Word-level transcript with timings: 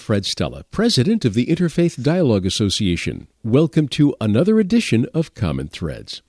Fred 0.00 0.26
Stella, 0.26 0.64
President 0.70 1.24
of 1.24 1.34
the 1.34 1.46
Interfaith 1.46 2.02
Dialogue 2.02 2.46
Association. 2.46 3.28
Welcome 3.42 3.88
to 3.88 4.14
another 4.20 4.58
edition 4.58 5.06
of 5.14 5.34
Common 5.34 5.68
Threads. 5.68 6.22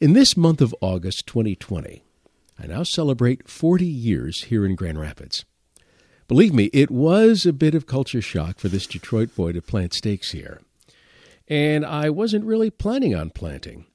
In 0.00 0.12
this 0.12 0.36
month 0.36 0.60
of 0.60 0.74
August 0.80 1.26
2020, 1.26 2.02
I 2.58 2.66
now 2.66 2.82
celebrate 2.82 3.48
40 3.48 3.84
years 3.84 4.44
here 4.44 4.64
in 4.66 4.74
Grand 4.74 5.00
Rapids. 5.00 5.44
Believe 6.26 6.52
me, 6.52 6.64
it 6.72 6.90
was 6.90 7.46
a 7.46 7.52
bit 7.52 7.74
of 7.74 7.86
culture 7.86 8.22
shock 8.22 8.58
for 8.58 8.68
this 8.68 8.86
Detroit 8.86 9.34
boy 9.34 9.52
to 9.52 9.62
plant 9.62 9.94
stakes 9.94 10.32
here. 10.32 10.60
And 11.48 11.86
I 11.86 12.10
wasn't 12.10 12.44
really 12.44 12.70
planning 12.70 13.14
on 13.14 13.30
planting. 13.30 13.86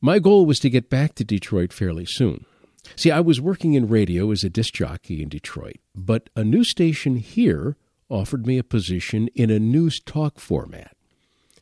My 0.00 0.18
goal 0.18 0.46
was 0.46 0.58
to 0.60 0.70
get 0.70 0.90
back 0.90 1.14
to 1.14 1.24
Detroit 1.24 1.72
fairly 1.72 2.04
soon. 2.06 2.44
See, 2.96 3.10
I 3.10 3.20
was 3.20 3.40
working 3.40 3.74
in 3.74 3.88
radio 3.88 4.30
as 4.30 4.44
a 4.44 4.50
disc 4.50 4.74
jockey 4.74 5.22
in 5.22 5.28
Detroit, 5.28 5.76
but 5.94 6.28
a 6.34 6.44
new 6.44 6.64
station 6.64 7.16
here 7.16 7.76
offered 8.08 8.46
me 8.46 8.58
a 8.58 8.64
position 8.64 9.28
in 9.34 9.50
a 9.50 9.58
news 9.58 10.00
talk 10.00 10.38
format. 10.38 10.96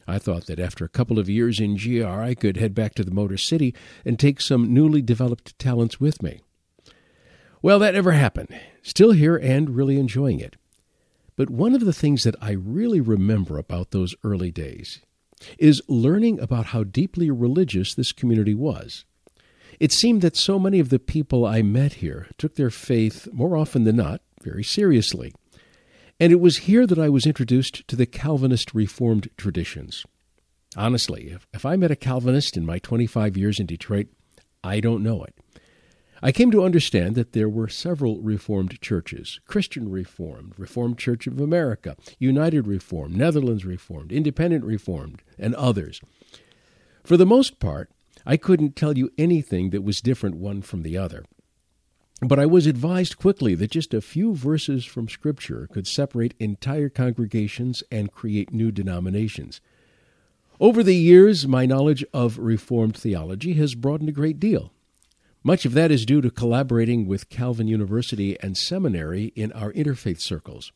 I 0.06 0.18
thought 0.18 0.46
that 0.46 0.58
after 0.58 0.84
a 0.84 0.88
couple 0.88 1.18
of 1.18 1.28
years 1.28 1.60
in 1.60 1.76
GR, 1.76 2.04
I 2.06 2.34
could 2.34 2.56
head 2.56 2.74
back 2.74 2.94
to 2.94 3.04
the 3.04 3.12
Motor 3.12 3.36
City 3.36 3.74
and 4.04 4.18
take 4.18 4.40
some 4.40 4.74
newly 4.74 5.02
developed 5.02 5.58
talents 5.58 6.00
with 6.00 6.22
me. 6.22 6.40
Well, 7.62 7.78
that 7.78 7.94
never 7.94 8.12
happened. 8.12 8.48
Still 8.82 9.12
here 9.12 9.36
and 9.36 9.70
really 9.76 9.98
enjoying 9.98 10.40
it. 10.40 10.56
But 11.36 11.50
one 11.50 11.74
of 11.74 11.84
the 11.84 11.92
things 11.92 12.24
that 12.24 12.34
I 12.40 12.52
really 12.52 13.00
remember 13.00 13.56
about 13.56 13.92
those 13.92 14.14
early 14.24 14.50
days 14.50 15.00
is 15.58 15.82
learning 15.88 16.40
about 16.40 16.66
how 16.66 16.84
deeply 16.84 17.30
religious 17.30 17.94
this 17.94 18.12
community 18.12 18.54
was. 18.54 19.04
It 19.78 19.92
seemed 19.92 20.20
that 20.22 20.36
so 20.36 20.58
many 20.58 20.80
of 20.80 20.90
the 20.90 20.98
people 20.98 21.46
I 21.46 21.62
met 21.62 21.94
here 21.94 22.26
took 22.36 22.56
their 22.56 22.70
faith, 22.70 23.28
more 23.32 23.56
often 23.56 23.84
than 23.84 23.96
not, 23.96 24.20
very 24.42 24.64
seriously. 24.64 25.32
And 26.20 26.32
it 26.32 26.40
was 26.40 26.58
here 26.58 26.86
that 26.86 26.98
I 26.98 27.08
was 27.08 27.24
introduced 27.24 27.88
to 27.88 27.96
the 27.96 28.04
Calvinist 28.04 28.74
Reformed 28.74 29.30
traditions. 29.38 30.04
Honestly, 30.76 31.30
if, 31.30 31.46
if 31.54 31.64
I 31.64 31.76
met 31.76 31.90
a 31.90 31.96
Calvinist 31.96 32.58
in 32.58 32.66
my 32.66 32.78
25 32.78 33.38
years 33.38 33.58
in 33.58 33.64
Detroit, 33.64 34.08
I 34.62 34.80
don't 34.80 35.02
know 35.02 35.24
it. 35.24 35.34
I 36.22 36.30
came 36.30 36.50
to 36.50 36.62
understand 36.62 37.14
that 37.14 37.32
there 37.32 37.48
were 37.48 37.68
several 37.68 38.20
Reformed 38.20 38.78
churches 38.82 39.40
Christian 39.46 39.90
Reformed, 39.90 40.52
Reformed 40.58 40.98
Church 40.98 41.26
of 41.26 41.40
America, 41.40 41.96
United 42.18 42.66
Reformed, 42.66 43.16
Netherlands 43.16 43.64
Reformed, 43.64 44.12
Independent 44.12 44.62
Reformed, 44.62 45.22
and 45.38 45.54
others. 45.54 46.02
For 47.02 47.16
the 47.16 47.24
most 47.24 47.58
part, 47.58 47.90
I 48.26 48.36
couldn't 48.36 48.76
tell 48.76 48.98
you 48.98 49.10
anything 49.16 49.70
that 49.70 49.82
was 49.82 50.02
different 50.02 50.36
one 50.36 50.60
from 50.60 50.82
the 50.82 50.98
other. 50.98 51.24
But 52.22 52.38
I 52.38 52.44
was 52.44 52.66
advised 52.66 53.16
quickly 53.16 53.54
that 53.54 53.70
just 53.70 53.94
a 53.94 54.02
few 54.02 54.34
verses 54.34 54.84
from 54.84 55.08
Scripture 55.08 55.66
could 55.72 55.86
separate 55.86 56.34
entire 56.38 56.90
congregations 56.90 57.82
and 57.90 58.12
create 58.12 58.52
new 58.52 58.70
denominations. 58.70 59.60
Over 60.60 60.82
the 60.82 60.94
years, 60.94 61.48
my 61.48 61.64
knowledge 61.64 62.04
of 62.12 62.38
Reformed 62.38 62.96
theology 62.96 63.54
has 63.54 63.74
broadened 63.74 64.10
a 64.10 64.12
great 64.12 64.38
deal. 64.38 64.70
Much 65.42 65.64
of 65.64 65.72
that 65.72 65.90
is 65.90 66.04
due 66.04 66.20
to 66.20 66.30
collaborating 66.30 67.06
with 67.06 67.30
Calvin 67.30 67.66
University 67.66 68.38
and 68.40 68.58
Seminary 68.58 69.32
in 69.34 69.50
our 69.52 69.72
interfaith 69.72 70.20
circles. 70.20 70.72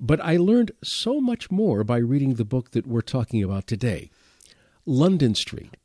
But 0.00 0.24
I 0.24 0.38
learned 0.38 0.70
so 0.82 1.20
much 1.20 1.50
more 1.50 1.84
by 1.84 1.98
reading 1.98 2.34
the 2.34 2.46
book 2.46 2.70
that 2.70 2.86
we're 2.86 3.02
talking 3.02 3.42
about 3.42 3.66
today 3.66 4.10
London 4.86 5.34
Street 5.34 5.76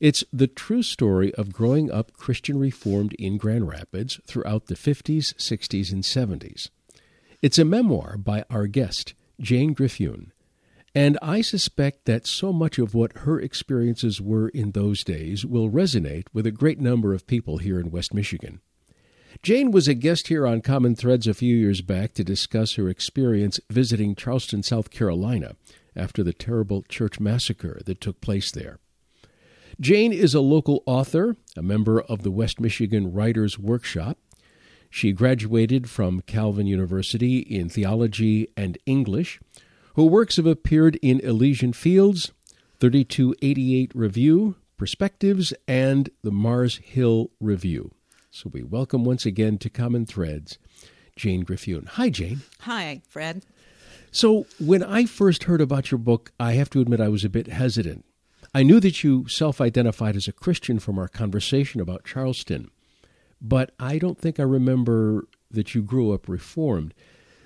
it's 0.00 0.24
the 0.32 0.46
true 0.46 0.82
story 0.82 1.34
of 1.34 1.52
growing 1.52 1.90
up 1.90 2.12
Christian 2.12 2.58
Reformed 2.58 3.14
in 3.18 3.38
Grand 3.38 3.68
Rapids 3.68 4.20
throughout 4.26 4.66
the 4.66 4.74
50s, 4.74 5.34
60s, 5.34 5.92
and 5.92 6.02
70s. 6.02 6.70
It's 7.42 7.58
a 7.58 7.64
memoir 7.64 8.16
by 8.16 8.44
our 8.50 8.66
guest, 8.66 9.14
Jane 9.40 9.74
Griffioen, 9.74 10.30
and 10.96 11.18
I 11.20 11.42
suspect 11.42 12.06
that 12.06 12.26
so 12.26 12.54
much 12.54 12.78
of 12.78 12.94
what 12.94 13.18
her 13.18 13.38
experiences 13.38 14.18
were 14.18 14.48
in 14.48 14.70
those 14.70 15.04
days 15.04 15.44
will 15.44 15.68
resonate 15.68 16.26
with 16.32 16.46
a 16.46 16.50
great 16.50 16.80
number 16.80 17.12
of 17.12 17.26
people 17.26 17.58
here 17.58 17.78
in 17.78 17.90
West 17.90 18.14
Michigan. 18.14 18.62
Jane 19.42 19.70
was 19.70 19.86
a 19.86 19.92
guest 19.92 20.28
here 20.28 20.46
on 20.46 20.62
Common 20.62 20.94
Threads 20.94 21.26
a 21.26 21.34
few 21.34 21.54
years 21.54 21.82
back 21.82 22.14
to 22.14 22.24
discuss 22.24 22.76
her 22.76 22.88
experience 22.88 23.60
visiting 23.68 24.14
Charleston, 24.14 24.62
South 24.62 24.90
Carolina, 24.90 25.56
after 25.94 26.22
the 26.22 26.32
terrible 26.32 26.82
church 26.88 27.20
massacre 27.20 27.82
that 27.84 28.00
took 28.00 28.22
place 28.22 28.50
there. 28.50 28.78
Jane 29.78 30.10
is 30.10 30.34
a 30.34 30.40
local 30.40 30.82
author, 30.86 31.36
a 31.54 31.62
member 31.62 32.00
of 32.00 32.22
the 32.22 32.30
West 32.30 32.58
Michigan 32.58 33.12
Writers 33.12 33.58
Workshop. 33.58 34.16
She 34.88 35.12
graduated 35.12 35.90
from 35.90 36.22
Calvin 36.22 36.66
University 36.66 37.40
in 37.40 37.68
theology 37.68 38.48
and 38.56 38.78
English. 38.86 39.38
Her 39.94 40.04
works 40.04 40.36
have 40.36 40.46
appeared 40.46 40.96
in 41.02 41.20
Elysian 41.20 41.74
Fields, 41.74 42.32
3288 42.80 43.92
Review, 43.94 44.56
Perspectives, 44.78 45.52
and 45.68 46.08
the 46.22 46.32
Mars 46.32 46.78
Hill 46.78 47.30
Review. 47.38 47.90
So 48.30 48.48
we 48.50 48.62
welcome 48.62 49.04
once 49.04 49.26
again 49.26 49.58
to 49.58 49.68
Common 49.68 50.06
Threads 50.06 50.58
Jane 51.16 51.44
Griffioen. 51.44 51.86
Hi, 51.88 52.08
Jane. 52.08 52.40
Hi, 52.60 53.02
Fred. 53.08 53.44
So 54.10 54.46
when 54.58 54.82
I 54.82 55.04
first 55.04 55.44
heard 55.44 55.60
about 55.60 55.90
your 55.90 55.98
book, 55.98 56.32
I 56.40 56.52
have 56.52 56.70
to 56.70 56.80
admit 56.80 57.00
I 57.00 57.08
was 57.08 57.24
a 57.24 57.30
bit 57.30 57.48
hesitant. 57.48 58.06
I 58.56 58.62
knew 58.62 58.80
that 58.80 59.04
you 59.04 59.28
self 59.28 59.60
identified 59.60 60.16
as 60.16 60.26
a 60.28 60.32
Christian 60.32 60.78
from 60.78 60.98
our 60.98 61.08
conversation 61.08 61.78
about 61.78 62.06
Charleston, 62.06 62.70
but 63.38 63.72
I 63.78 63.98
don't 63.98 64.18
think 64.18 64.40
I 64.40 64.44
remember 64.44 65.28
that 65.50 65.74
you 65.74 65.82
grew 65.82 66.14
up 66.14 66.26
Reformed. 66.26 66.94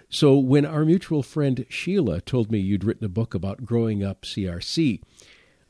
So 0.08 0.38
when 0.38 0.64
our 0.64 0.84
mutual 0.84 1.24
friend 1.24 1.66
Sheila 1.68 2.20
told 2.20 2.52
me 2.52 2.60
you'd 2.60 2.84
written 2.84 3.04
a 3.04 3.08
book 3.08 3.34
about 3.34 3.64
growing 3.64 4.04
up 4.04 4.22
CRC, 4.22 5.02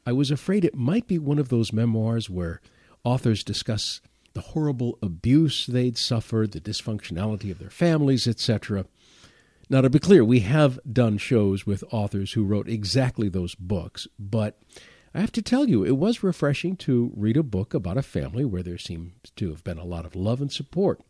I 0.05 0.12
was 0.12 0.31
afraid 0.31 0.62
it 0.62 0.75
might 0.75 1.06
be 1.06 1.19
one 1.19 1.39
of 1.39 1.49
those 1.49 1.72
memoirs 1.72 2.28
where 2.28 2.61
authors 3.03 3.43
discuss 3.43 4.03
the 4.34 4.43
horrible 4.43 4.99
abuse 5.01 5.65
they'd 5.65 5.97
suffered, 5.97 6.53
the 6.53 6.61
dysfunctionality 6.61 7.51
of 7.51 7.59
their 7.59 7.71
families, 7.71 8.28
etc. 8.28 8.84
Now, 9.71 9.81
to 9.81 9.89
be 9.89 10.01
clear, 10.01 10.22
we 10.22 10.41
have 10.41 10.78
done 10.93 11.17
shows 11.17 11.65
with 11.65 11.83
authors 11.91 12.34
who 12.34 12.45
wrote 12.45 12.69
exactly 12.69 13.31
those 13.31 13.55
books, 13.55 14.07
but 14.19 14.61
I 15.15 15.21
have 15.21 15.32
to 15.32 15.43
tell 15.43 15.69
you, 15.69 15.84
it 15.84 15.97
was 15.97 16.22
refreshing 16.22 16.76
to 16.76 17.12
read 17.16 17.37
a 17.37 17.43
book 17.43 17.75
about 17.75 17.97
a 17.97 18.03
family 18.03 18.44
where 18.44 18.62
there 18.62 18.78
seems 18.78 19.12
to 19.37 19.50
have 19.50 19.65
been 19.65 19.78
a 19.78 19.84
lot 19.84 20.06
of 20.06 20.15
love 20.15 20.41
and 20.41 20.53
support. 20.53 21.00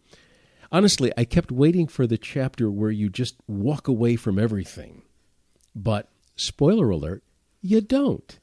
Honestly, 0.72 1.12
I 1.18 1.24
kept 1.24 1.52
waiting 1.52 1.86
for 1.86 2.06
the 2.06 2.16
chapter 2.16 2.70
where 2.70 2.90
you 2.90 3.10
just 3.10 3.36
walk 3.46 3.88
away 3.88 4.16
from 4.16 4.38
everything. 4.38 5.02
But, 5.74 6.08
spoiler 6.36 6.88
alert, 6.90 7.22
you 7.60 7.80
don't. 7.80 8.38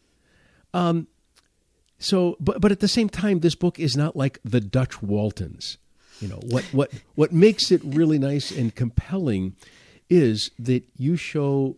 Um, 0.73 1.07
so, 1.97 2.37
but, 2.39 2.61
but 2.61 2.71
at 2.71 2.79
the 2.79 2.87
same 2.87 3.09
time, 3.09 3.39
this 3.39 3.55
book 3.55 3.79
is 3.79 3.97
not 3.97 4.15
like 4.15 4.39
the 4.43 4.61
Dutch 4.61 5.01
Waltons. 5.01 5.77
You 6.19 6.27
know, 6.27 6.39
what, 6.43 6.63
what, 6.65 6.91
what 7.15 7.31
makes 7.31 7.71
it 7.71 7.81
really 7.83 8.19
nice 8.19 8.51
and 8.51 8.75
compelling 8.75 9.55
is 10.09 10.51
that 10.59 10.83
you 10.97 11.15
show 11.15 11.77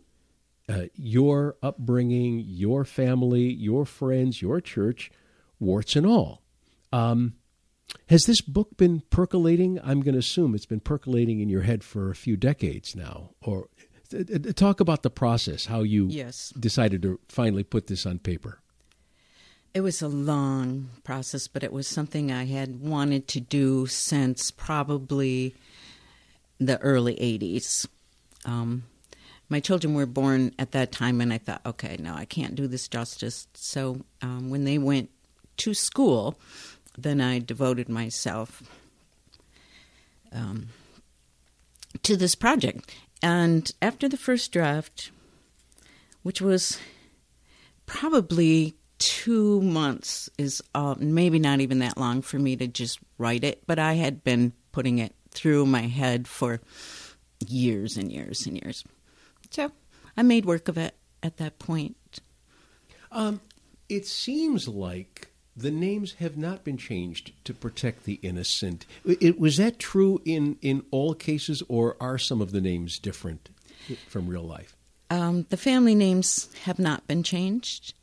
uh, 0.69 0.83
your 0.93 1.55
upbringing, 1.63 2.43
your 2.45 2.85
family, 2.85 3.51
your 3.51 3.85
friends, 3.85 4.41
your 4.41 4.61
church, 4.61 5.11
warts 5.59 5.95
and 5.95 6.05
all. 6.05 6.43
Um, 6.93 7.33
has 8.07 8.25
this 8.25 8.41
book 8.41 8.77
been 8.77 9.01
percolating? 9.09 9.79
I'm 9.83 10.01
going 10.01 10.13
to 10.13 10.19
assume 10.19 10.53
it's 10.53 10.67
been 10.67 10.79
percolating 10.79 11.39
in 11.39 11.49
your 11.49 11.63
head 11.63 11.83
for 11.83 12.11
a 12.11 12.15
few 12.15 12.37
decades 12.37 12.95
now. 12.95 13.31
Or 13.41 13.69
uh, 14.13 14.51
talk 14.55 14.79
about 14.79 15.01
the 15.01 15.09
process, 15.09 15.65
how 15.65 15.81
you 15.81 16.07
yes. 16.09 16.49
decided 16.59 17.01
to 17.01 17.19
finally 17.27 17.63
put 17.63 17.87
this 17.87 18.05
on 18.05 18.19
paper. 18.19 18.59
It 19.73 19.81
was 19.81 20.01
a 20.01 20.07
long 20.07 20.89
process, 21.03 21.47
but 21.47 21.63
it 21.63 21.71
was 21.71 21.87
something 21.87 22.31
I 22.31 22.45
had 22.45 22.79
wanted 22.79 23.27
to 23.29 23.39
do 23.39 23.87
since 23.87 24.51
probably 24.51 25.55
the 26.59 26.79
early 26.79 27.15
80s. 27.15 27.87
Um, 28.45 28.83
my 29.49 29.59
children 29.59 29.93
were 29.93 30.05
born 30.05 30.53
at 30.59 30.71
that 30.71 30.91
time, 30.91 31.21
and 31.21 31.33
I 31.33 31.37
thought, 31.37 31.61
okay, 31.65 31.97
no, 31.99 32.13
I 32.13 32.25
can't 32.25 32.55
do 32.55 32.67
this 32.67 32.87
justice. 32.87 33.47
So 33.53 34.01
um, 34.21 34.49
when 34.49 34.63
they 34.63 34.77
went 34.77 35.09
to 35.57 35.73
school, 35.73 36.39
then 36.97 37.19
I 37.19 37.39
devoted 37.39 37.89
myself 37.89 38.63
um, 40.31 40.67
to 42.03 42.15
this 42.15 42.35
project. 42.35 42.93
And 43.21 43.69
after 43.81 44.07
the 44.07 44.17
first 44.17 44.51
draft 44.51 45.11
which 46.23 46.41
was 46.41 46.79
probably 47.85 48.75
two 48.97 49.61
months 49.61 50.29
is 50.37 50.61
uh, 50.75 50.95
maybe 50.97 51.39
not 51.39 51.61
even 51.61 51.79
that 51.79 51.97
long 51.97 52.21
for 52.21 52.37
me 52.37 52.55
to 52.55 52.67
just 52.67 52.99
write 53.17 53.43
it, 53.43 53.63
but 53.65 53.79
I 53.79 53.93
had 53.93 54.23
been 54.23 54.53
putting 54.71 54.99
it 54.99 55.15
through 55.31 55.65
my 55.65 55.83
head 55.83 56.27
for 56.27 56.59
years 57.47 57.97
and 57.97 58.11
years 58.11 58.45
and 58.45 58.57
years. 58.61 58.83
So 59.51 59.71
I 60.15 60.23
made 60.23 60.45
work 60.45 60.67
of 60.67 60.77
it 60.77 60.95
at 61.23 61.37
that 61.37 61.59
point. 61.59 61.95
Um, 63.11 63.41
it 63.87 64.05
seems 64.05 64.67
like 64.67 65.29
the 65.55 65.71
names 65.71 66.13
have 66.13 66.37
not 66.37 66.63
been 66.63 66.77
changed 66.77 67.33
to 67.45 67.53
protect 67.53 68.05
the 68.05 68.19
innocent. 68.21 68.85
It, 69.05 69.39
was 69.39 69.57
that 69.57 69.79
true 69.79 70.21
in, 70.23 70.57
in 70.61 70.83
all 70.91 71.13
cases, 71.13 71.61
or 71.67 71.97
are 71.99 72.17
some 72.17 72.41
of 72.41 72.51
the 72.51 72.61
names 72.61 72.99
different 72.99 73.49
from 74.07 74.27
real 74.27 74.43
life? 74.43 74.75
Um, 75.09 75.47
the 75.49 75.57
family 75.57 75.95
names 75.95 76.53
have 76.63 76.79
not 76.79 77.07
been 77.07 77.23
changed. 77.23 77.93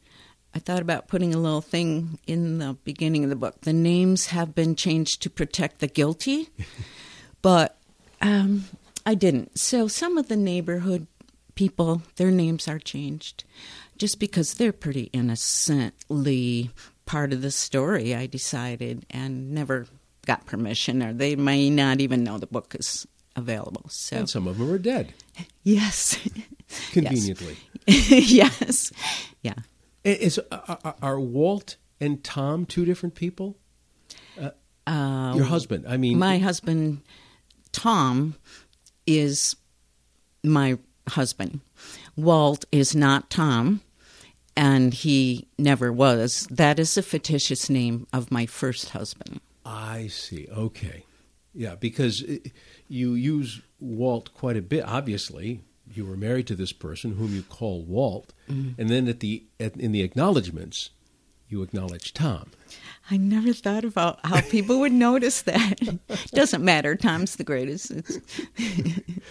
I 0.55 0.59
thought 0.59 0.83
about 0.83 1.07
putting 1.07 1.35
a 1.35 1.39
little 1.39 1.61
thing 1.61 2.19
in 2.27 2.59
the 2.59 2.77
beginning 2.85 3.25
of 3.25 3.31
the 3.31 3.37
book. 3.37 3.61
The 3.61 3.73
names 3.73 4.27
have 4.27 4.55
been 4.55 4.75
changed 4.75 5.23
to 5.23 5.31
protect 5.31 5.79
the 5.79 5.87
guilty, 5.87 6.49
but 7.43 7.79
um, 8.21 8.65
I 9.05 9.15
didn't. 9.15 9.59
So 9.59 9.87
some 9.87 10.19
of 10.19 10.29
the 10.29 10.37
neighborhood 10.37 11.07
people, 11.57 12.03
their 12.15 12.31
names 12.31 12.69
are 12.69 12.79
changed 12.79 13.43
just 13.99 14.21
because 14.21 14.55
they're 14.55 14.73
pretty 14.73 15.11
innocently 15.13 16.71
part 17.07 17.33
of 17.33 17.43
the 17.43 17.51
story, 17.51 18.15
I 18.15 18.27
decided, 18.27 19.05
and 19.11 19.53
never 19.53 19.87
got 20.27 20.47
permission, 20.47 21.03
or 21.03 21.13
they 21.13 21.37
may 21.37 21.71
not 21.71 22.01
even 22.01 22.23
know 22.25 22.39
the 22.39 22.47
book 22.47 22.77
is 22.79 23.07
available. 23.35 23.87
So 23.89 24.17
and 24.17 24.31
some 24.31 24.47
of 24.47 24.59
them 24.59 24.71
are 24.71 24.79
dead. 24.79 25.15
Yes, 25.63 26.19
conveniently. 26.93 27.57
yes, 27.87 28.93
yeah. 29.43 29.55
Is 30.05 30.39
are, 30.51 30.95
are 31.03 31.21
Walt 31.21 31.77
and 32.01 32.23
Tom 32.23 32.67
two 32.67 32.85
different 32.85 33.15
people? 33.15 33.57
Uh, 34.41 34.51
uh, 34.87 35.35
your 35.35 35.47
husband. 35.47 35.85
I 35.89 35.97
mean, 35.97 36.19
my 36.19 36.39
husband, 36.39 37.03
Tom, 37.73 38.37
is 39.07 39.57
my 40.45 40.79
husband. 41.09 41.61
Walt 42.17 42.65
is 42.73 42.95
not 42.95 43.31
Tom, 43.31 43.81
and 44.57 44.95
he 44.95 45.49
never 45.59 45.93
was. 45.93 46.47
That 46.51 46.79
is 46.79 46.97
a 46.97 47.03
fictitious 47.03 47.69
name 47.69 48.07
of 48.13 48.31
my 48.31 48.47
first 48.47 48.91
husband. 48.91 49.41
I 49.65 50.07
see. 50.09 50.49
Okay. 50.51 51.05
Yeah, 51.55 51.75
because 51.75 52.23
you 52.89 53.15
use 53.15 53.63
Walt 53.81 54.33
quite 54.35 54.57
a 54.57 54.63
bit, 54.63 54.85
obviously, 54.85 55.63
you 55.93 56.05
were 56.05 56.17
married 56.17 56.47
to 56.49 56.55
this 56.55 56.73
person 56.73 57.17
whom 57.17 57.35
you 57.35 57.43
call 57.43 57.83
Walt, 57.85 58.33
mm-hmm. 58.49 58.81
and 58.81 58.91
then 58.91 59.09
at 59.09 59.21
the 59.21 59.45
at, 59.59 59.77
in 59.77 59.93
the 59.93 60.03
acknowledgments, 60.03 60.91
you 61.49 61.63
acknowledge 61.63 62.13
Tom. 62.13 62.51
I 63.11 63.17
never 63.17 63.53
thought 63.53 63.85
about 63.85 64.19
how 64.25 64.41
people 64.41 64.81
would 64.81 64.93
notice 64.93 65.43
that. 65.43 65.81
Doesn't 66.33 66.65
matter. 66.65 66.97
Tom's 66.97 67.37
the 67.37 67.45
greatest. 67.45 67.93
It's 67.93 68.19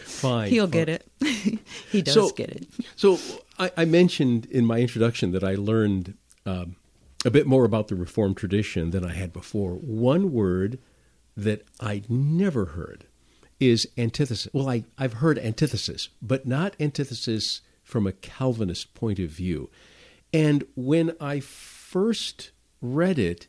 fine. 0.21 0.49
He'll 0.49 0.65
fine. 0.65 0.71
get 0.71 0.89
it. 0.89 1.07
he 1.91 2.01
does 2.01 2.13
so, 2.13 2.29
get 2.29 2.49
it. 2.49 2.67
So 2.95 3.19
I, 3.59 3.71
I, 3.75 3.85
mentioned 3.85 4.45
in 4.45 4.65
my 4.65 4.79
introduction 4.79 5.31
that 5.31 5.43
I 5.43 5.55
learned 5.55 6.15
um, 6.45 6.77
a 7.25 7.31
bit 7.31 7.47
more 7.47 7.65
about 7.65 7.89
the 7.89 7.95
Reformed 7.95 8.37
tradition 8.37 8.91
than 8.91 9.03
I 9.03 9.13
had 9.13 9.33
before. 9.33 9.73
One 9.73 10.31
word 10.31 10.79
that 11.35 11.63
I'd 11.81 12.09
never 12.09 12.65
heard 12.65 13.05
is 13.59 13.87
antithesis. 13.97 14.51
Well, 14.53 14.69
I, 14.69 14.85
I've 14.97 15.13
heard 15.13 15.37
antithesis, 15.39 16.09
but 16.21 16.47
not 16.47 16.75
antithesis 16.79 17.61
from 17.83 18.07
a 18.07 18.13
Calvinist 18.13 18.93
point 18.93 19.19
of 19.19 19.29
view. 19.29 19.69
And 20.33 20.65
when 20.75 21.15
I 21.19 21.39
first 21.95 22.51
read 22.81 23.17
it, 23.17 23.47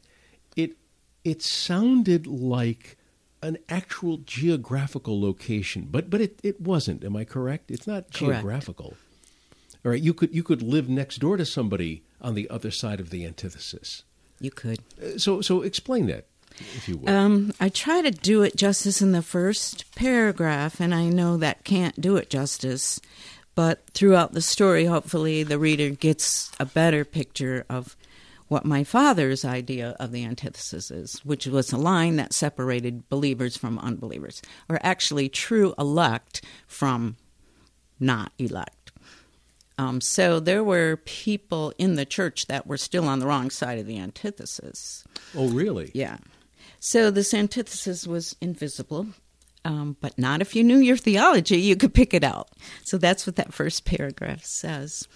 it 0.54 0.76
it 1.24 1.42
sounded 1.42 2.28
like 2.28 2.96
an 3.42 3.58
actual 3.68 4.18
geographical 4.18 5.20
location, 5.20 5.88
but 5.90 6.08
but 6.08 6.20
it, 6.20 6.38
it 6.44 6.60
wasn't. 6.60 7.02
Am 7.02 7.16
I 7.16 7.24
correct? 7.24 7.72
It's 7.72 7.88
not 7.88 8.04
correct. 8.14 8.42
geographical. 8.42 8.94
All 9.84 9.90
right, 9.90 10.00
you 10.00 10.14
could 10.14 10.32
you 10.32 10.44
could 10.44 10.62
live 10.62 10.88
next 10.88 11.16
door 11.16 11.36
to 11.36 11.44
somebody 11.44 12.04
on 12.20 12.34
the 12.34 12.48
other 12.48 12.70
side 12.70 13.00
of 13.00 13.10
the 13.10 13.26
antithesis. 13.26 14.04
You 14.38 14.52
could. 14.52 14.78
Uh, 15.02 15.18
so 15.18 15.40
so 15.40 15.62
explain 15.62 16.06
that 16.06 16.26
if 16.76 16.88
you 16.88 16.98
will. 16.98 17.10
Um, 17.10 17.52
I 17.58 17.68
try 17.68 18.00
to 18.00 18.12
do 18.12 18.42
it 18.42 18.54
justice 18.54 19.02
in 19.02 19.10
the 19.10 19.22
first 19.22 19.92
paragraph, 19.96 20.78
and 20.78 20.94
I 20.94 21.08
know 21.08 21.36
that 21.38 21.64
can't 21.64 22.00
do 22.00 22.14
it 22.14 22.30
justice. 22.30 23.00
But 23.56 23.82
throughout 23.92 24.34
the 24.34 24.42
story, 24.42 24.84
hopefully, 24.84 25.42
the 25.42 25.58
reader 25.58 25.90
gets 25.90 26.52
a 26.60 26.64
better 26.64 27.04
picture 27.04 27.64
of 27.68 27.96
what 28.48 28.64
my 28.64 28.84
father's 28.84 29.44
idea 29.44 29.96
of 29.98 30.12
the 30.12 30.24
antithesis 30.24 30.90
is, 30.90 31.24
which 31.24 31.46
was 31.46 31.72
a 31.72 31.76
line 31.76 32.16
that 32.16 32.32
separated 32.32 33.08
believers 33.08 33.56
from 33.56 33.78
unbelievers, 33.78 34.40
or 34.68 34.78
actually 34.82 35.28
true 35.28 35.74
elect 35.78 36.44
from 36.66 37.16
not 37.98 38.32
elect. 38.38 38.92
Um, 39.78 40.00
so 40.00 40.40
there 40.40 40.64
were 40.64 40.96
people 41.04 41.72
in 41.76 41.96
the 41.96 42.06
church 42.06 42.46
that 42.46 42.66
were 42.66 42.78
still 42.78 43.06
on 43.06 43.18
the 43.18 43.26
wrong 43.26 43.50
side 43.50 43.78
of 43.78 43.86
the 43.86 43.98
antithesis. 43.98 45.04
Oh, 45.36 45.48
really? 45.48 45.90
Yeah. 45.94 46.18
So 46.78 47.10
this 47.10 47.34
antithesis 47.34 48.06
was 48.06 48.36
invisible, 48.40 49.08
um, 49.64 49.96
but 50.00 50.18
not 50.18 50.40
if 50.40 50.54
you 50.54 50.64
knew 50.64 50.78
your 50.78 50.96
theology, 50.96 51.58
you 51.58 51.76
could 51.76 51.92
pick 51.92 52.14
it 52.14 52.24
out. 52.24 52.48
So 52.84 52.96
that's 52.96 53.26
what 53.26 53.36
that 53.36 53.52
first 53.52 53.84
paragraph 53.84 54.44
says. 54.44 55.06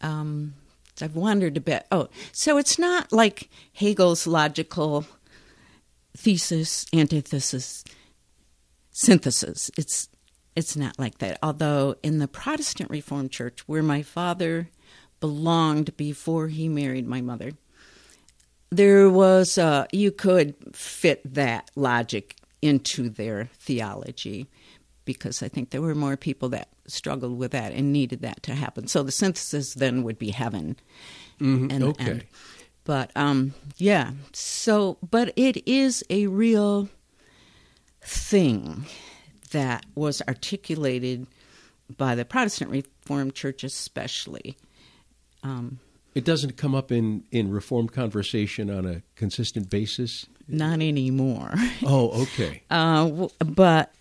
Um, 0.00 0.54
I've 1.00 1.16
wondered 1.16 1.56
a 1.56 1.60
bit. 1.60 1.86
Oh, 1.90 2.08
so 2.32 2.58
it's 2.58 2.78
not 2.78 3.12
like 3.12 3.48
Hegel's 3.72 4.26
logical 4.26 5.06
thesis, 6.16 6.84
antithesis, 6.92 7.84
synthesis. 8.90 9.70
It's 9.78 10.08
it's 10.54 10.76
not 10.76 10.98
like 10.98 11.18
that. 11.18 11.38
Although 11.42 11.96
in 12.02 12.18
the 12.18 12.28
Protestant 12.28 12.90
Reformed 12.90 13.30
Church, 13.30 13.66
where 13.66 13.82
my 13.82 14.02
father 14.02 14.68
belonged 15.20 15.96
before 15.96 16.48
he 16.48 16.68
married 16.68 17.06
my 17.06 17.20
mother, 17.22 17.52
there 18.70 19.08
was 19.08 19.56
uh, 19.56 19.86
you 19.92 20.10
could 20.10 20.54
fit 20.74 21.22
that 21.34 21.70
logic 21.74 22.36
into 22.60 23.08
their 23.08 23.50
theology 23.54 24.48
because 25.04 25.42
I 25.42 25.48
think 25.48 25.70
there 25.70 25.82
were 25.82 25.94
more 25.94 26.16
people 26.16 26.48
that 26.50 26.68
struggled 26.86 27.38
with 27.38 27.52
that 27.52 27.72
and 27.72 27.92
needed 27.92 28.22
that 28.22 28.42
to 28.44 28.54
happen. 28.54 28.88
So 28.88 29.02
the 29.02 29.12
synthesis 29.12 29.74
then 29.74 30.02
would 30.02 30.18
be 30.18 30.30
heaven. 30.30 30.76
Mm-hmm. 31.40 31.70
And, 31.70 31.84
okay. 31.84 32.10
And, 32.10 32.24
but 32.84 33.10
um, 33.16 33.54
yeah, 33.76 34.12
so 34.32 34.98
but 35.08 35.32
it 35.36 35.66
is 35.68 36.02
a 36.10 36.26
real 36.26 36.88
thing 38.02 38.86
that 39.52 39.86
was 39.94 40.22
articulated 40.26 41.26
by 41.96 42.14
the 42.14 42.24
Protestant 42.24 42.70
Reformed 42.70 43.34
Church, 43.34 43.64
especially. 43.64 44.56
Um, 45.42 45.78
it 46.14 46.24
doesn't 46.24 46.56
come 46.56 46.74
up 46.74 46.92
in, 46.92 47.24
in 47.30 47.50
Reformed 47.50 47.92
conversation 47.92 48.70
on 48.70 48.86
a 48.86 49.02
consistent 49.16 49.70
basis? 49.70 50.26
Not 50.48 50.80
anymore. 50.80 51.54
Oh, 51.84 52.22
okay. 52.22 52.62
uh, 52.70 53.28
but, 53.38 53.94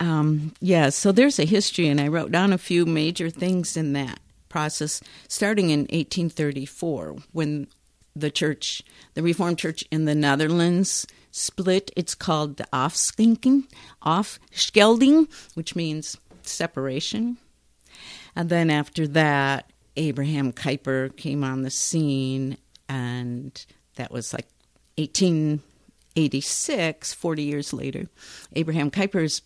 um, 0.00 0.52
yeah, 0.60 0.90
so 0.90 1.12
there's 1.12 1.38
a 1.38 1.44
history, 1.44 1.88
and 1.88 2.00
I 2.00 2.08
wrote 2.08 2.32
down 2.32 2.52
a 2.52 2.58
few 2.58 2.86
major 2.86 3.30
things 3.30 3.76
in 3.76 3.92
that 3.92 4.18
process, 4.48 5.00
starting 5.28 5.70
in 5.70 5.80
1834 5.80 7.16
when 7.32 7.68
the 8.14 8.30
church, 8.30 8.82
the 9.14 9.22
Reformed 9.22 9.58
Church 9.58 9.82
in 9.90 10.04
the 10.04 10.14
Netherlands, 10.14 11.06
split. 11.30 11.90
It's 11.96 12.14
called 12.14 12.58
the 12.58 12.66
Afskinking, 12.72 13.64
Afscheiding, 14.02 15.28
which 15.54 15.74
means 15.74 16.16
separation. 16.42 17.38
And 18.36 18.48
then 18.48 18.70
after 18.70 19.08
that, 19.08 19.68
Abraham 19.96 20.52
Kuyper 20.52 21.16
came 21.16 21.42
on 21.44 21.62
the 21.62 21.70
scene, 21.70 22.58
and 22.88 23.64
that 23.96 24.10
was 24.10 24.32
like 24.32 24.46
1886, 24.96 27.14
40 27.14 27.42
years 27.42 27.72
later. 27.72 28.06
Abraham 28.54 28.90
Kuyper's 28.90 29.42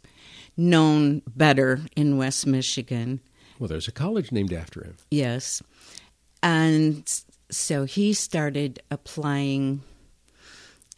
known 0.57 1.23
better 1.35 1.81
in 1.97 2.17
West 2.19 2.47
Michigan. 2.47 3.21
Well, 3.59 3.69
there's 3.69 3.89
a 3.89 3.93
college 3.93 4.33
named 4.33 4.53
after 4.53 4.85
him. 4.85 4.97
Yes. 5.11 5.63
And 6.43 7.09
so 7.51 7.85
he 7.85 8.13
started 8.13 8.81
applying 8.91 9.83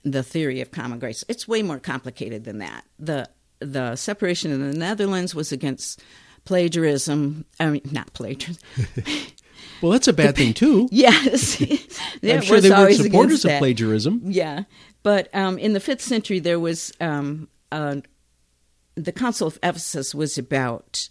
the 0.05 0.23
theory 0.23 0.61
of 0.61 0.71
common 0.71 0.99
grace. 0.99 1.25
It's 1.29 1.47
way 1.47 1.63
more 1.63 1.79
complicated 1.79 2.45
than 2.45 2.59
that. 2.59 2.85
The 2.99 3.29
the 3.61 3.97
separation 3.97 4.53
in 4.53 4.71
the 4.71 4.79
Netherlands 4.79 5.35
was 5.35 5.51
against 5.51 6.01
plagiarism. 6.45 7.45
I 7.59 7.67
mean, 7.71 7.83
not 7.91 8.13
plagiarism. 8.13 8.63
Well, 9.81 9.93
that's 9.93 10.09
a 10.09 10.13
bad 10.13 10.37
thing 10.37 10.55
too. 10.55 10.89
yes, 10.93 11.61
I'm 12.23 12.43
sure 12.43 12.61
they 12.61 12.71
were 12.71 12.93
supporters 12.93 13.45
of 13.45 13.59
plagiarism. 13.59 14.23
Yeah, 14.25 14.65
but 15.03 15.33
um, 15.35 15.59
in 15.59 15.73
the 15.73 15.81
fifth 15.81 16.01
century, 16.01 16.41
there 16.41 16.59
was 16.59 16.93
um, 17.01 17.49
uh, 17.71 17.97
the 19.05 19.13
Council 19.13 19.47
of 19.47 19.59
Ephesus 19.63 20.15
was 20.15 20.39
about 20.39 21.09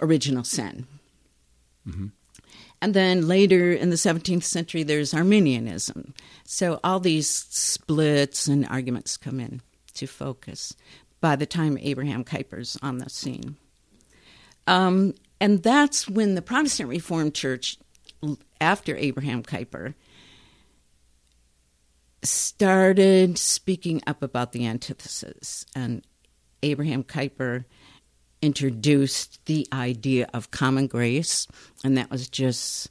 original 0.00 0.44
sin. 0.44 0.86
Mm-hmm. 1.86 2.06
and 2.80 2.94
then 2.94 3.26
later 3.26 3.72
in 3.72 3.90
the 3.90 3.96
17th 3.96 4.44
century, 4.44 4.84
there's 4.84 5.12
Arminianism. 5.12 6.14
So 6.44 6.78
all 6.84 7.00
these 7.00 7.28
splits 7.28 8.46
and 8.46 8.64
arguments 8.68 9.16
come 9.16 9.40
in 9.40 9.62
to 9.94 10.06
focus 10.06 10.76
by 11.20 11.34
the 11.34 11.44
time 11.46 11.76
Abraham 11.80 12.22
Kuyper's 12.22 12.78
on 12.82 12.98
the 12.98 13.10
scene. 13.10 13.56
Um, 14.68 15.14
and 15.40 15.62
that's 15.62 16.08
when 16.08 16.36
the 16.36 16.42
Protestant 16.42 16.88
Reformed 16.88 17.34
Church, 17.34 17.78
after 18.60 18.96
Abraham 18.96 19.42
Kuyper, 19.42 19.94
started 22.22 23.38
speaking 23.38 24.00
up 24.06 24.22
about 24.22 24.52
the 24.52 24.66
antithesis. 24.66 25.66
And 25.74 26.06
Abraham 26.62 27.04
Kuyper 27.04 27.64
introduced 28.40 29.44
the 29.46 29.66
idea 29.72 30.28
of 30.34 30.50
common 30.50 30.86
grace, 30.86 31.46
and 31.84 31.96
that 31.96 32.10
was 32.10 32.28
just 32.28 32.90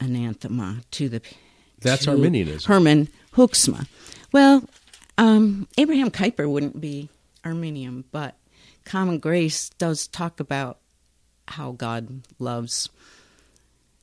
anathema 0.00 0.82
to 0.92 1.08
the. 1.08 1.22
That's 1.80 2.04
to 2.04 2.12
Arminianism. 2.12 2.68
Herman 2.68 3.08
Hoeksema. 3.34 3.86
Well, 4.32 4.64
um, 5.18 5.68
Abraham 5.78 6.10
Kuyper 6.10 6.48
wouldn't 6.48 6.80
be 6.80 7.10
Arminian, 7.44 8.04
but 8.10 8.36
common 8.84 9.18
grace 9.18 9.70
does 9.70 10.08
talk 10.08 10.40
about 10.40 10.78
how 11.48 11.72
God 11.72 12.22
loves. 12.38 12.88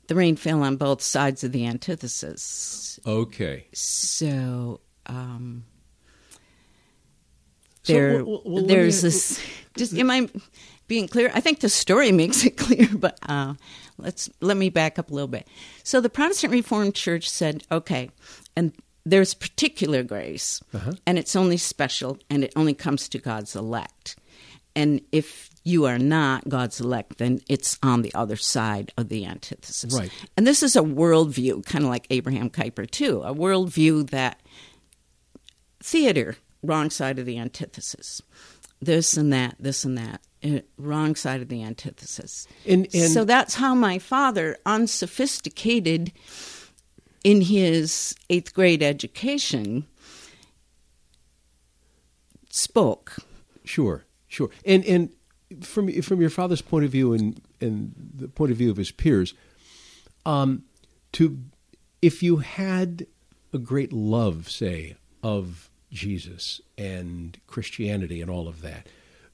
The 0.08 0.16
rain 0.16 0.36
fell 0.36 0.64
on 0.64 0.76
both 0.76 1.02
sides 1.02 1.44
of 1.44 1.52
the 1.52 1.66
antithesis. 1.66 3.00
Okay. 3.06 3.68
So, 3.74 4.82
um, 5.06 5.66
So, 7.84 7.94
there, 7.94 8.24
well, 8.26 8.42
well, 8.46 8.64
there's 8.66 9.04
me- 9.04 9.08
this. 9.10 9.42
Just 9.78 9.94
am 9.94 10.10
I 10.12 10.30
being 10.88 11.08
clear? 11.08 11.32
I 11.34 11.40
think 11.40 11.60
the 11.62 11.70
story 11.70 12.12
makes 12.24 12.46
it 12.46 12.58
clear, 12.58 12.88
but 12.94 13.18
uh, 13.28 13.54
let's 13.98 14.30
let 14.42 14.56
me 14.58 14.70
back 14.70 15.00
up 15.00 15.10
a 15.12 15.14
little 15.14 15.28
bit. 15.28 15.48
So 15.84 16.00
the 16.02 16.10
Protestant 16.10 16.52
Reformed 16.54 16.96
Church 16.96 17.30
said, 17.30 17.64
okay, 17.72 18.10
and 18.56 18.72
there's 19.06 19.34
particular 19.34 20.02
grace, 20.04 20.62
Uh-huh. 20.74 20.94
and 21.06 21.18
it's 21.20 21.36
only 21.36 21.58
special, 21.58 22.18
and 22.30 22.44
it 22.44 22.54
only 22.56 22.74
comes 22.74 23.10
to 23.10 23.18
God's 23.20 23.56
elect. 23.56 24.16
And 24.76 25.02
if 25.12 25.50
you 25.66 25.86
are 25.86 26.00
not 26.00 26.48
God's 26.50 26.80
elect, 26.80 27.18
then 27.18 27.42
it's 27.50 27.78
on 27.84 28.02
the 28.02 28.14
other 28.16 28.36
side 28.36 28.92
of 28.98 29.10
the 29.10 29.26
antithesis. 29.26 29.94
Right. 29.94 30.12
And 30.38 30.48
this 30.48 30.64
is 30.64 30.76
a 30.76 30.82
worldview, 30.82 31.66
kind 31.66 31.84
of 31.84 31.90
like 31.90 32.08
Abraham 32.10 32.50
Kuyper, 32.50 32.90
too, 32.90 33.22
a 33.24 33.34
worldview 33.34 34.10
that 34.12 34.40
theater, 35.82 36.36
wrong 36.64 36.90
side 36.90 37.20
of 37.20 37.26
the 37.26 37.38
antithesis. 37.38 38.22
This 38.82 39.16
and 39.16 39.32
that, 39.32 39.56
this 39.60 39.86
and 39.86 39.98
that, 39.98 40.22
uh, 40.44 40.60
wrong 40.78 41.16
side 41.16 41.42
of 41.42 41.50
the 41.50 41.64
antithesis. 41.64 42.48
And, 42.68 42.88
and 42.94 43.12
so 43.12 43.24
that's 43.24 43.56
how 43.56 43.76
my 43.76 44.00
father, 44.00 44.58
unsophisticated 44.66 46.12
in 47.24 47.42
his 47.42 48.16
eighth 48.30 48.54
grade 48.54 48.84
education, 48.84 49.86
spoke. 52.50 53.18
Sure, 53.64 54.04
sure. 54.28 54.50
And 54.66 54.84
and 54.86 55.10
from 55.62 55.90
from 56.02 56.20
your 56.20 56.30
father's 56.30 56.62
point 56.62 56.86
of 56.86 56.92
view 56.92 57.14
and 57.14 57.42
and 57.62 57.94
the 58.16 58.28
point 58.28 58.52
of 58.52 58.58
view 58.58 58.70
of 58.70 58.78
his 58.78 58.92
peers, 58.92 59.34
um, 60.26 60.64
to 61.14 61.40
if 62.02 62.22
you 62.22 62.38
had 62.38 63.08
a 63.54 63.58
great 63.58 63.94
love, 63.94 64.50
say, 64.50 64.96
of 65.22 65.70
Jesus 65.94 66.60
and 66.78 67.40
Christianity 67.48 68.22
and 68.22 68.30
all 68.30 68.48
of 68.48 68.62
that, 68.62 68.88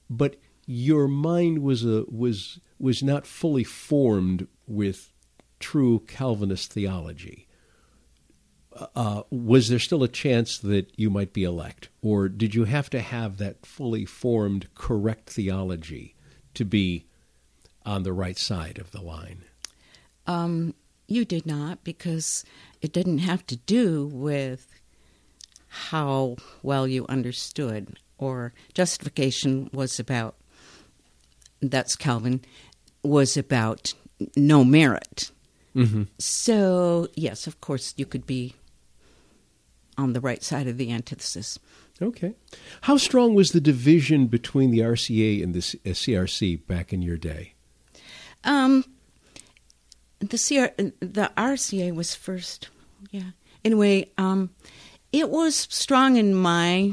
but 0.08 0.36
your 0.66 1.08
mind 1.08 1.60
was 1.60 1.84
a 1.84 2.04
was 2.08 2.60
was 2.78 3.02
not 3.02 3.26
fully 3.26 3.64
formed 3.64 4.46
with 4.66 5.12
true 5.58 6.00
Calvinist 6.06 6.72
theology. 6.72 7.46
Uh, 8.94 9.22
was 9.30 9.68
there 9.68 9.80
still 9.80 10.04
a 10.04 10.08
chance 10.08 10.58
that 10.58 10.92
you 10.96 11.10
might 11.10 11.32
be 11.32 11.42
elect, 11.42 11.88
or 12.02 12.28
did 12.28 12.54
you 12.54 12.64
have 12.64 12.88
to 12.88 13.00
have 13.00 13.38
that 13.38 13.66
fully 13.66 14.04
formed, 14.04 14.72
correct 14.74 15.28
theology 15.28 16.14
to 16.54 16.64
be 16.64 17.04
on 17.84 18.04
the 18.04 18.12
right 18.12 18.38
side 18.38 18.78
of 18.78 18.92
the 18.92 19.02
line? 19.02 19.44
Um, 20.26 20.74
you 21.08 21.24
did 21.24 21.46
not, 21.46 21.82
because 21.82 22.44
it 22.80 22.92
didn't 22.92 23.18
have 23.18 23.44
to 23.48 23.56
do 23.56 24.06
with 24.06 24.79
how 25.70 26.36
well 26.62 26.86
you 26.86 27.06
understood, 27.08 27.98
or 28.18 28.52
justification 28.74 29.70
was 29.72 29.98
about, 29.98 30.34
that's 31.62 31.96
Calvin, 31.96 32.42
was 33.02 33.36
about 33.36 33.94
no 34.36 34.64
merit. 34.64 35.30
Mm-hmm. 35.74 36.04
So, 36.18 37.08
yes, 37.14 37.46
of 37.46 37.60
course, 37.60 37.94
you 37.96 38.04
could 38.04 38.26
be 38.26 38.54
on 39.96 40.12
the 40.12 40.20
right 40.20 40.42
side 40.42 40.66
of 40.66 40.76
the 40.76 40.90
antithesis. 40.90 41.58
Okay. 42.02 42.34
How 42.82 42.96
strong 42.96 43.34
was 43.34 43.50
the 43.50 43.60
division 43.60 44.26
between 44.26 44.70
the 44.70 44.80
RCA 44.80 45.42
and 45.42 45.54
the 45.54 45.58
uh, 45.58 45.92
CRC 45.92 46.66
back 46.66 46.92
in 46.92 47.02
your 47.02 47.18
day? 47.18 47.54
Um, 48.42 48.84
the 50.18 50.38
CR, 50.38 50.82
the 51.00 51.30
RCA 51.36 51.94
was 51.94 52.14
first, 52.14 52.68
yeah. 53.10 53.30
Anyway, 53.64 54.10
um, 54.16 54.50
it 55.12 55.30
was 55.30 55.66
strong 55.70 56.16
in 56.16 56.34
my 56.34 56.92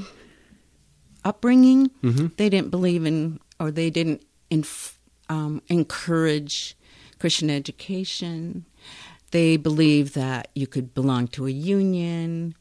upbringing. 1.23 1.91
Mhm. 2.03 2.35
They 2.37 2.49
didn't 2.49 2.71
believe 2.71 3.05
in, 3.05 3.39
or 3.59 3.71
they 3.71 3.89
didn't 3.89 4.23
inf- 4.49 4.99
um, 5.29 5.61
encourage 5.67 6.75
Christian 7.19 7.49
education. 7.49 8.65
They 9.31 9.57
believed 9.57 10.15
that 10.15 10.49
you 10.55 10.67
could 10.67 10.93
belong 10.93 11.27
to 11.29 11.47
a 11.47 11.51
union. 11.51 12.55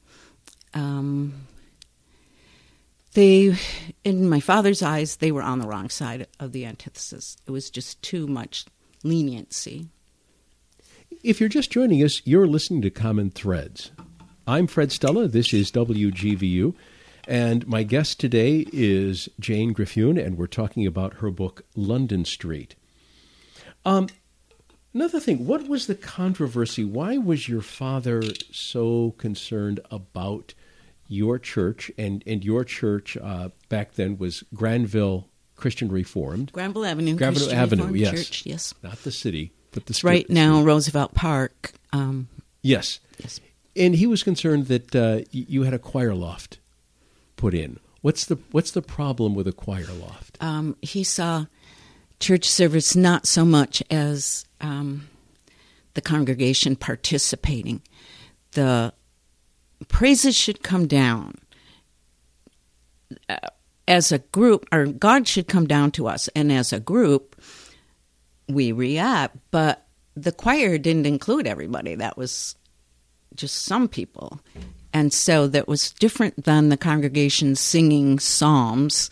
Um, 0.75 1.47
they, 3.15 3.57
in 4.05 4.29
my 4.29 4.41
father's 4.41 4.83
eyes, 4.83 5.17
they 5.17 5.33
were 5.33 5.43
on 5.43 5.61
the 5.61 5.67
wrong 5.69 5.89
side 5.89 6.27
of 6.41 6.53
the 6.53 6.67
antithesis. 6.67 7.37
It 7.47 7.51
was 7.51 7.71
just 7.71 8.03
too 8.03 8.27
much 8.27 8.67
leniency. 9.03 9.87
If 11.23 11.41
you're 11.41 11.49
just 11.49 11.71
joining 11.71 12.03
us, 12.03 12.21
you're 12.25 12.47
listening 12.47 12.83
to 12.83 12.91
Common 12.91 13.31
Threads. 13.31 13.91
I'm 14.47 14.69
Fred 14.69 14.93
Stella. 14.93 15.27
This 15.27 15.53
is 15.53 15.73
WGVU. 15.73 16.75
And 17.27 17.67
my 17.67 17.83
guest 17.83 18.21
today 18.21 18.65
is 18.73 19.29
Jane 19.41 19.75
Griffioen, 19.75 20.25
and 20.25 20.39
we're 20.39 20.47
talking 20.47 20.87
about 20.87 21.15
her 21.15 21.31
book, 21.33 21.63
London 21.75 22.25
Street. 22.25 22.77
Um, 23.85 24.09
another 24.95 25.19
thing, 25.19 25.47
what 25.47 25.67
was 25.69 25.89
the 25.89 25.97
controversy? 25.97 26.85
Why 26.85 27.19
was 27.19 27.49
your 27.49 27.61
father 27.63 28.23
so 28.53 29.15
concerned 29.19 29.81
about 29.91 30.55
your 31.09 31.41
church? 31.41 31.91
And, 31.99 32.23
and 32.25 32.45
your 32.45 32.63
church 32.63 33.17
uh, 33.17 33.49
back 33.69 33.95
then 33.95 34.17
was 34.17 34.45
Grandville 34.55 35.29
Christian 35.57 35.89
Reformed, 35.89 36.53
Grandville 36.53 36.85
Avenue, 36.85 37.17
Grandville 37.17 37.41
Christian 37.47 37.59
Avenue, 37.59 37.83
Reformed 37.85 38.01
yes. 38.01 38.13
Church, 38.13 38.47
yes. 38.47 38.75
not 38.85 39.03
the 39.03 39.11
city, 39.11 39.53
but 39.73 39.87
the 39.87 39.95
street- 39.95 40.11
right 40.11 40.31
now 40.31 40.63
Roosevelt 40.63 41.15
Park. 41.15 41.73
Um, 41.93 42.29
Yes. 42.63 43.01
yes. 43.19 43.41
And 43.77 43.95
he 43.95 44.07
was 44.07 44.23
concerned 44.23 44.67
that 44.67 44.95
uh, 44.97 45.21
you 45.31 45.63
had 45.63 45.75
a 45.75 45.79
choir 45.79 46.15
loft 46.15 46.59
put 47.37 47.55
in. 47.55 47.79
What's 48.01 48.25
the 48.25 48.39
what's 48.53 48.71
the 48.71 48.83
problem 48.83 49.35
with 49.35 49.47
a 49.47 49.53
choir 49.53 49.87
loft? 49.93 50.39
Um, 50.41 50.77
he 50.81 51.05
saw 51.05 51.47
church 52.21 52.49
service 52.49 52.97
not 52.97 53.27
so 53.27 53.45
much 53.45 53.83
as 53.91 54.47
um, 54.61 55.09
the 55.95 56.01
congregation 56.01 56.77
participating. 56.77 57.83
The 58.53 58.93
praises 59.89 60.37
should 60.37 60.63
come 60.63 60.87
down 60.87 61.35
uh, 63.29 63.37
as 63.89 64.13
a 64.13 64.19
group, 64.19 64.67
or 64.73 64.87
God 64.87 65.29
should 65.29 65.49
come 65.49 65.67
down 65.67 65.91
to 65.93 66.07
us, 66.07 66.29
and 66.35 66.53
as 66.53 66.73
a 66.73 66.81
group, 66.81 67.41
we 68.49 68.73
react. 68.73 69.37
But 69.51 69.87
the 70.15 70.33
choir 70.33 70.79
didn't 70.79 71.07
include 71.07 71.47
everybody. 71.47 71.95
That 71.95 72.17
was 72.17 72.57
just 73.37 73.65
some 73.65 73.89
people. 73.89 74.41
And 74.93 75.13
so 75.13 75.47
that 75.49 75.69
was 75.69 75.91
different 75.93 76.45
than 76.45 76.69
the 76.71 76.77
congregation 76.77 77.55
singing 77.55 78.19
psalms, 78.19 79.11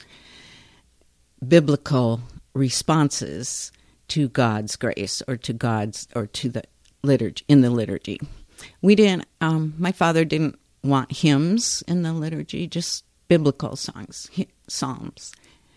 biblical 1.47 2.21
responses 2.55 3.71
to 4.09 4.29
God's 4.29 4.77
grace 4.77 5.23
or 5.27 5.37
to 5.39 5.53
God's 5.53 6.09
or 6.15 6.27
to 6.27 6.49
the 6.49 6.63
liturgy 7.03 7.45
in 7.49 7.61
the 7.61 7.71
liturgy. 7.71 8.21
We 8.81 8.95
didn't 8.95 9.27
um, 9.41 9.75
my 9.79 9.93
father 9.93 10.25
didn't 10.25 10.59
want 10.83 11.13
hymns 11.13 11.83
in 11.87 12.03
the 12.03 12.13
liturgy, 12.13 12.67
just 12.67 13.05
biblical 13.29 13.77
songs, 13.77 14.31
hy- 14.37 14.47
psalms. 14.69 15.33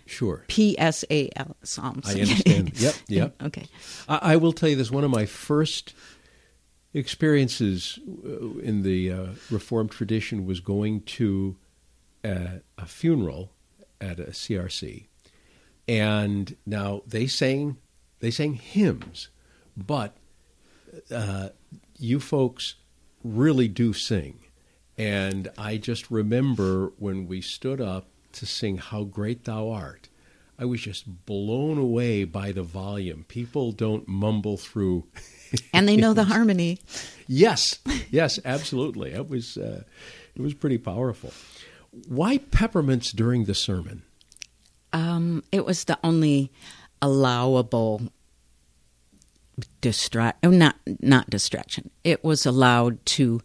Sure. 0.05 0.45
P 0.47 0.77
S 0.79 1.03
A 1.11 1.29
L 1.35 1.57
psalms. 1.63 2.07
I 2.07 2.21
understand. 2.21 2.71
Yep, 2.79 2.95
yep. 3.09 3.43
Okay. 3.43 3.65
I, 4.07 4.33
I 4.33 4.35
will 4.37 4.53
tell 4.53 4.69
you 4.69 4.77
this. 4.77 4.89
One 4.89 5.03
of 5.03 5.11
my 5.11 5.25
first 5.25 5.93
experiences 6.93 7.99
uh, 8.25 8.59
in 8.59 8.83
the 8.83 9.11
uh, 9.11 9.27
Reformed 9.49 9.91
tradition 9.91 10.45
was 10.45 10.59
going 10.59 11.01
to 11.01 11.55
a, 12.23 12.61
a 12.77 12.85
funeral 12.85 13.51
at 13.99 14.19
a 14.19 14.31
CRC, 14.31 15.05
and 15.87 16.55
now 16.65 17.01
they 17.05 17.27
sang 17.27 17.77
they 18.19 18.31
sang 18.31 18.53
hymns, 18.53 19.29
but 19.75 20.17
uh, 21.11 21.49
you 21.99 22.19
folks 22.19 22.75
really 23.23 23.67
do 23.67 23.93
sing. 23.93 24.39
And 24.97 25.49
I 25.57 25.77
just 25.77 26.09
remember 26.09 26.91
when 26.97 27.27
we 27.27 27.41
stood 27.41 27.79
up 27.79 28.07
to 28.33 28.45
sing 28.45 28.77
How 28.77 29.03
Great 29.03 29.43
Thou 29.43 29.69
Art, 29.69 30.09
I 30.57 30.65
was 30.65 30.81
just 30.81 31.25
blown 31.27 31.77
away 31.77 32.23
by 32.23 32.51
the 32.51 32.63
volume. 32.63 33.25
People 33.27 33.71
don't 33.71 34.07
mumble 34.07 34.57
through. 34.57 35.05
And 35.73 35.87
they 35.87 35.97
know 35.97 36.13
the 36.13 36.25
harmony. 36.25 36.79
Yes, 37.27 37.79
yes, 38.09 38.39
absolutely. 38.45 39.11
It 39.11 39.29
was, 39.29 39.57
uh, 39.57 39.83
it 40.35 40.41
was 40.41 40.53
pretty 40.53 40.77
powerful. 40.77 41.33
Why 42.07 42.37
peppermints 42.37 43.11
during 43.11 43.45
the 43.45 43.55
sermon? 43.55 44.03
Um, 44.93 45.43
it 45.51 45.65
was 45.65 45.83
the 45.85 45.99
only 46.03 46.51
allowable 47.01 48.01
distract. 49.81 50.45
Oh, 50.45 50.49
not 50.49 50.75
not 50.99 51.29
distraction. 51.29 51.89
It 52.03 52.23
was 52.23 52.45
allowed 52.45 53.03
to. 53.07 53.41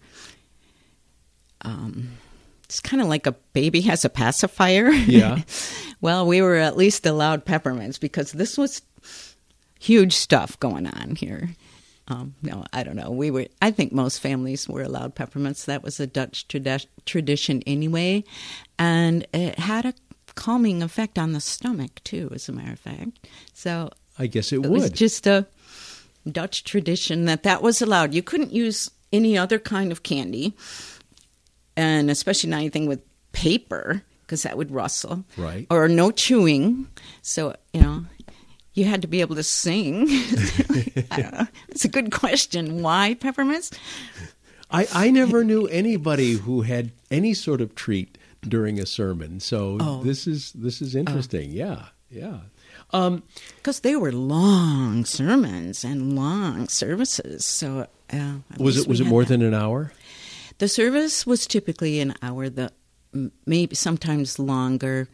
Um, 1.63 2.19
it's 2.65 2.81
kind 2.81 3.03
of 3.03 3.09
like 3.09 3.27
a 3.27 3.33
baby 3.53 3.83
has 3.83 4.05
a 4.05 4.09
pacifier. 4.09 4.91
Yeah. 4.91 5.43
well, 6.01 6.27
we 6.27 6.41
were 6.41 6.57
at 6.57 6.77
least 6.77 7.07
allowed 7.07 7.45
peppermints 7.45 7.99
because 7.99 8.33
this 8.33 8.57
was 8.57 8.83
huge 9.79 10.15
stuff 10.15 10.59
going 10.59 10.87
on 10.87 11.17
here. 11.17 11.51
Um, 12.09 12.35
no, 12.43 12.65
I 12.73 12.83
don't 12.83 12.97
know. 12.97 13.11
We 13.11 13.31
were. 13.31 13.47
I 13.61 13.71
think 13.71 13.93
most 13.93 14.19
families 14.19 14.69
were 14.69 14.83
allowed 14.83 15.15
peppermints. 15.15 15.65
That 15.67 15.83
was 15.83 16.01
a 16.01 16.07
Dutch 16.07 16.49
tradi- 16.49 16.87
tradition 17.07 17.63
anyway, 17.67 18.25
and 18.79 19.27
it 19.33 19.59
had 19.59 19.87
a 19.87 19.95
calming 20.35 20.83
effect 20.83 21.19
on 21.19 21.33
the 21.33 21.41
stomach 21.41 22.03
too. 22.03 22.29
As 22.35 22.49
a 22.49 22.53
matter 22.53 22.73
of 22.73 22.81
fact, 22.81 23.29
so 23.55 23.91
I 24.19 24.27
guess 24.27 24.53
it, 24.53 24.57
it 24.57 24.63
would. 24.63 24.71
was 24.71 24.91
just 24.91 25.27
a 25.27 25.47
Dutch 26.31 26.65
tradition 26.65 27.25
that 27.27 27.45
that 27.45 27.63
was 27.63 27.81
allowed. 27.81 28.15
You 28.15 28.23
couldn't 28.23 28.53
use 28.53 28.91
any 29.13 29.39
other 29.39 29.59
kind 29.61 29.93
of 29.93 30.03
candy, 30.03 30.55
and 31.77 32.11
especially 32.11 32.51
not 32.51 32.59
anything 32.59 32.87
with 32.87 33.01
paper 33.31 34.03
because 34.23 34.43
that 34.43 34.57
would 34.57 34.71
rustle. 34.71 35.25
Right. 35.37 35.67
Or 35.71 35.89
no 35.89 36.11
chewing. 36.11 36.89
So 37.21 37.55
you 37.73 37.81
know, 37.81 38.07
you 38.75 38.85
had 38.85 39.03
to 39.03 39.09
be 39.09 39.21
able 39.21 39.37
to 39.37 39.43
sing. 39.43 40.07
I 41.11 41.21
don't 41.21 41.33
know. 41.33 41.47
It's 41.69 41.85
a 41.85 41.89
good 41.89 42.11
question. 42.13 42.83
Why 42.83 43.15
peppermints? 43.15 43.71
I, 44.71 44.87
I 44.95 45.11
never 45.11 45.45
knew 45.45 45.67
anybody 45.67 46.33
who 46.33 46.63
had 46.63 46.93
any 47.11 47.35
sort 47.35 47.61
of 47.61 47.75
treat 47.75 48.17
during 48.43 48.81
a 48.81 48.87
sermon. 48.87 49.41
So 49.41 49.77
Oh. 49.81 50.03
this 50.03 50.27
is 50.27 50.53
this 50.53 50.81
is 50.81 50.95
interesting. 50.95 51.51
Yeah, 51.51 51.87
yeah. 52.11 52.39
Um, 52.91 53.23
Because 53.57 53.81
they 53.81 53.97
were 53.97 54.13
long 54.13 55.05
sermons 55.05 55.85
and 55.85 56.17
long 56.17 56.69
services. 56.69 57.45
So 57.45 57.87
uh, 58.13 58.35
was 58.59 58.79
it 58.79 58.87
was 58.89 59.01
it 59.01 59.07
more 59.07 59.23
that. 59.25 59.29
than 59.29 59.43
an 59.43 59.55
hour? 59.55 59.93
The 60.59 60.69
service 60.69 61.27
was 61.27 61.47
typically 61.47 62.01
an 62.01 62.15
hour. 62.23 62.49
The 62.49 62.73
maybe 63.47 63.75
sometimes 63.75 64.39
longer. 64.39 65.09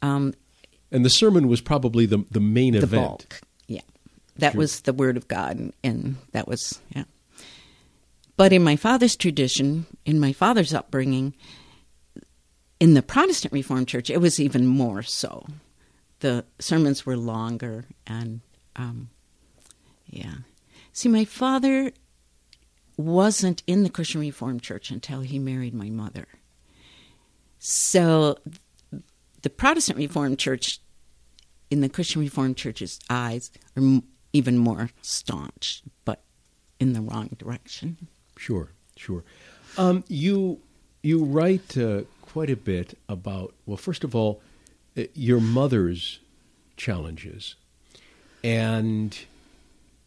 Um, 0.00 0.32
And 0.92 1.04
the 1.04 1.10
sermon 1.10 1.48
was 1.48 1.60
probably 1.60 2.06
the 2.06 2.24
the 2.30 2.40
main 2.40 2.74
the 2.74 2.82
event. 2.82 3.02
bulk, 3.08 3.40
yeah, 3.66 3.80
that 4.36 4.52
Sure. 4.52 4.58
was 4.58 4.80
the 4.82 4.92
word 4.92 5.16
of 5.16 5.26
God, 5.26 5.58
and, 5.58 5.72
and 5.82 6.16
that 6.32 6.46
was 6.46 6.80
yeah. 6.94 7.04
But 8.36 8.52
in 8.52 8.62
my 8.62 8.76
father's 8.76 9.16
tradition, 9.16 9.86
in 10.04 10.20
my 10.20 10.32
father's 10.32 10.72
upbringing, 10.74 11.34
in 12.78 12.94
the 12.94 13.02
Protestant 13.02 13.52
Reformed 13.52 13.88
Church, 13.88 14.10
it 14.10 14.20
was 14.20 14.38
even 14.38 14.66
more 14.66 15.02
so. 15.02 15.46
The 16.20 16.44
sermons 16.58 17.04
were 17.06 17.16
longer, 17.16 17.86
and 18.06 18.40
um, 18.76 19.10
yeah. 20.06 20.34
See, 20.92 21.08
my 21.08 21.24
father 21.24 21.92
wasn't 22.98 23.62
in 23.66 23.82
the 23.82 23.90
Christian 23.90 24.20
Reformed 24.20 24.62
Church 24.62 24.90
until 24.90 25.22
he 25.22 25.38
married 25.38 25.72
my 25.74 25.88
mother. 25.88 26.26
So 27.58 28.36
the 29.42 29.50
Protestant 29.50 29.98
Reformed 29.98 30.38
Church, 30.38 30.80
in 31.72 31.80
the 31.80 31.88
Christian 31.88 32.20
Reformed 32.20 32.58
Church's 32.58 33.00
eyes, 33.08 33.50
are 33.78 34.02
even 34.34 34.58
more 34.58 34.90
staunch, 35.00 35.82
but 36.04 36.22
in 36.78 36.92
the 36.92 37.00
wrong 37.00 37.30
direction. 37.38 38.08
Sure, 38.36 38.68
sure. 38.94 39.24
Um, 39.78 40.04
you 40.06 40.60
you 41.02 41.24
write 41.24 41.78
uh, 41.78 42.02
quite 42.20 42.50
a 42.50 42.56
bit 42.56 42.98
about 43.08 43.54
well, 43.64 43.78
first 43.78 44.04
of 44.04 44.14
all, 44.14 44.42
uh, 44.98 45.04
your 45.14 45.40
mother's 45.40 46.20
challenges, 46.76 47.54
and 48.44 49.18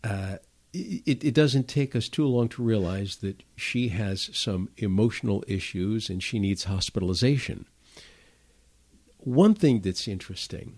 uh, 0.04 0.38
it, 0.72 1.24
it 1.24 1.34
doesn't 1.34 1.68
take 1.68 1.96
us 1.96 2.08
too 2.08 2.28
long 2.28 2.48
to 2.50 2.62
realize 2.62 3.18
that 3.18 3.42
she 3.56 3.88
has 3.88 4.30
some 4.34 4.70
emotional 4.78 5.44
issues 5.48 6.12
and 6.12 6.22
she 6.22 6.38
needs 6.38 6.66
hospitalization. 6.66 7.66
One 9.18 9.56
thing 9.56 9.82
that's 9.82 10.08
interesting, 10.08 10.78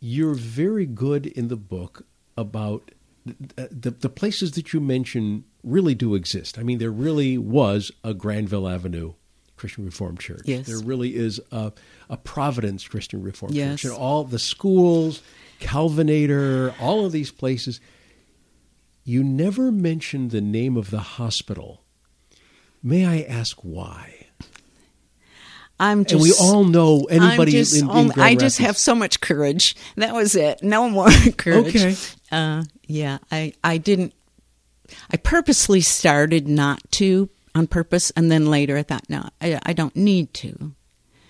you're 0.00 0.34
very 0.34 0.86
good 0.86 1.26
in 1.26 1.48
the 1.48 1.56
book 1.56 2.06
about 2.36 2.90
the, 3.26 3.68
the, 3.70 3.90
the 3.90 4.08
places 4.08 4.52
that 4.52 4.72
you 4.72 4.80
mention 4.80 5.44
really 5.62 5.94
do 5.94 6.14
exist. 6.14 6.58
I 6.58 6.62
mean, 6.62 6.78
there 6.78 6.90
really 6.90 7.36
was 7.38 7.92
a 8.02 8.14
Grandville 8.14 8.66
Avenue 8.66 9.12
Christian 9.56 9.84
Reformed 9.84 10.20
Church. 10.20 10.42
Yes. 10.46 10.66
There 10.66 10.78
really 10.78 11.14
is 11.14 11.38
a, 11.52 11.72
a 12.08 12.16
Providence 12.16 12.88
Christian 12.88 13.22
Reformed 13.22 13.54
Yes. 13.54 13.80
Church. 13.80 13.90
And 13.90 14.00
all 14.00 14.24
the 14.24 14.38
schools, 14.38 15.22
Calvinator, 15.60 16.74
all 16.80 17.04
of 17.04 17.12
these 17.12 17.30
places. 17.30 17.78
You 19.04 19.22
never 19.22 19.70
mentioned 19.70 20.30
the 20.30 20.40
name 20.40 20.78
of 20.78 20.90
the 20.90 21.00
hospital. 21.00 21.82
May 22.82 23.04
I 23.04 23.20
ask 23.20 23.58
why? 23.58 24.19
I'm 25.80 26.04
just. 26.04 26.12
and 26.12 26.22
we 26.22 26.32
all 26.38 26.62
know 26.62 27.04
anybody 27.04 27.52
just, 27.52 27.80
in, 27.80 27.90
in 27.90 28.12
I 28.20 28.34
just 28.34 28.58
have 28.58 28.76
so 28.76 28.94
much 28.94 29.20
courage. 29.20 29.74
That 29.96 30.14
was 30.14 30.36
it. 30.36 30.62
No 30.62 30.90
more 30.90 31.08
courage. 31.38 31.74
Okay. 31.74 31.96
Uh, 32.30 32.64
yeah, 32.86 33.18
I, 33.32 33.54
I 33.64 33.78
didn't. 33.78 34.12
I 35.10 35.16
purposely 35.16 35.80
started 35.80 36.46
not 36.46 36.82
to 36.92 37.30
on 37.54 37.66
purpose, 37.66 38.10
and 38.10 38.30
then 38.30 38.50
later 38.50 38.76
I 38.76 38.82
thought, 38.82 39.08
no, 39.08 39.30
I, 39.40 39.58
I 39.64 39.72
don't 39.72 39.96
need 39.96 40.34
to. 40.34 40.72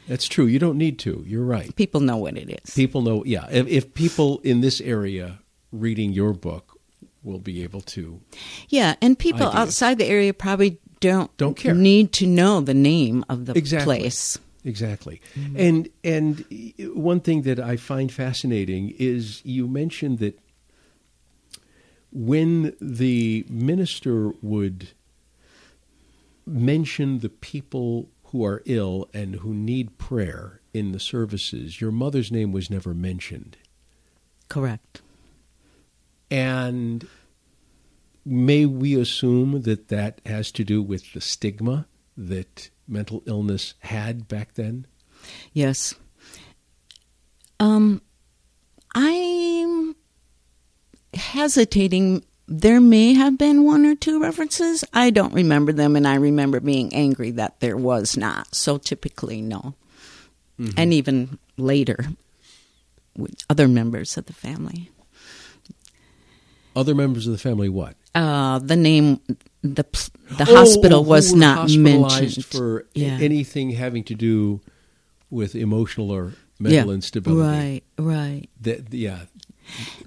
That's 0.08 0.26
true. 0.26 0.46
You 0.46 0.58
don't 0.58 0.76
need 0.76 0.98
to. 1.00 1.22
You're 1.24 1.44
right. 1.44 1.74
People 1.76 2.00
know 2.00 2.16
what 2.16 2.36
it 2.36 2.50
is. 2.64 2.74
People 2.74 3.02
know. 3.02 3.24
Yeah. 3.24 3.46
If, 3.50 3.68
if 3.68 3.94
people 3.94 4.40
in 4.42 4.60
this 4.60 4.80
area 4.80 5.38
reading 5.70 6.12
your 6.12 6.32
book 6.32 6.76
will 7.22 7.38
be 7.38 7.62
able 7.62 7.82
to. 7.82 8.20
Yeah, 8.68 8.96
and 9.00 9.16
people 9.16 9.46
outside 9.46 9.98
the 9.98 10.06
area 10.06 10.34
probably 10.34 10.80
don't 11.00 11.34
Don't 11.36 11.56
care. 11.56 11.74
need 11.74 12.12
to 12.14 12.26
know 12.26 12.60
the 12.60 12.74
name 12.74 13.24
of 13.28 13.46
the 13.46 13.56
Exactly. 13.56 13.98
place. 13.98 14.38
Exactly. 14.64 15.20
And 15.56 15.88
and 16.04 16.44
one 16.94 17.20
thing 17.20 17.42
that 17.42 17.58
I 17.58 17.76
find 17.76 18.12
fascinating 18.12 18.94
is 18.98 19.40
you 19.44 19.66
mentioned 19.66 20.18
that 20.18 20.38
when 22.12 22.74
the 22.80 23.46
minister 23.48 24.32
would 24.42 24.88
mention 26.46 27.20
the 27.20 27.28
people 27.28 28.08
who 28.24 28.44
are 28.44 28.62
ill 28.66 29.08
and 29.14 29.36
who 29.36 29.54
need 29.54 29.96
prayer 29.98 30.60
in 30.74 30.92
the 30.92 31.00
services, 31.00 31.80
your 31.80 31.90
mother's 31.92 32.30
name 32.30 32.52
was 32.52 32.68
never 32.70 32.92
mentioned. 32.94 33.56
Correct. 34.48 35.00
And 36.30 37.08
may 38.24 38.66
we 38.66 38.98
assume 38.98 39.62
that 39.62 39.88
that 39.88 40.20
has 40.26 40.52
to 40.52 40.64
do 40.64 40.82
with 40.82 41.12
the 41.12 41.20
stigma 41.20 41.86
that 42.16 42.70
mental 42.86 43.22
illness 43.26 43.74
had 43.80 44.28
back 44.28 44.54
then? 44.54 44.86
Yes. 45.52 45.94
Um, 47.58 48.02
I'm 48.94 49.94
hesitating. 51.14 52.24
There 52.48 52.80
may 52.80 53.14
have 53.14 53.38
been 53.38 53.64
one 53.64 53.86
or 53.86 53.94
two 53.94 54.20
references. 54.20 54.84
I 54.92 55.10
don't 55.10 55.34
remember 55.34 55.72
them, 55.72 55.94
and 55.94 56.06
I 56.06 56.16
remember 56.16 56.60
being 56.60 56.92
angry 56.94 57.30
that 57.32 57.60
there 57.60 57.76
was 57.76 58.16
not. 58.16 58.54
So 58.54 58.78
typically, 58.78 59.40
no. 59.40 59.74
And 60.76 60.92
even 60.92 61.38
later, 61.56 62.04
with 63.16 63.34
other 63.48 63.66
members 63.66 64.16
of 64.18 64.26
the 64.26 64.32
family. 64.32 64.90
Other 66.76 66.94
members 66.94 67.26
of 67.26 67.32
the 67.32 67.38
family, 67.38 67.68
what? 67.68 67.96
Uh, 68.14 68.58
the 68.60 68.76
name, 68.76 69.20
the 69.62 69.84
the 70.30 70.46
Oh, 70.48 70.56
hospital 70.56 71.04
was 71.04 71.34
not 71.34 71.68
mentioned 71.70 72.44
for 72.44 72.86
Yeah. 72.94 73.18
anything 73.20 73.70
having 73.70 74.04
to 74.04 74.14
do 74.14 74.60
with 75.30 75.54
emotional 75.54 76.10
or 76.10 76.34
mental 76.58 76.88
yeah. 76.88 76.94
instability. 76.94 77.82
Right, 77.98 78.14
right. 78.14 78.48
That, 78.60 78.92
yeah, 78.92 79.20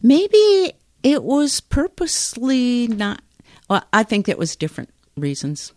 Maybe 0.02 0.73
it 1.04 1.23
was 1.23 1.62
purposely 1.62 2.88
not. 2.88 3.21
Well, 3.69 3.84
I 3.93 4.04
think 4.04 4.28
it 4.28 4.38
was 4.38 4.56
different 4.56 4.89
reasons. 5.15 5.73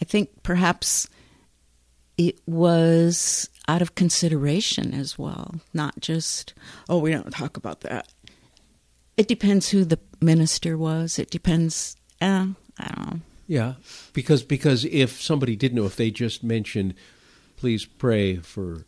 I 0.00 0.04
think 0.04 0.42
perhaps 0.42 1.08
it 2.18 2.40
was 2.46 3.48
out 3.68 3.80
of 3.80 3.94
consideration 3.94 4.92
as 4.92 5.18
well, 5.18 5.54
not 5.72 5.98
just, 6.00 6.52
oh, 6.88 6.98
we 6.98 7.10
don't 7.10 7.30
talk 7.30 7.56
about 7.56 7.80
that. 7.80 8.06
It 9.16 9.28
depends 9.28 9.68
who 9.68 9.84
the 9.84 9.98
minister 10.20 10.76
was. 10.76 11.18
It 11.18 11.30
depends 11.30 11.96
uh, 12.20 12.46
I 12.78 12.84
don't 12.94 13.06
know. 13.10 13.20
Yeah, 13.46 13.74
because 14.12 14.42
because 14.42 14.84
if 14.86 15.20
somebody 15.20 15.54
didn't 15.56 15.76
know, 15.76 15.84
if 15.84 15.96
they 15.96 16.10
just 16.10 16.42
mentioned, 16.42 16.94
please 17.56 17.84
pray 17.84 18.36
for 18.36 18.84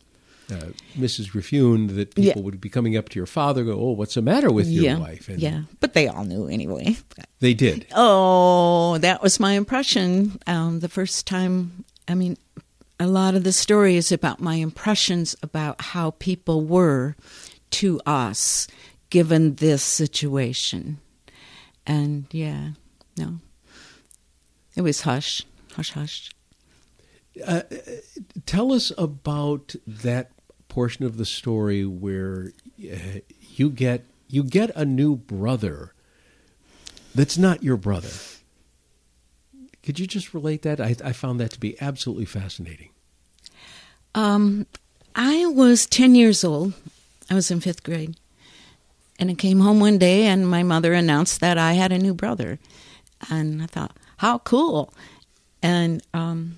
uh, 0.51 0.71
Mrs. 0.97 1.29
Griffioen, 1.31 1.95
that 1.95 2.15
people 2.15 2.41
Yeah. 2.41 2.43
would 2.43 2.59
be 2.59 2.69
coming 2.69 2.97
up 2.97 3.09
to 3.09 3.19
your 3.19 3.25
father, 3.27 3.63
go, 3.63 3.73
oh, 3.73 3.91
what's 3.91 4.15
the 4.15 4.21
matter 4.21 4.51
with 4.51 4.67
your 4.67 4.83
yeah, 4.85 4.97
wife? 4.97 5.27
And 5.29 5.39
yeah, 5.39 5.63
but 5.79 5.93
they 5.93 6.07
all 6.07 6.23
knew 6.23 6.47
anyway. 6.47 6.97
they 7.39 7.53
did. 7.53 7.85
Oh, 7.95 8.97
that 8.99 9.21
was 9.21 9.39
my 9.39 9.53
impression. 9.53 10.39
Um, 10.47 10.79
the 10.79 10.89
first 10.89 11.27
time, 11.27 11.83
I 12.07 12.15
mean, 12.15 12.37
a 12.99 13.07
lot 13.07 13.35
of 13.35 13.43
the 13.43 13.51
story 13.53 13.95
is 13.95 14.11
about 14.11 14.39
my 14.39 14.55
impressions 14.55 15.35
about 15.43 15.81
how 15.81 16.11
people 16.11 16.63
were 16.63 17.15
to 17.71 17.99
us 18.05 18.67
given 19.09 19.55
this 19.55 19.83
situation. 19.83 20.99
And 21.85 22.25
yeah, 22.31 22.71
no. 23.17 23.39
It 24.75 24.81
was 24.81 25.01
hush, 25.01 25.43
hush, 25.75 25.91
hush. 25.91 26.31
Tell 28.45 28.73
us 28.73 28.91
about 28.97 29.75
that 29.85 30.31
portion 30.67 31.05
of 31.05 31.17
the 31.17 31.25
story 31.25 31.85
where 31.85 32.51
uh, 32.79 33.19
you 33.55 33.69
get 33.69 34.05
you 34.27 34.43
get 34.43 34.75
a 34.75 34.85
new 34.85 35.15
brother 35.15 35.93
that's 37.15 37.37
not 37.37 37.63
your 37.63 37.77
brother. 37.77 38.11
Could 39.81 39.99
you 39.99 40.05
just 40.05 40.33
relate 40.33 40.61
that? 40.61 40.79
I, 40.79 40.95
I 41.03 41.13
found 41.13 41.39
that 41.39 41.51
to 41.51 41.59
be 41.59 41.79
absolutely 41.81 42.25
fascinating. 42.25 42.89
Um, 44.13 44.67
I 45.15 45.45
was 45.47 45.85
10 45.87 46.13
years 46.13 46.43
old. 46.43 46.73
I 47.29 47.33
was 47.33 47.49
in 47.49 47.59
fifth 47.59 47.83
grade. 47.83 48.17
And 49.19 49.31
I 49.31 49.33
came 49.33 49.59
home 49.59 49.79
one 49.79 49.97
day 49.97 50.25
and 50.25 50.47
my 50.47 50.63
mother 50.63 50.93
announced 50.93 51.39
that 51.41 51.57
I 51.57 51.73
had 51.73 51.91
a 51.91 51.97
new 51.97 52.13
brother. 52.13 52.59
And 53.29 53.63
I 53.63 53.65
thought, 53.65 53.97
how 54.17 54.39
cool. 54.39 54.93
And 55.63 56.03
um, 56.13 56.55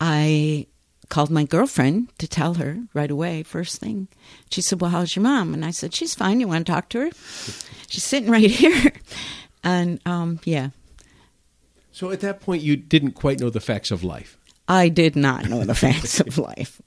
I 0.00 0.66
called 1.08 1.30
my 1.30 1.44
girlfriend 1.44 2.08
to 2.18 2.26
tell 2.26 2.54
her 2.54 2.78
right 2.94 3.10
away, 3.10 3.42
first 3.42 3.80
thing. 3.80 4.08
She 4.50 4.62
said, 4.62 4.80
Well, 4.80 4.90
how's 4.90 5.14
your 5.14 5.22
mom? 5.22 5.52
And 5.54 5.64
I 5.64 5.70
said, 5.70 5.94
She's 5.94 6.14
fine. 6.14 6.40
You 6.40 6.48
want 6.48 6.66
to 6.66 6.72
talk 6.72 6.88
to 6.90 7.00
her? 7.00 7.10
She's 7.88 8.04
sitting 8.04 8.30
right 8.30 8.50
here. 8.50 8.92
And 9.64 10.00
um, 10.06 10.40
yeah, 10.44 10.70
So 11.92 12.10
at 12.10 12.20
that 12.20 12.40
point, 12.40 12.62
you 12.62 12.76
didn't 12.76 13.12
quite 13.12 13.38
know 13.40 13.50
the 13.50 13.60
facts 13.60 13.90
of 13.90 14.02
life. 14.02 14.38
I 14.66 14.88
did 14.88 15.14
not 15.14 15.48
know 15.48 15.64
the 15.64 15.74
facts 15.74 16.18
of 16.18 16.38
life. 16.50 16.80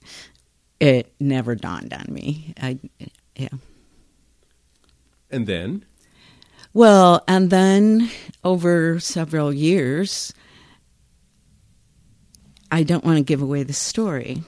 It 0.80 1.14
never 1.20 1.56
dawned 1.56 1.94
on 1.94 2.06
me. 2.14 2.54
I, 2.62 2.80
yeah. 3.36 3.50
And 5.32 5.48
then, 5.48 5.86
Well, 6.74 7.24
and 7.28 7.50
then 7.50 8.10
over 8.44 9.00
several 9.00 9.54
years, 9.54 10.34
I 12.72 12.84
don't 12.84 13.04
want 13.04 13.18
to 13.18 13.24
give 13.24 13.42
away 13.42 13.64
the 13.64 13.74
story. 13.74 14.44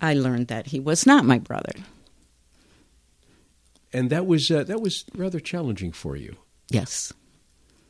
I 0.00 0.14
learned 0.14 0.48
that 0.48 0.66
he 0.66 0.80
was 0.80 1.06
not 1.06 1.24
my 1.24 1.38
brother. 1.38 1.72
and 3.92 4.08
that 4.10 4.26
was 4.26 4.50
uh, 4.50 4.64
that 4.64 4.80
was 4.80 5.04
rather 5.14 5.38
challenging 5.40 5.92
for 5.92 6.16
you. 6.16 6.36
Yes. 6.68 7.12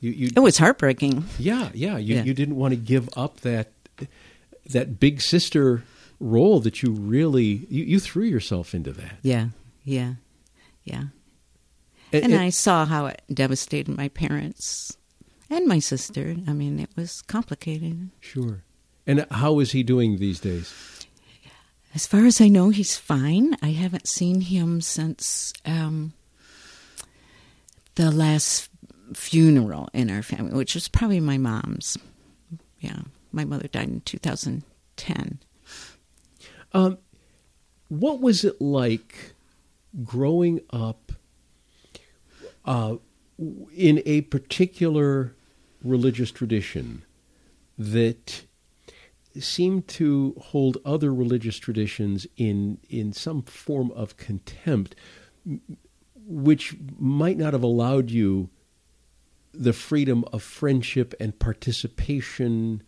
You, 0.01 0.11
you 0.11 0.29
It 0.35 0.41
was 0.41 0.59
heartbreaking. 0.59 1.25
yeah, 1.39 1.71
yeah. 1.75 1.97
You, 1.97 2.17
Yeah. 2.17 2.25
you 2.25 2.35
didn't 2.35 2.57
want 2.57 2.73
to 2.73 2.77
give 2.77 3.09
up 3.17 3.41
that 3.41 3.73
that 4.71 4.99
big 4.99 5.21
sister 5.21 5.85
role 6.21 6.61
that 6.61 6.83
you 6.83 6.91
really 6.93 7.67
you, 7.71 7.85
you 7.85 8.01
threw 8.01 8.25
yourself 8.25 8.75
into 8.75 8.93
that. 8.93 9.19
Yeah. 9.23 9.49
Yeah. 9.85 10.15
Yeah. 10.85 11.05
And- 12.13 12.25
And 12.25 12.33
and- 12.35 12.43
I 12.43 12.51
saw 12.51 12.85
how 12.87 13.07
it 13.07 13.23
devastated 13.33 13.97
my 13.97 14.09
parents 14.09 14.97
and 15.51 15.67
my 15.67 15.79
sister. 15.79 16.37
I 16.47 16.53
mean, 16.53 16.79
it 16.79 16.91
was 16.97 17.23
complicated. 17.23 18.11
sure. 18.21 18.65
And 19.07 19.27
how 19.31 19.59
is 19.59 19.73
he 19.73 19.83
doing 19.83 20.19
these 20.19 20.39
days? 20.41 20.73
As 21.95 22.07
far 22.07 22.25
as 22.25 22.41
I 22.41 22.49
know, 22.49 22.71
he's 22.71 22.97
fine. 22.97 23.57
I 23.61 23.71
haven't 23.73 24.07
seen 24.09 24.41
him 24.43 24.81
since 24.81 25.53
um, 25.67 26.13
the 27.97 28.11
last 28.11 28.71
funeral 29.15 29.89
in 29.93 30.09
our 30.11 30.23
family, 30.23 30.55
which 30.55 30.75
was 30.75 30.89
probably 30.89 31.21
my 31.21 31.37
mom's. 31.37 31.99
Yeah, 32.79 33.01
my 33.33 33.45
mother 33.45 33.69
died 33.69 33.89
in 33.89 34.01
2010. 34.03 35.39
Um, 36.73 36.99
what 37.89 38.21
was 38.21 38.45
it 38.45 38.61
like 38.61 39.32
growing 40.05 40.61
up 40.71 41.13
uh, 42.65 42.97
in 43.75 44.03
a 44.07 44.23
particular 44.23 45.35
religious 45.83 46.31
tradition 46.31 47.05
that 47.77 48.45
seemed 49.39 49.89
to 49.89 50.35
hold 50.39 50.79
other 50.85 51.13
religious 51.13 51.59
traditions 51.59 52.27
in 52.37 52.79
in 52.89 53.13
some 53.13 53.43
form 53.43 53.91
of 53.93 54.17
contempt, 54.17 54.95
which 56.27 56.77
might 56.99 57.39
not 57.39 57.53
have 57.53 57.63
allowed 57.63 58.11
you 58.11 58.51
the 59.53 59.73
freedom 59.73 60.25
of 60.33 60.43
friendship 60.43 61.15
and 61.21 61.39
participation 61.39 62.83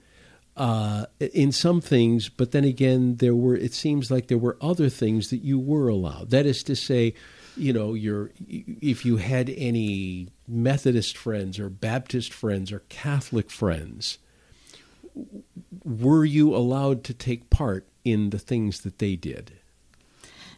uh, 0.56 1.06
in 1.18 1.50
some 1.52 1.80
things, 1.80 2.28
but 2.28 2.52
then 2.52 2.64
again, 2.64 3.16
there 3.16 3.34
were. 3.34 3.56
It 3.56 3.74
seems 3.74 4.10
like 4.10 4.28
there 4.28 4.38
were 4.38 4.56
other 4.60 4.88
things 4.88 5.30
that 5.30 5.42
you 5.42 5.58
were 5.58 5.88
allowed. 5.88 6.30
That 6.30 6.46
is 6.46 6.62
to 6.64 6.76
say, 6.76 7.14
you 7.56 7.72
know, 7.72 7.94
your 7.94 8.30
if 8.48 9.04
you 9.04 9.16
had 9.16 9.50
any 9.50 10.28
Methodist 10.46 11.16
friends 11.16 11.58
or 11.58 11.68
Baptist 11.68 12.32
friends 12.32 12.70
or 12.70 12.80
Catholic 12.88 13.50
friends, 13.50 14.18
were 15.84 16.24
you 16.24 16.54
allowed 16.54 17.02
to 17.04 17.14
take 17.14 17.50
part 17.50 17.88
in 18.04 18.30
the 18.30 18.38
things 18.38 18.82
that 18.82 18.98
they 18.98 19.16
did? 19.16 19.52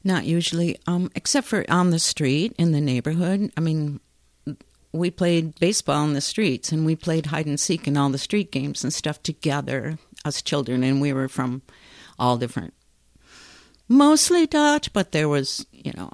Not 0.04 0.24
usually, 0.24 0.78
um, 0.86 1.10
except 1.14 1.46
for 1.46 1.64
on 1.68 1.90
the 1.90 1.98
street 1.98 2.54
in 2.58 2.72
the 2.72 2.80
neighborhood. 2.80 3.50
I 3.56 3.60
mean, 3.60 3.98
we 4.96 5.10
played 5.10 5.58
baseball 5.58 6.04
in 6.04 6.12
the 6.12 6.20
streets 6.20 6.72
and 6.72 6.84
we 6.86 6.96
played 6.96 7.26
hide 7.26 7.46
and 7.46 7.60
seek 7.60 7.86
and 7.86 7.96
all 7.96 8.10
the 8.10 8.18
street 8.18 8.50
games 8.50 8.82
and 8.82 8.92
stuff 8.92 9.22
together, 9.22 9.98
us 10.24 10.42
children, 10.42 10.82
and 10.82 11.00
we 11.00 11.12
were 11.12 11.28
from 11.28 11.62
all 12.18 12.36
different, 12.36 12.74
mostly 13.88 14.46
Dutch, 14.46 14.92
but 14.92 15.12
there 15.12 15.28
was, 15.28 15.66
you 15.72 15.92
know, 15.96 16.10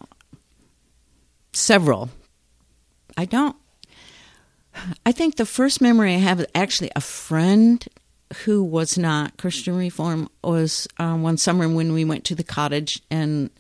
several. 1.52 2.10
I 3.16 3.24
don't. 3.24 3.56
I 5.04 5.12
think 5.12 5.36
the 5.36 5.46
first 5.46 5.80
memory 5.80 6.14
I 6.14 6.18
have 6.18 6.44
actually 6.54 6.90
a 6.96 7.00
friend 7.00 7.86
who 8.44 8.64
was 8.64 8.96
not 8.96 9.36
Christian 9.36 9.76
Reform 9.76 10.28
was 10.42 10.88
um, 10.98 11.22
one 11.22 11.36
summer 11.36 11.68
when 11.68 11.92
we 11.92 12.04
went 12.04 12.24
to 12.24 12.34
the 12.34 12.44
cottage 12.44 13.02
and 13.10 13.50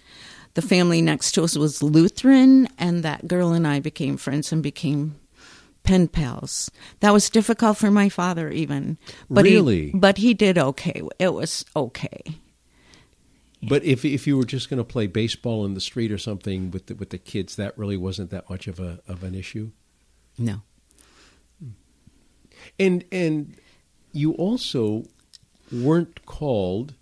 the 0.54 0.62
family 0.62 1.00
next 1.00 1.32
to 1.32 1.44
us 1.44 1.56
was 1.56 1.82
Lutheran, 1.82 2.68
and 2.78 3.02
that 3.02 3.26
girl 3.26 3.52
and 3.52 3.66
I 3.66 3.80
became 3.80 4.16
friends 4.16 4.52
and 4.52 4.62
became 4.62 5.16
pen 5.82 6.08
pals. 6.08 6.70
That 7.00 7.12
was 7.12 7.30
difficult 7.30 7.78
for 7.78 7.90
my 7.90 8.08
father, 8.08 8.50
even. 8.50 8.98
But 9.30 9.44
Really? 9.44 9.90
He, 9.90 9.98
but 9.98 10.18
he 10.18 10.34
did 10.34 10.58
okay. 10.58 11.02
It 11.18 11.32
was 11.32 11.64
okay. 11.74 12.22
But 13.62 13.84
if 13.84 14.04
if 14.04 14.26
you 14.26 14.36
were 14.36 14.44
just 14.44 14.68
going 14.68 14.78
to 14.78 14.84
play 14.84 15.06
baseball 15.06 15.64
in 15.64 15.74
the 15.74 15.80
street 15.80 16.10
or 16.10 16.18
something 16.18 16.70
with 16.72 16.86
the, 16.86 16.96
with 16.96 17.10
the 17.10 17.18
kids, 17.18 17.56
that 17.56 17.78
really 17.78 17.96
wasn't 17.96 18.30
that 18.30 18.50
much 18.50 18.66
of 18.66 18.80
a 18.80 19.00
of 19.06 19.22
an 19.22 19.34
issue. 19.34 19.70
No. 20.36 20.62
Hmm. 21.60 21.70
And 22.78 23.04
and 23.12 23.56
you 24.12 24.32
also 24.32 25.04
weren't 25.70 26.26
called 26.26 26.94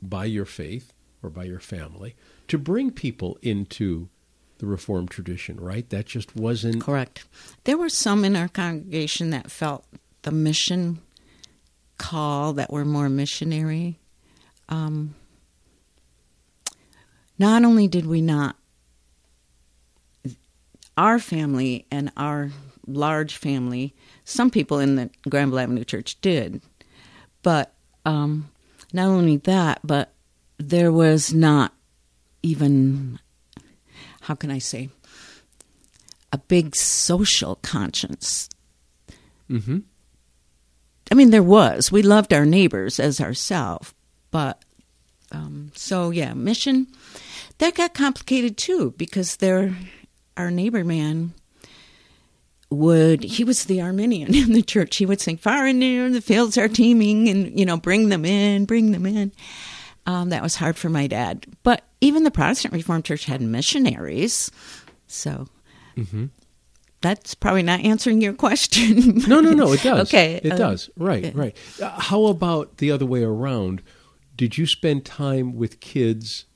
by 0.00 0.24
your 0.24 0.44
faith 0.44 0.92
or 1.22 1.30
by 1.30 1.44
your 1.44 1.60
family 1.60 2.14
to 2.52 2.58
bring 2.58 2.90
people 2.90 3.38
into 3.40 4.10
the 4.58 4.66
Reformed 4.66 5.10
tradition, 5.10 5.58
right? 5.58 5.88
That 5.88 6.04
just 6.04 6.36
wasn't 6.36 6.82
Correct. 6.82 7.24
There 7.64 7.78
were 7.78 7.88
some 7.88 8.26
in 8.26 8.36
our 8.36 8.48
congregation 8.48 9.30
that 9.30 9.50
felt 9.50 9.86
the 10.20 10.32
mission 10.32 11.00
call 11.96 12.52
that 12.52 12.70
were 12.70 12.84
more 12.84 13.08
missionary. 13.08 13.98
Um, 14.68 15.14
not 17.38 17.64
only 17.64 17.88
did 17.88 18.04
we 18.04 18.20
not, 18.20 18.56
our 20.98 21.18
family 21.18 21.86
and 21.90 22.12
our 22.18 22.50
large 22.86 23.34
family, 23.34 23.94
some 24.24 24.50
people 24.50 24.78
in 24.78 24.96
the 24.96 25.10
Grandville 25.26 25.58
Avenue 25.58 25.84
Church 25.84 26.20
did, 26.20 26.60
but 27.42 27.72
um, 28.04 28.50
not 28.92 29.06
only 29.06 29.38
that, 29.38 29.80
but 29.82 30.12
there 30.58 30.92
was 30.92 31.32
not 31.32 31.72
even, 32.42 33.18
how 34.22 34.34
can 34.34 34.50
I 34.50 34.58
say, 34.58 34.90
a 36.32 36.38
big 36.38 36.74
social 36.74 37.56
conscience. 37.56 38.48
hmm 39.48 39.78
I 41.10 41.14
mean, 41.14 41.28
there 41.28 41.42
was. 41.42 41.92
We 41.92 42.00
loved 42.00 42.32
our 42.32 42.46
neighbors 42.46 42.98
as 42.98 43.20
ourselves, 43.20 43.92
but 44.30 44.62
um, 45.30 45.72
so 45.74 46.08
yeah, 46.08 46.32
mission 46.32 46.86
that 47.58 47.74
got 47.74 47.92
complicated 47.92 48.56
too 48.56 48.94
because 48.96 49.36
there, 49.36 49.76
our 50.38 50.50
neighbor 50.50 50.84
man 50.84 51.34
would 52.70 53.22
he 53.24 53.44
was 53.44 53.64
the 53.64 53.82
Arminian 53.82 54.34
in 54.34 54.52
the 54.52 54.62
church. 54.62 54.96
He 54.96 55.04
would 55.04 55.20
sing 55.20 55.36
far 55.36 55.66
and 55.66 55.80
near 55.80 56.08
the 56.08 56.22
fields 56.22 56.56
are 56.56 56.68
teeming 56.68 57.28
and 57.28 57.58
you 57.58 57.66
know 57.66 57.76
bring 57.76 58.08
them 58.08 58.24
in, 58.24 58.64
bring 58.64 58.92
them 58.92 59.04
in. 59.04 59.32
Um, 60.06 60.30
that 60.30 60.42
was 60.42 60.56
hard 60.56 60.76
for 60.76 60.88
my 60.88 61.06
dad. 61.08 61.44
But 61.62 61.84
even 62.02 62.24
the 62.24 62.30
Protestant 62.30 62.74
Reformed 62.74 63.04
Church 63.06 63.24
had 63.24 63.40
missionaries, 63.40 64.50
so 65.06 65.46
Mm-hmm. 65.96 66.26
that's 67.02 67.34
probably 67.34 67.62
not 67.62 67.80
answering 67.80 68.20
your 68.22 68.32
question. 68.32 69.20
No, 69.28 69.40
no, 69.40 69.50
no. 69.52 69.72
It 69.72 69.82
does. 69.82 70.08
Okay, 70.08 70.40
it 70.42 70.52
uh, 70.52 70.56
does. 70.56 70.88
Right, 70.96 71.34
right. 71.34 71.56
Uh, 71.80 71.90
how 72.00 72.24
about 72.26 72.78
the 72.78 72.90
other 72.90 73.04
way 73.06 73.22
around? 73.22 73.82
Did 74.36 74.56
you 74.58 74.66
spend 74.66 75.04
time 75.04 75.54
with 75.54 75.80
kids? 75.80 76.46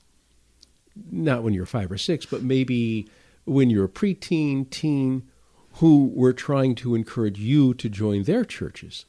Not 1.11 1.43
when 1.43 1.53
you 1.53 1.59
were 1.59 1.67
five 1.67 1.91
or 1.91 1.97
six, 1.99 2.25
but 2.25 2.41
maybe 2.41 3.07
when 3.45 3.69
you 3.69 3.79
were 3.79 3.85
a 3.85 3.89
preteen, 3.89 4.67
teen, 4.69 5.29
who 5.73 6.11
were 6.15 6.33
trying 6.33 6.73
to 6.75 6.95
encourage 6.95 7.37
you 7.37 7.75
to 7.75 7.87
join 7.87 8.23
their 8.23 8.43
churches. 8.43 9.05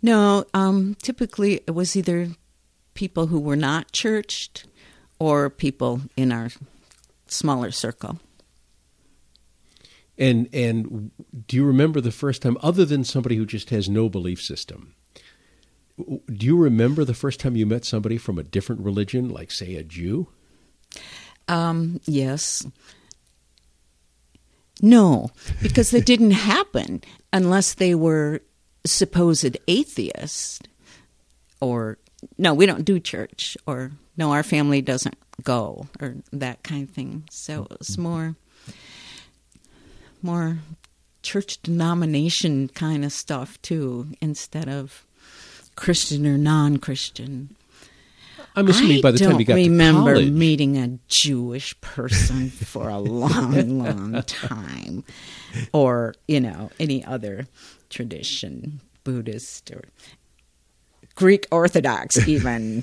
No, 0.00 0.44
um, 0.54 0.96
typically 1.02 1.62
it 1.66 1.72
was 1.72 1.96
either 1.96 2.28
people 2.94 3.26
who 3.26 3.40
were 3.40 3.56
not 3.56 3.90
churched 3.90 4.66
or 5.20 5.48
people 5.48 6.00
in 6.16 6.32
our 6.32 6.50
smaller 7.28 7.70
circle. 7.70 8.18
And 10.18 10.48
and 10.52 11.12
do 11.46 11.56
you 11.56 11.64
remember 11.64 12.00
the 12.00 12.10
first 12.10 12.42
time, 12.42 12.58
other 12.60 12.84
than 12.84 13.04
somebody 13.04 13.36
who 13.36 13.46
just 13.46 13.70
has 13.70 13.88
no 13.88 14.08
belief 14.08 14.42
system? 14.42 14.94
Do 15.96 16.46
you 16.46 16.56
remember 16.56 17.04
the 17.04 17.14
first 17.14 17.40
time 17.40 17.56
you 17.56 17.66
met 17.66 17.84
somebody 17.84 18.18
from 18.18 18.38
a 18.38 18.42
different 18.42 18.82
religion, 18.82 19.28
like 19.28 19.50
say 19.50 19.76
a 19.76 19.82
Jew? 19.82 20.28
Um, 21.46 22.00
yes. 22.06 22.66
No, 24.82 25.30
because 25.62 25.90
that 25.90 26.06
didn't 26.06 26.30
happen 26.54 27.02
unless 27.32 27.74
they 27.74 27.94
were 27.94 28.40
supposed 28.86 29.56
atheists 29.68 30.60
or 31.60 31.98
no, 32.38 32.54
we 32.54 32.66
don't 32.66 32.84
do 32.84 33.00
church 33.00 33.56
or 33.66 33.92
no, 34.16 34.32
our 34.32 34.42
family 34.42 34.82
doesn't 34.82 35.16
go 35.42 35.86
or 36.00 36.16
that 36.32 36.62
kind 36.62 36.88
of 36.88 36.94
thing. 36.94 37.24
So 37.30 37.66
it 37.70 37.78
was 37.78 37.98
more 37.98 38.36
more 40.22 40.58
church 41.22 41.62
denomination 41.62 42.68
kind 42.68 43.04
of 43.04 43.12
stuff 43.12 43.60
too 43.62 44.08
instead 44.20 44.68
of 44.68 45.06
Christian 45.76 46.26
or 46.26 46.36
non-Christian. 46.36 47.56
I'm 48.56 48.68
assuming 48.68 48.98
I 48.98 49.00
by 49.00 49.10
the 49.12 49.18
time 49.18 49.38
you 49.38 49.44
got 49.44 49.54
to 49.54 49.60
college, 49.60 49.68
remember 49.68 50.20
meeting 50.22 50.76
a 50.76 50.98
Jewish 51.08 51.80
person 51.80 52.50
for 52.50 52.88
a 52.88 52.98
long, 52.98 53.78
long 53.82 54.22
time, 54.24 55.04
or 55.72 56.14
you 56.26 56.40
know 56.40 56.70
any 56.80 57.04
other 57.04 57.46
tradition, 57.90 58.80
Buddhist 59.04 59.70
or 59.70 59.84
Greek 61.20 61.46
Orthodox. 61.52 62.16
Even 62.28 62.82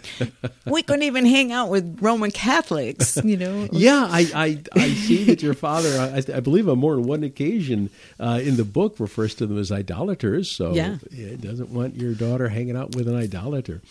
we 0.65 0.83
couldn't 0.83 1.01
even 1.03 1.25
hang 1.25 1.51
out 1.51 1.69
with 1.69 1.97
Roman 1.99 2.29
Catholics. 2.29 3.17
You 3.23 3.35
know. 3.35 3.67
Yeah, 3.71 4.07
I, 4.09 4.29
I, 4.35 4.79
I 4.79 4.89
see 4.89 5.23
that 5.25 5.41
your 5.41 5.55
father, 5.55 5.89
I, 5.99 6.23
I 6.37 6.39
believe 6.39 6.69
on 6.69 6.77
more 6.77 6.95
than 6.95 7.05
one 7.07 7.23
occasion 7.23 7.89
uh, 8.19 8.39
in 8.43 8.55
the 8.55 8.63
book, 8.63 8.99
refers 8.99 9.33
to 9.35 9.47
them 9.47 9.57
as 9.57 9.71
idolaters. 9.71 10.51
So 10.51 10.73
Yeah. 10.73 10.97
it 11.11 11.41
doesn't 11.41 11.69
want 11.69 11.95
your 11.95 12.13
daughter 12.13 12.49
hanging 12.49 12.77
out 12.77 12.95
with 12.95 13.07
an 13.07 13.15
idolater. 13.15 13.81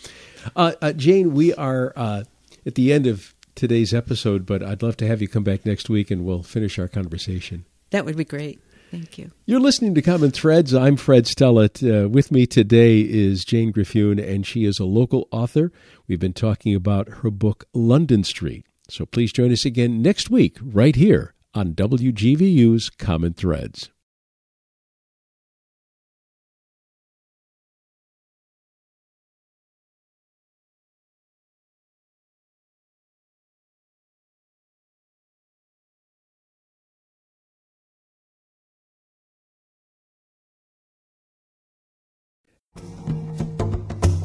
Uh, 0.55 0.71
uh, 0.81 0.93
Jane, 0.93 1.33
we 1.33 1.53
are 1.55 1.91
uh, 1.97 2.23
at 2.65 2.75
the 2.75 2.93
end 2.93 3.05
of 3.05 3.33
today's 3.55 3.93
episode, 3.93 4.45
but 4.45 4.63
I'd 4.63 4.81
love 4.81 4.95
to 4.97 5.07
have 5.07 5.21
you 5.21 5.27
come 5.27 5.43
back 5.43 5.65
next 5.65 5.89
week 5.89 6.09
and 6.09 6.23
we'll 6.25 6.41
finish 6.43 6.79
our 6.79 6.87
conversation. 6.87 7.65
That 7.89 8.05
would 8.05 8.15
be 8.15 8.23
great. 8.25 8.61
Thank 8.91 9.17
you. 9.17 9.31
You're 9.45 9.59
listening 9.59 9.95
to 9.95 10.01
Common 10.01 10.31
Threads. 10.31 10.73
I'm 10.73 10.95
Fred 10.95 11.27
Stella. 11.27 11.69
Uh, 11.83 12.07
with 12.07 12.31
me 12.31 12.45
today 12.45 13.01
is 13.01 13.43
Jane 13.43 13.73
Griffioen, 13.73 14.23
and 14.23 14.45
she 14.45 14.63
is 14.63 14.79
a 14.79 14.85
local 14.85 15.27
author. 15.31 15.71
We've 16.07 16.19
been 16.19 16.33
talking 16.33 16.73
about 16.73 17.09
her 17.09 17.29
book, 17.29 17.65
London 17.73 18.23
Street. 18.23 18.65
So 18.89 19.05
please 19.05 19.33
join 19.33 19.51
us 19.51 19.65
again 19.65 20.01
next 20.01 20.29
week, 20.29 20.57
right 20.61 20.95
here 20.95 21.33
on 21.53 21.73
WGVU's 21.73 22.89
Common 22.89 23.33
Threads. 23.33 23.89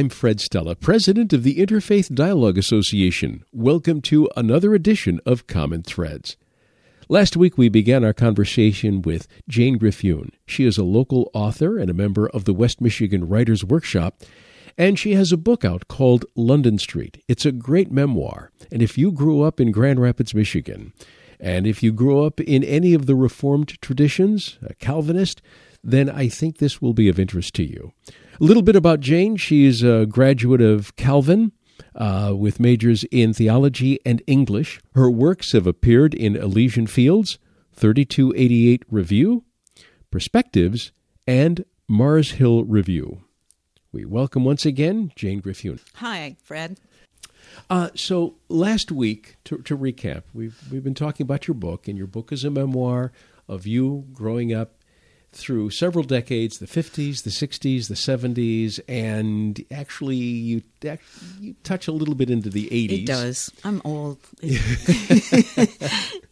I'm 0.00 0.08
Fred 0.08 0.40
Stella, 0.40 0.76
president 0.76 1.34
of 1.34 1.42
the 1.42 1.56
Interfaith 1.56 2.14
Dialogue 2.14 2.56
Association. 2.56 3.44
Welcome 3.52 4.00
to 4.00 4.30
another 4.34 4.72
edition 4.72 5.20
of 5.26 5.46
Common 5.46 5.82
Threads. 5.82 6.38
Last 7.10 7.36
week 7.36 7.58
we 7.58 7.68
began 7.68 8.02
our 8.02 8.14
conversation 8.14 9.02
with 9.02 9.28
Jane 9.46 9.78
Griffioen. 9.78 10.30
She 10.46 10.64
is 10.64 10.78
a 10.78 10.84
local 10.84 11.30
author 11.34 11.76
and 11.76 11.90
a 11.90 11.92
member 11.92 12.30
of 12.30 12.46
the 12.46 12.54
West 12.54 12.80
Michigan 12.80 13.28
Writers 13.28 13.62
Workshop, 13.62 14.22
and 14.78 14.98
she 14.98 15.12
has 15.16 15.32
a 15.32 15.36
book 15.36 15.66
out 15.66 15.86
called 15.86 16.24
London 16.34 16.78
Street. 16.78 17.22
It's 17.28 17.44
a 17.44 17.52
great 17.52 17.92
memoir, 17.92 18.52
and 18.72 18.80
if 18.80 18.96
you 18.96 19.12
grew 19.12 19.42
up 19.42 19.60
in 19.60 19.70
Grand 19.70 20.00
Rapids, 20.00 20.32
Michigan, 20.32 20.94
and 21.38 21.66
if 21.66 21.82
you 21.82 21.92
grew 21.92 22.24
up 22.24 22.40
in 22.40 22.64
any 22.64 22.94
of 22.94 23.04
the 23.04 23.16
Reformed 23.16 23.78
traditions, 23.82 24.58
a 24.62 24.72
Calvinist, 24.72 25.42
then 25.82 26.10
I 26.10 26.28
think 26.28 26.58
this 26.58 26.82
will 26.82 26.94
be 26.94 27.08
of 27.08 27.18
interest 27.18 27.54
to 27.54 27.64
you. 27.64 27.92
A 28.40 28.44
little 28.44 28.62
bit 28.62 28.76
about 28.76 29.00
Jane. 29.00 29.36
She's 29.36 29.82
a 29.82 30.06
graduate 30.06 30.60
of 30.60 30.96
Calvin 30.96 31.52
uh, 31.94 32.34
with 32.36 32.60
majors 32.60 33.04
in 33.04 33.32
theology 33.32 33.98
and 34.04 34.22
English. 34.26 34.80
Her 34.94 35.10
works 35.10 35.52
have 35.52 35.66
appeared 35.66 36.14
in 36.14 36.36
Elysian 36.36 36.86
Fields, 36.86 37.38
3288 37.74 38.82
Review, 38.90 39.44
Perspectives, 40.10 40.92
and 41.26 41.64
Mars 41.88 42.32
Hill 42.32 42.64
Review. 42.64 43.24
We 43.92 44.04
welcome 44.04 44.44
once 44.44 44.64
again 44.64 45.12
Jane 45.16 45.42
Griffioen. 45.42 45.80
Hi, 45.96 46.36
Fred. 46.42 46.78
Uh, 47.68 47.90
so 47.94 48.36
last 48.48 48.92
week, 48.92 49.36
to, 49.44 49.58
to 49.58 49.76
recap, 49.76 50.22
we've 50.32 50.60
we've 50.70 50.84
been 50.84 50.94
talking 50.94 51.24
about 51.24 51.48
your 51.48 51.56
book, 51.56 51.88
and 51.88 51.98
your 51.98 52.06
book 52.06 52.30
is 52.30 52.44
a 52.44 52.50
memoir 52.50 53.10
of 53.48 53.66
you 53.66 54.06
growing 54.12 54.52
up 54.52 54.79
through 55.32 55.70
several 55.70 56.02
decades 56.02 56.58
the 56.58 56.66
50s 56.66 57.22
the 57.22 57.30
60s 57.30 57.86
the 57.88 57.94
70s 57.94 58.80
and 58.88 59.64
actually 59.70 60.16
you 60.16 60.62
you 61.40 61.54
touch 61.62 61.86
a 61.86 61.92
little 61.92 62.14
bit 62.14 62.30
into 62.30 62.50
the 62.50 62.66
80s 62.66 63.02
It 63.02 63.06
does. 63.06 63.52
I'm 63.64 63.80
old. 63.84 64.18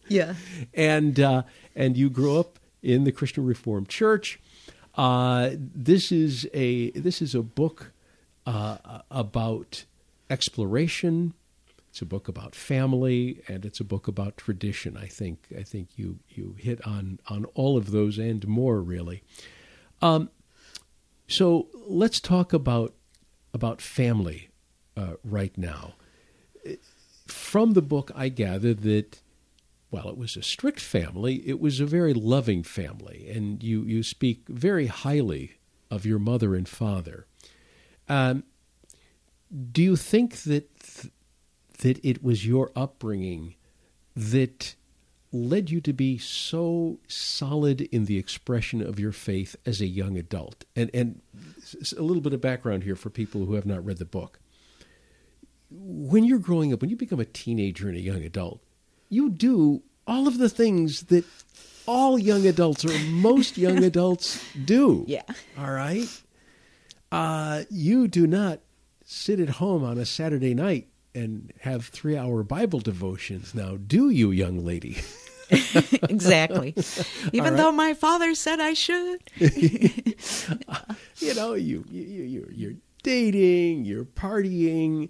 yeah. 0.07 0.33
and 0.73 1.19
uh, 1.19 1.43
and 1.75 1.95
you 1.95 2.09
grew 2.09 2.39
up 2.39 2.59
in 2.81 3.03
the 3.03 3.11
Christian 3.11 3.45
Reformed 3.45 3.89
Church. 3.89 4.39
Uh, 4.95 5.51
this 5.55 6.11
is 6.11 6.47
a 6.53 6.91
this 6.91 7.21
is 7.21 7.35
a 7.35 7.41
book 7.41 7.91
uh, 8.45 9.01
about 9.11 9.85
exploration. 10.29 11.33
It's 11.99 12.03
a 12.03 12.05
book 12.05 12.29
about 12.29 12.55
family, 12.55 13.41
and 13.49 13.65
it's 13.65 13.81
a 13.81 13.83
book 13.83 14.07
about 14.07 14.37
tradition. 14.37 14.95
I 14.95 15.07
think 15.07 15.47
I 15.57 15.63
think 15.63 15.97
you 15.97 16.19
you 16.29 16.55
hit 16.57 16.79
on 16.87 17.19
on 17.27 17.43
all 17.55 17.75
of 17.75 17.91
those 17.91 18.17
and 18.17 18.47
more 18.47 18.81
really. 18.81 19.21
Um, 20.01 20.29
so 21.27 21.67
let's 21.73 22.21
talk 22.21 22.53
about 22.53 22.93
about 23.53 23.81
family 23.81 24.47
uh, 24.95 25.15
right 25.25 25.57
now. 25.57 25.95
From 27.27 27.73
the 27.73 27.81
book, 27.81 28.13
I 28.15 28.29
gather 28.29 28.73
that 28.73 29.19
well, 29.91 30.07
it 30.07 30.15
was 30.15 30.37
a 30.37 30.41
strict 30.41 30.79
family. 30.79 31.45
It 31.45 31.59
was 31.59 31.81
a 31.81 31.85
very 31.85 32.13
loving 32.13 32.63
family, 32.63 33.27
and 33.29 33.61
you 33.61 33.81
you 33.81 34.03
speak 34.03 34.47
very 34.47 34.87
highly 34.87 35.57
of 35.91 36.05
your 36.05 36.19
mother 36.19 36.55
and 36.55 36.65
father. 36.65 37.25
Um, 38.07 38.45
do 39.73 39.83
you 39.83 39.97
think 39.97 40.43
that 40.43 40.79
th- 40.79 41.11
that 41.79 42.03
it 42.03 42.23
was 42.23 42.45
your 42.45 42.71
upbringing 42.75 43.55
that 44.15 44.75
led 45.31 45.69
you 45.69 45.79
to 45.81 45.93
be 45.93 46.17
so 46.17 46.99
solid 47.07 47.81
in 47.81 48.05
the 48.05 48.17
expression 48.17 48.81
of 48.81 48.99
your 48.99 49.11
faith 49.11 49.55
as 49.65 49.81
a 49.81 49.85
young 49.85 50.17
adult? 50.17 50.65
And 50.75 50.89
and 50.93 51.21
a 51.97 52.01
little 52.01 52.21
bit 52.21 52.33
of 52.33 52.41
background 52.41 52.83
here 52.83 52.95
for 52.95 53.09
people 53.09 53.45
who 53.45 53.53
have 53.55 53.65
not 53.65 53.85
read 53.85 53.97
the 53.97 54.05
book. 54.05 54.39
When 55.71 56.23
you're 56.23 56.39
growing 56.39 56.73
up, 56.73 56.81
when 56.81 56.89
you 56.89 56.95
become 56.95 57.19
a 57.19 57.25
teenager 57.25 57.87
and 57.87 57.97
a 57.97 58.01
young 58.01 58.23
adult, 58.23 58.63
you 59.09 59.29
do 59.29 59.83
all 60.07 60.27
of 60.27 60.39
the 60.39 60.49
things 60.49 61.03
that 61.03 61.25
all 61.85 62.17
young 62.17 62.45
adults 62.47 62.83
or 62.83 62.97
most 63.09 63.57
young 63.65 63.83
adults 63.83 64.43
do. 64.65 65.05
Yeah. 65.07 65.23
All 65.57 65.71
right. 65.71 66.07
Uh, 67.11 67.63
you 67.69 68.07
do 68.07 68.27
not 68.27 68.59
sit 69.03 69.39
at 69.39 69.49
home 69.49 69.83
on 69.83 69.97
a 69.97 70.05
Saturday 70.05 70.53
night 70.53 70.87
and 71.19 71.51
have 71.61 71.85
three 71.87 72.17
hour 72.17 72.43
Bible 72.43 72.79
devotions 72.79 73.53
now, 73.53 73.75
do 73.75 74.09
you, 74.09 74.31
young 74.31 74.63
lady? 74.63 74.97
exactly. 76.09 76.73
Even 77.33 77.53
right. 77.53 77.57
though 77.57 77.71
my 77.71 77.93
father 77.93 78.33
said 78.35 78.59
I 78.59 78.73
should. 78.73 79.21
you 79.37 81.33
know, 81.35 81.53
you, 81.55 81.83
you, 81.89 82.01
you, 82.03 82.47
you're 82.51 82.75
dating, 83.03 83.85
you're 83.85 84.05
partying, 84.05 85.09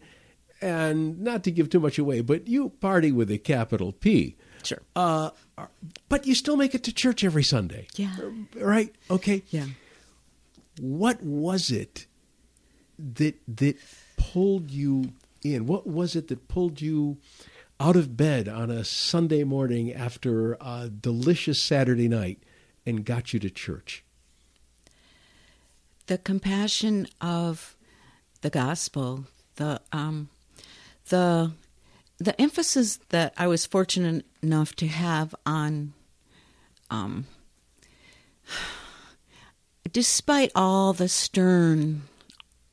and 0.62 1.20
not 1.20 1.44
to 1.44 1.52
give 1.52 1.70
too 1.70 1.80
much 1.80 2.00
away, 2.00 2.22
but 2.22 2.48
you 2.48 2.70
party 2.70 3.12
with 3.12 3.30
a 3.30 3.38
capital 3.38 3.92
P. 3.92 4.36
Sure. 4.64 4.82
Uh, 4.96 5.30
but 6.10 6.26
you 6.26 6.36
still 6.36 6.58
make 6.58 6.74
it 6.74 6.84
to 6.84 6.94
church 6.94 7.24
every 7.24 7.44
Sunday. 7.44 7.88
Yeah. 7.96 8.16
Right? 8.56 8.94
Okay. 9.10 9.44
Yeah. 9.50 9.68
What 10.80 11.22
was 11.22 11.72
it 11.72 12.08
that 12.98 13.36
that 13.48 13.78
pulled 14.18 14.72
you 14.72 15.14
in? 15.44 15.66
What 15.66 15.88
was 15.88 16.16
it 16.16 16.28
that 16.28 16.48
pulled 16.48 16.82
you 16.82 17.18
out 17.80 17.96
of 17.96 18.18
bed 18.18 18.48
on 18.48 18.70
a 18.70 18.84
Sunday 18.84 19.44
morning 19.44 19.94
after 19.94 20.54
a 20.60 20.90
delicious 20.90 21.62
Saturday 21.62 22.08
night 22.08 22.44
and 22.86 23.06
got 23.06 23.34
you 23.34 23.40
to 23.40 23.50
church? 23.50 24.04
The 26.08 26.18
compassion 26.18 27.08
of 27.22 27.78
the 28.42 28.50
gospel, 28.50 29.26
the 29.56 29.82
um, 29.92 30.30
the 31.10 31.52
the 32.18 32.40
emphasis 32.40 33.00
that 33.10 33.34
I 33.38 33.48
was 33.48 33.66
fortunate 33.66 34.26
enough 34.42 34.76
to 34.78 34.88
have 34.88 35.34
on, 35.46 35.94
um, 36.90 37.28
despite 39.92 40.52
all 40.54 40.94
the 40.94 41.08
stern, 41.08 42.04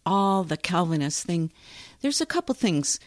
all 0.04 0.42
the 0.42 0.56
Calvinist 0.56 1.24
thing, 1.24 1.52
there's 2.00 2.20
a 2.20 2.26
couple 2.26 2.54
things. 2.54 3.00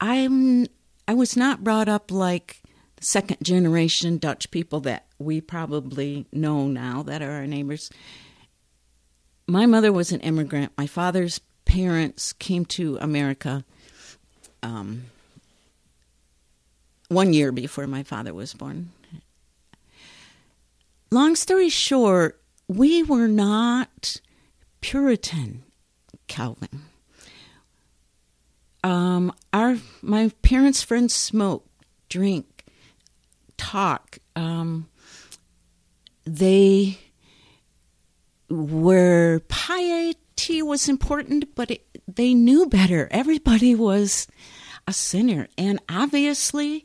I'm 0.00 0.66
I 1.08 1.14
was 1.14 1.36
not 1.36 1.64
brought 1.64 1.88
up 1.88 2.10
like 2.10 2.62
second 3.00 3.38
generation 3.42 4.18
Dutch 4.18 4.50
people 4.50 4.80
that 4.80 5.06
we 5.18 5.40
probably 5.40 6.26
know 6.32 6.66
now 6.66 7.02
that 7.04 7.22
are 7.22 7.32
our 7.32 7.46
neighbors. 7.46 7.90
My 9.46 9.66
mother 9.66 9.92
was 9.92 10.12
an 10.12 10.20
immigrant. 10.20 10.72
My 10.76 10.86
father's 10.86 11.40
parents 11.64 12.32
came 12.32 12.64
to 12.64 12.98
America 13.00 13.64
um, 14.62 15.04
one 17.08 17.32
year 17.32 17.52
before 17.52 17.86
my 17.86 18.02
father 18.02 18.34
was 18.34 18.54
born. 18.54 18.90
Long 21.12 21.36
story 21.36 21.68
short, 21.68 22.40
we 22.66 23.02
were 23.02 23.28
not 23.28 24.20
Puritan 24.80 25.62
Calvin. 26.26 26.82
Um, 28.86 29.32
our 29.52 29.78
my 30.00 30.30
parents' 30.42 30.80
friends 30.80 31.12
smoke, 31.12 31.66
drink, 32.08 32.64
talk. 33.56 34.18
Um, 34.36 34.88
they 36.24 36.98
were 38.48 39.40
piety 39.48 40.62
was 40.62 40.88
important, 40.88 41.56
but 41.56 41.72
it, 41.72 41.84
they 42.06 42.32
knew 42.32 42.66
better. 42.66 43.08
Everybody 43.10 43.74
was 43.74 44.28
a 44.86 44.92
sinner, 44.92 45.48
and 45.58 45.80
obviously 45.88 46.84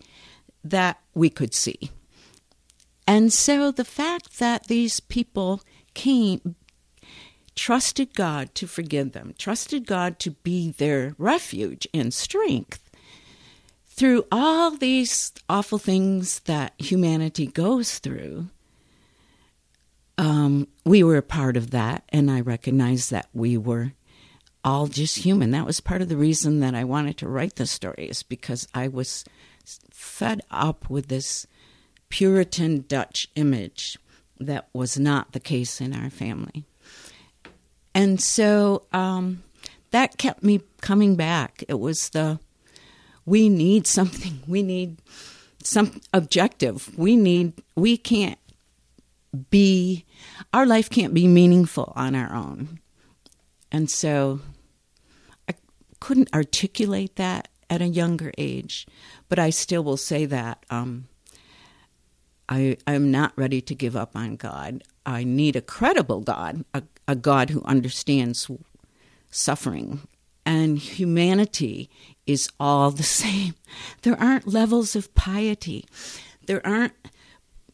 that 0.63 0.99
we 1.13 1.29
could 1.29 1.53
see. 1.53 1.91
And 3.05 3.31
so 3.31 3.69
the 3.69 3.85
fact 3.85 4.39
that 4.39 4.65
these 4.65 5.01
people 5.01 5.61
came, 5.93 6.55
trusted 7.61 8.15
God 8.15 8.55
to 8.55 8.65
forgive 8.65 9.11
them, 9.11 9.35
trusted 9.37 9.85
God 9.85 10.17
to 10.17 10.31
be 10.31 10.71
their 10.71 11.13
refuge 11.19 11.87
and 11.93 12.11
strength 12.11 12.89
through 13.85 14.25
all 14.31 14.71
these 14.71 15.31
awful 15.47 15.77
things 15.77 16.39
that 16.45 16.73
humanity 16.79 17.45
goes 17.45 17.99
through. 17.99 18.47
Um, 20.17 20.69
we 20.85 21.03
were 21.03 21.17
a 21.17 21.21
part 21.21 21.55
of 21.55 21.69
that, 21.69 22.03
and 22.09 22.31
I 22.31 22.41
recognized 22.41 23.11
that 23.11 23.29
we 23.31 23.57
were 23.57 23.93
all 24.63 24.87
just 24.87 25.19
human. 25.19 25.51
That 25.51 25.67
was 25.67 25.81
part 25.81 26.01
of 26.01 26.09
the 26.09 26.17
reason 26.17 26.61
that 26.61 26.73
I 26.73 26.83
wanted 26.83 27.15
to 27.19 27.29
write 27.29 27.57
the 27.57 27.67
story, 27.67 28.07
is 28.09 28.23
because 28.23 28.67
I 28.73 28.87
was 28.87 29.23
fed 29.91 30.41
up 30.49 30.89
with 30.89 31.09
this 31.09 31.45
Puritan 32.09 32.85
Dutch 32.87 33.27
image 33.35 33.99
that 34.39 34.67
was 34.73 34.97
not 34.97 35.33
the 35.33 35.39
case 35.39 35.79
in 35.79 35.93
our 35.93 36.09
family. 36.09 36.65
And 37.93 38.21
so 38.21 38.83
um, 38.93 39.43
that 39.91 40.17
kept 40.17 40.43
me 40.43 40.61
coming 40.81 41.15
back. 41.15 41.63
It 41.67 41.79
was 41.79 42.09
the 42.09 42.39
we 43.25 43.49
need 43.49 43.87
something. 43.87 44.43
We 44.47 44.63
need 44.63 44.97
some 45.63 46.01
objective. 46.13 46.97
We 46.97 47.15
need, 47.15 47.53
we 47.75 47.97
can't 47.97 48.39
be, 49.49 50.05
our 50.53 50.65
life 50.65 50.89
can't 50.89 51.13
be 51.13 51.27
meaningful 51.27 51.93
on 51.95 52.15
our 52.15 52.33
own. 52.33 52.79
And 53.71 53.89
so 53.89 54.41
I 55.47 55.53
couldn't 55.99 56.33
articulate 56.33 57.15
that 57.15 57.47
at 57.69 57.81
a 57.81 57.87
younger 57.87 58.33
age, 58.37 58.85
but 59.29 59.39
I 59.39 59.51
still 59.51 59.83
will 59.83 59.97
say 59.97 60.25
that 60.25 60.65
um, 60.69 61.07
I, 62.51 62.75
I'm 62.85 63.11
not 63.11 63.31
ready 63.37 63.61
to 63.61 63.73
give 63.73 63.95
up 63.95 64.13
on 64.13 64.35
God. 64.35 64.83
I 65.05 65.23
need 65.23 65.55
a 65.55 65.61
credible 65.61 66.19
God, 66.19 66.65
a, 66.73 66.83
a 67.07 67.15
God 67.15 67.49
who 67.49 67.63
understands 67.63 68.51
suffering. 69.29 70.01
And 70.45 70.77
humanity 70.77 71.89
is 72.27 72.49
all 72.59 72.91
the 72.91 73.03
same. 73.23 73.55
There 74.01 74.19
aren't 74.19 74.47
levels 74.47 74.97
of 74.97 75.15
piety. 75.15 75.85
There 76.45 76.65
aren't, 76.67 76.93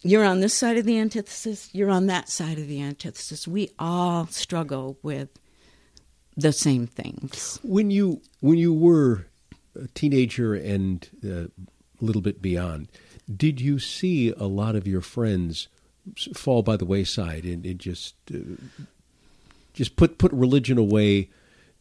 you're 0.04 0.24
on 0.24 0.42
this 0.42 0.54
side 0.54 0.78
of 0.78 0.86
the 0.86 1.00
antithesis, 1.00 1.70
you're 1.74 1.90
on 1.90 2.06
that 2.06 2.30
side 2.30 2.60
of 2.60 2.68
the 2.68 2.80
antithesis. 2.80 3.48
We 3.48 3.72
all 3.80 4.28
struggle 4.28 5.00
with 5.02 5.30
the 6.36 6.52
same 6.52 6.86
things. 6.86 7.60
When 7.64 7.90
you 7.90 8.22
when 8.42 8.60
you 8.60 8.72
were 8.72 9.26
a 9.76 9.88
teenager 9.96 10.54
and 10.54 11.10
uh, 11.26 11.48
a 11.48 11.50
little 12.00 12.22
bit 12.22 12.44
beyond, 12.44 12.90
did 13.36 13.60
you 13.60 13.80
see 13.80 14.32
a 14.32 14.46
lot 14.46 14.76
of 14.76 14.88
your 14.88 15.02
friends 15.02 15.68
fall 16.34 16.64
by 16.64 16.78
the 16.78 16.86
wayside 16.86 17.44
and, 17.44 17.66
and 17.66 17.80
just 17.80 18.16
uh, 18.34 18.38
just 19.74 19.96
put 19.96 20.18
put 20.18 20.32
religion 20.32 20.78
away, 20.78 21.30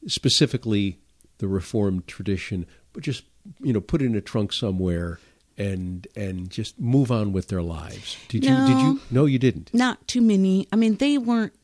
specifically 0.06 0.98
the 1.38 1.48
Reformed 1.48 2.06
tradition, 2.06 2.66
but 2.92 3.02
just 3.02 3.24
you 3.60 3.72
know 3.72 3.80
put 3.80 4.02
it 4.02 4.06
in 4.06 4.16
a 4.16 4.20
trunk 4.20 4.52
somewhere 4.52 5.18
and 5.56 6.06
and 6.16 6.50
just 6.50 6.78
move 6.80 7.10
on 7.10 7.32
with 7.32 7.48
their 7.48 7.62
lives? 7.62 8.16
Did 8.28 8.44
you? 8.44 8.50
No. 8.50 8.66
Did 8.66 8.78
you? 8.78 9.00
No, 9.10 9.24
you 9.26 9.38
didn't. 9.38 9.72
Not 9.72 10.06
too 10.08 10.20
many. 10.20 10.66
I 10.72 10.76
mean, 10.76 10.96
they 10.96 11.18
weren't. 11.18 11.54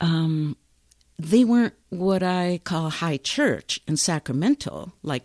Um, 0.00 0.56
they 1.18 1.44
weren't 1.44 1.74
what 1.90 2.22
I 2.22 2.60
call 2.64 2.90
high 2.90 3.18
church 3.18 3.80
in 3.86 3.96
Sacramento, 3.96 4.92
like 5.02 5.22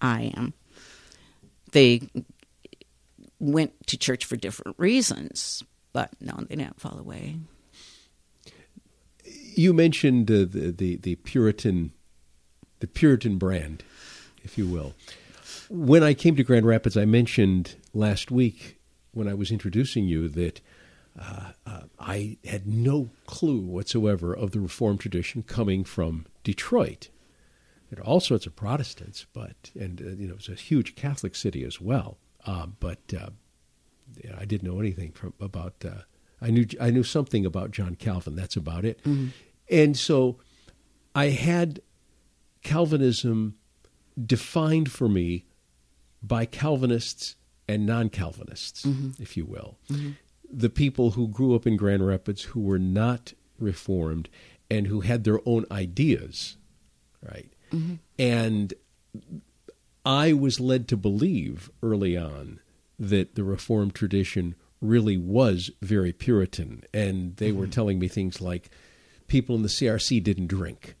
I 0.00 0.32
am. 0.36 0.52
They 1.72 2.02
went 3.38 3.72
to 3.86 3.96
church 3.96 4.24
for 4.24 4.36
different 4.36 4.78
reasons, 4.78 5.64
but 5.92 6.10
no, 6.20 6.34
they 6.48 6.56
didn't 6.56 6.80
fall 6.80 6.98
away. 6.98 7.36
You 9.24 9.72
mentioned 9.72 10.30
uh, 10.30 10.46
the, 10.48 10.72
the 10.76 10.96
the 10.96 11.14
Puritan, 11.16 11.92
the 12.80 12.86
Puritan 12.86 13.38
brand, 13.38 13.82
if 14.42 14.56
you 14.56 14.66
will. 14.66 14.94
When 15.68 16.02
I 16.02 16.14
came 16.14 16.36
to 16.36 16.42
Grand 16.42 16.66
Rapids, 16.66 16.96
I 16.96 17.04
mentioned 17.04 17.76
last 17.94 18.30
week 18.30 18.78
when 19.12 19.28
I 19.28 19.34
was 19.34 19.50
introducing 19.50 20.06
you 20.06 20.28
that 20.28 20.60
uh, 21.18 21.52
uh, 21.66 21.80
I 21.98 22.38
had 22.44 22.66
no 22.66 23.10
clue 23.26 23.60
whatsoever 23.60 24.34
of 24.34 24.52
the 24.52 24.60
Reformed 24.60 25.00
tradition 25.00 25.42
coming 25.42 25.84
from 25.84 26.26
Detroit. 26.44 27.08
There 27.90 28.00
are 28.02 28.06
all 28.06 28.20
sorts 28.20 28.46
of 28.46 28.54
Protestants, 28.56 29.26
but 29.32 29.70
and 29.78 30.00
uh, 30.00 30.10
you 30.10 30.28
know 30.28 30.34
it's 30.34 30.48
a 30.48 30.54
huge 30.54 30.94
Catholic 30.94 31.34
city 31.34 31.64
as 31.64 31.80
well. 31.80 32.18
Uh, 32.46 32.66
but 32.66 33.00
uh, 33.18 33.30
I 34.38 34.44
didn't 34.44 34.68
know 34.70 34.80
anything 34.80 35.12
from 35.12 35.34
about. 35.40 35.74
Uh, 35.84 36.02
I 36.40 36.50
knew 36.50 36.66
I 36.80 36.90
knew 36.90 37.02
something 37.02 37.44
about 37.44 37.70
John 37.72 37.96
Calvin. 37.96 38.36
That's 38.36 38.56
about 38.56 38.84
it. 38.84 39.00
And 39.68 39.96
so 39.96 40.38
I 41.14 41.26
had 41.30 41.80
Calvinism 42.62 43.56
defined 44.24 44.90
for 44.90 45.08
me 45.08 45.44
by 46.22 46.44
Calvinists 46.46 47.36
and 47.68 47.86
non 47.86 48.08
Calvinists, 48.08 48.86
if 49.18 49.36
you 49.36 49.44
will. 49.44 49.78
The 50.52 50.70
people 50.70 51.12
who 51.12 51.28
grew 51.28 51.54
up 51.54 51.66
in 51.66 51.76
Grand 51.76 52.06
Rapids 52.06 52.42
who 52.42 52.60
were 52.60 52.78
not 52.78 53.32
Reformed 53.58 54.28
and 54.70 54.86
who 54.86 55.00
had 55.00 55.24
their 55.24 55.40
own 55.46 55.66
ideas, 55.70 56.56
right? 57.22 57.49
And 58.18 58.74
I 60.04 60.32
was 60.32 60.60
led 60.60 60.88
to 60.88 60.96
believe 60.96 61.70
early 61.82 62.16
on 62.16 62.60
that 62.98 63.34
the 63.34 63.44
Reformed 63.44 63.94
tradition 63.94 64.54
really 64.80 65.16
was 65.16 65.70
very 65.82 66.12
Puritan. 66.12 66.84
And 66.92 67.36
they 67.36 67.52
were 67.52 67.66
telling 67.66 67.98
me 67.98 68.08
things 68.08 68.40
like 68.40 68.70
people 69.26 69.54
in 69.56 69.62
the 69.62 69.68
CRC 69.68 70.22
didn't 70.22 70.46
drink. 70.48 70.94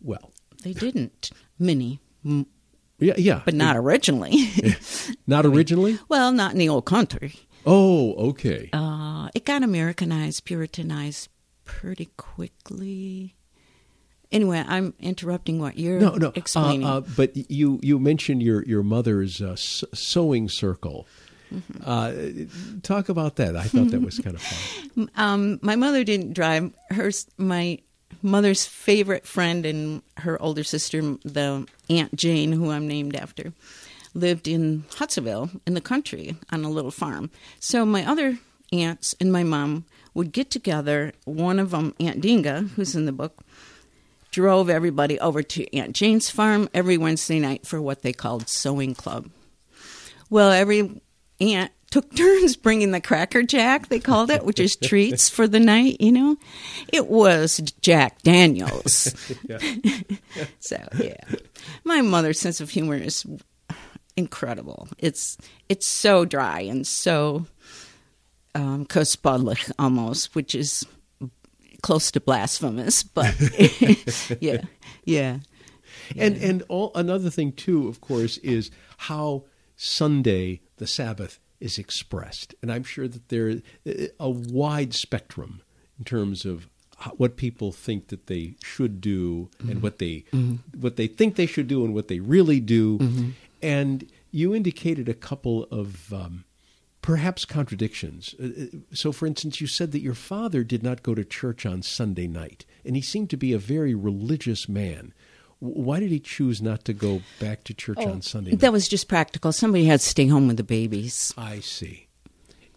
Well, 0.00 0.32
They 0.62 0.72
didn't. 0.72 1.30
Many, 1.58 2.00
m- 2.24 2.46
yeah, 2.98 3.14
yeah. 3.16 3.42
but 3.44 3.54
not 3.54 3.76
originally. 3.76 4.50
Not 5.26 5.44
originally? 5.46 5.98
well, 6.08 6.32
not 6.32 6.52
in 6.52 6.58
the 6.58 6.68
old 6.68 6.84
country. 6.84 7.34
Oh, 7.66 8.14
okay. 8.30 8.68
Uh, 8.72 9.28
it 9.34 9.44
got 9.44 9.62
Americanized, 9.62 10.44
Puritanized 10.44 11.28
pretty 11.64 12.06
quickly. 12.16 13.34
Anyway, 14.32 14.64
I'm 14.66 14.94
interrupting 14.98 15.60
what 15.60 15.78
you're 15.78 16.00
no, 16.00 16.14
no. 16.14 16.28
uh, 16.28 16.32
explaining. 16.34 16.86
uh, 16.86 17.00
but 17.16 17.36
you 17.50 17.78
you 17.82 17.98
mentioned 17.98 18.42
your 18.42 18.64
your 18.64 18.82
mother's 18.82 19.40
uh, 19.42 19.54
sewing 19.56 20.48
circle. 20.48 21.06
Mm-hmm. 21.52 21.82
Uh, 21.84 22.80
talk 22.82 23.10
about 23.10 23.36
that. 23.36 23.56
I 23.56 23.64
thought 23.64 23.90
that 23.90 24.00
was 24.00 24.18
kind 24.18 24.34
of 24.34 24.42
fun. 24.94 25.10
um, 25.16 25.58
my 25.60 25.76
mother 25.76 26.02
didn't 26.02 26.32
drive. 26.32 26.72
Her, 26.90 27.10
my 27.36 27.78
mother's 28.22 28.66
favorite 28.66 29.26
friend 29.26 29.66
and 29.66 30.02
her 30.18 30.40
older 30.40 30.64
sister, 30.64 31.02
the 31.24 31.66
Aunt 31.90 32.14
Jane, 32.16 32.52
who 32.52 32.70
I'm 32.70 32.88
named 32.88 33.16
after, 33.16 33.52
lived 34.14 34.48
in 34.48 34.84
Hudsonville 34.96 35.50
in 35.66 35.74
the 35.74 35.80
country 35.80 36.36
on 36.50 36.64
a 36.64 36.70
little 36.70 36.90
farm. 36.90 37.30
So 37.60 37.84
my 37.84 38.08
other 38.08 38.38
aunts 38.72 39.14
and 39.20 39.30
my 39.30 39.42
mom 39.44 39.84
would 40.14 40.32
get 40.32 40.50
together. 40.50 41.12
One 41.24 41.58
of 41.58 41.70
them, 41.70 41.94
Aunt 42.00 42.22
Dinga, 42.22 42.70
who's 42.70 42.94
in 42.94 43.06
the 43.06 43.12
book, 43.12 43.42
drove 44.32 44.68
everybody 44.68 45.20
over 45.20 45.42
to 45.42 45.76
Aunt 45.76 45.94
Jane's 45.94 46.28
farm 46.28 46.68
every 46.74 46.98
Wednesday 46.98 47.38
night 47.38 47.66
for 47.66 47.80
what 47.80 48.02
they 48.02 48.12
called 48.12 48.48
sewing 48.48 48.94
club. 48.94 49.30
Well, 50.28 50.50
every 50.50 51.00
aunt 51.40 51.70
took 51.90 52.12
turns 52.16 52.56
bringing 52.56 52.90
the 52.90 53.00
cracker 53.00 53.42
jack, 53.42 53.88
they 53.88 54.00
called 54.00 54.30
it, 54.30 54.44
which 54.44 54.58
is 54.58 54.74
treats 54.74 55.28
for 55.28 55.46
the 55.46 55.60
night, 55.60 56.00
you 56.00 56.10
know. 56.10 56.36
It 56.92 57.06
was 57.06 57.58
Jack 57.80 58.22
Daniels. 58.22 59.14
so, 60.60 60.76
yeah. 60.98 61.24
My 61.84 62.00
mother's 62.00 62.40
sense 62.40 62.60
of 62.60 62.70
humor 62.70 62.96
is 62.96 63.26
incredible. 64.16 64.88
It's 64.98 65.38
it's 65.68 65.86
so 65.86 66.24
dry 66.24 66.60
and 66.60 66.86
so 66.86 67.46
um 68.54 68.86
almost, 69.78 70.34
which 70.34 70.54
is 70.54 70.86
close 71.82 72.10
to 72.12 72.20
blasphemous, 72.20 73.02
but 73.02 73.34
yeah. 74.40 74.62
Yeah. 75.04 75.38
And 76.16 76.36
and 76.36 76.62
all, 76.68 76.92
another 76.94 77.30
thing 77.30 77.52
too, 77.52 77.88
of 77.88 78.00
course, 78.00 78.38
is 78.38 78.70
how 78.98 79.44
Sunday, 79.76 80.60
the 80.76 80.86
Sabbath, 80.86 81.38
is 81.60 81.78
expressed. 81.78 82.54
And 82.62 82.72
I'm 82.72 82.84
sure 82.84 83.08
that 83.08 83.28
there 83.28 83.48
is 83.84 84.10
a 84.18 84.30
wide 84.30 84.94
spectrum 84.94 85.62
in 85.98 86.04
terms 86.04 86.44
of 86.44 86.68
what 87.16 87.36
people 87.36 87.72
think 87.72 88.08
that 88.08 88.26
they 88.26 88.56
should 88.62 89.00
do 89.00 89.50
and 89.58 89.68
mm-hmm. 89.68 89.80
what 89.80 89.98
they 89.98 90.24
mm-hmm. 90.32 90.56
what 90.80 90.96
they 90.96 91.06
think 91.06 91.36
they 91.36 91.46
should 91.46 91.68
do 91.68 91.84
and 91.84 91.94
what 91.94 92.08
they 92.08 92.20
really 92.20 92.60
do. 92.60 92.98
Mm-hmm. 92.98 93.30
And 93.62 94.10
you 94.30 94.54
indicated 94.54 95.08
a 95.08 95.14
couple 95.14 95.64
of 95.64 96.12
um, 96.12 96.44
perhaps 97.02 97.44
contradictions. 97.44 98.34
Uh, 98.40 98.46
uh, 98.46 98.66
So, 98.94 99.12
for 99.12 99.26
instance, 99.26 99.60
you 99.60 99.66
said 99.66 99.92
that 99.92 100.00
your 100.00 100.14
father 100.14 100.64
did 100.64 100.82
not 100.82 101.02
go 101.02 101.14
to 101.14 101.24
church 101.24 101.66
on 101.66 101.82
Sunday 101.82 102.26
night, 102.26 102.64
and 102.84 102.96
he 102.96 103.02
seemed 103.02 103.28
to 103.30 103.36
be 103.36 103.52
a 103.52 103.58
very 103.58 103.94
religious 103.94 104.68
man. 104.68 105.12
Why 105.58 106.00
did 106.00 106.10
he 106.10 106.18
choose 106.18 106.60
not 106.60 106.84
to 106.86 106.92
go 106.92 107.22
back 107.38 107.62
to 107.64 107.74
church 107.74 107.98
on 107.98 108.22
Sunday 108.22 108.50
night? 108.50 108.60
That 108.60 108.72
was 108.72 108.88
just 108.88 109.06
practical. 109.06 109.52
Somebody 109.52 109.84
had 109.84 110.00
to 110.00 110.06
stay 110.06 110.26
home 110.26 110.48
with 110.48 110.56
the 110.56 110.64
babies. 110.64 111.32
I 111.36 111.60
see. 111.60 112.08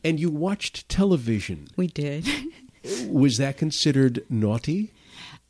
And 0.03 0.19
you 0.19 0.29
watched 0.29 0.87
television. 0.87 1.67
We 1.75 1.87
did. 1.87 2.27
Was 3.07 3.37
that 3.37 3.57
considered 3.57 4.23
naughty? 4.29 4.91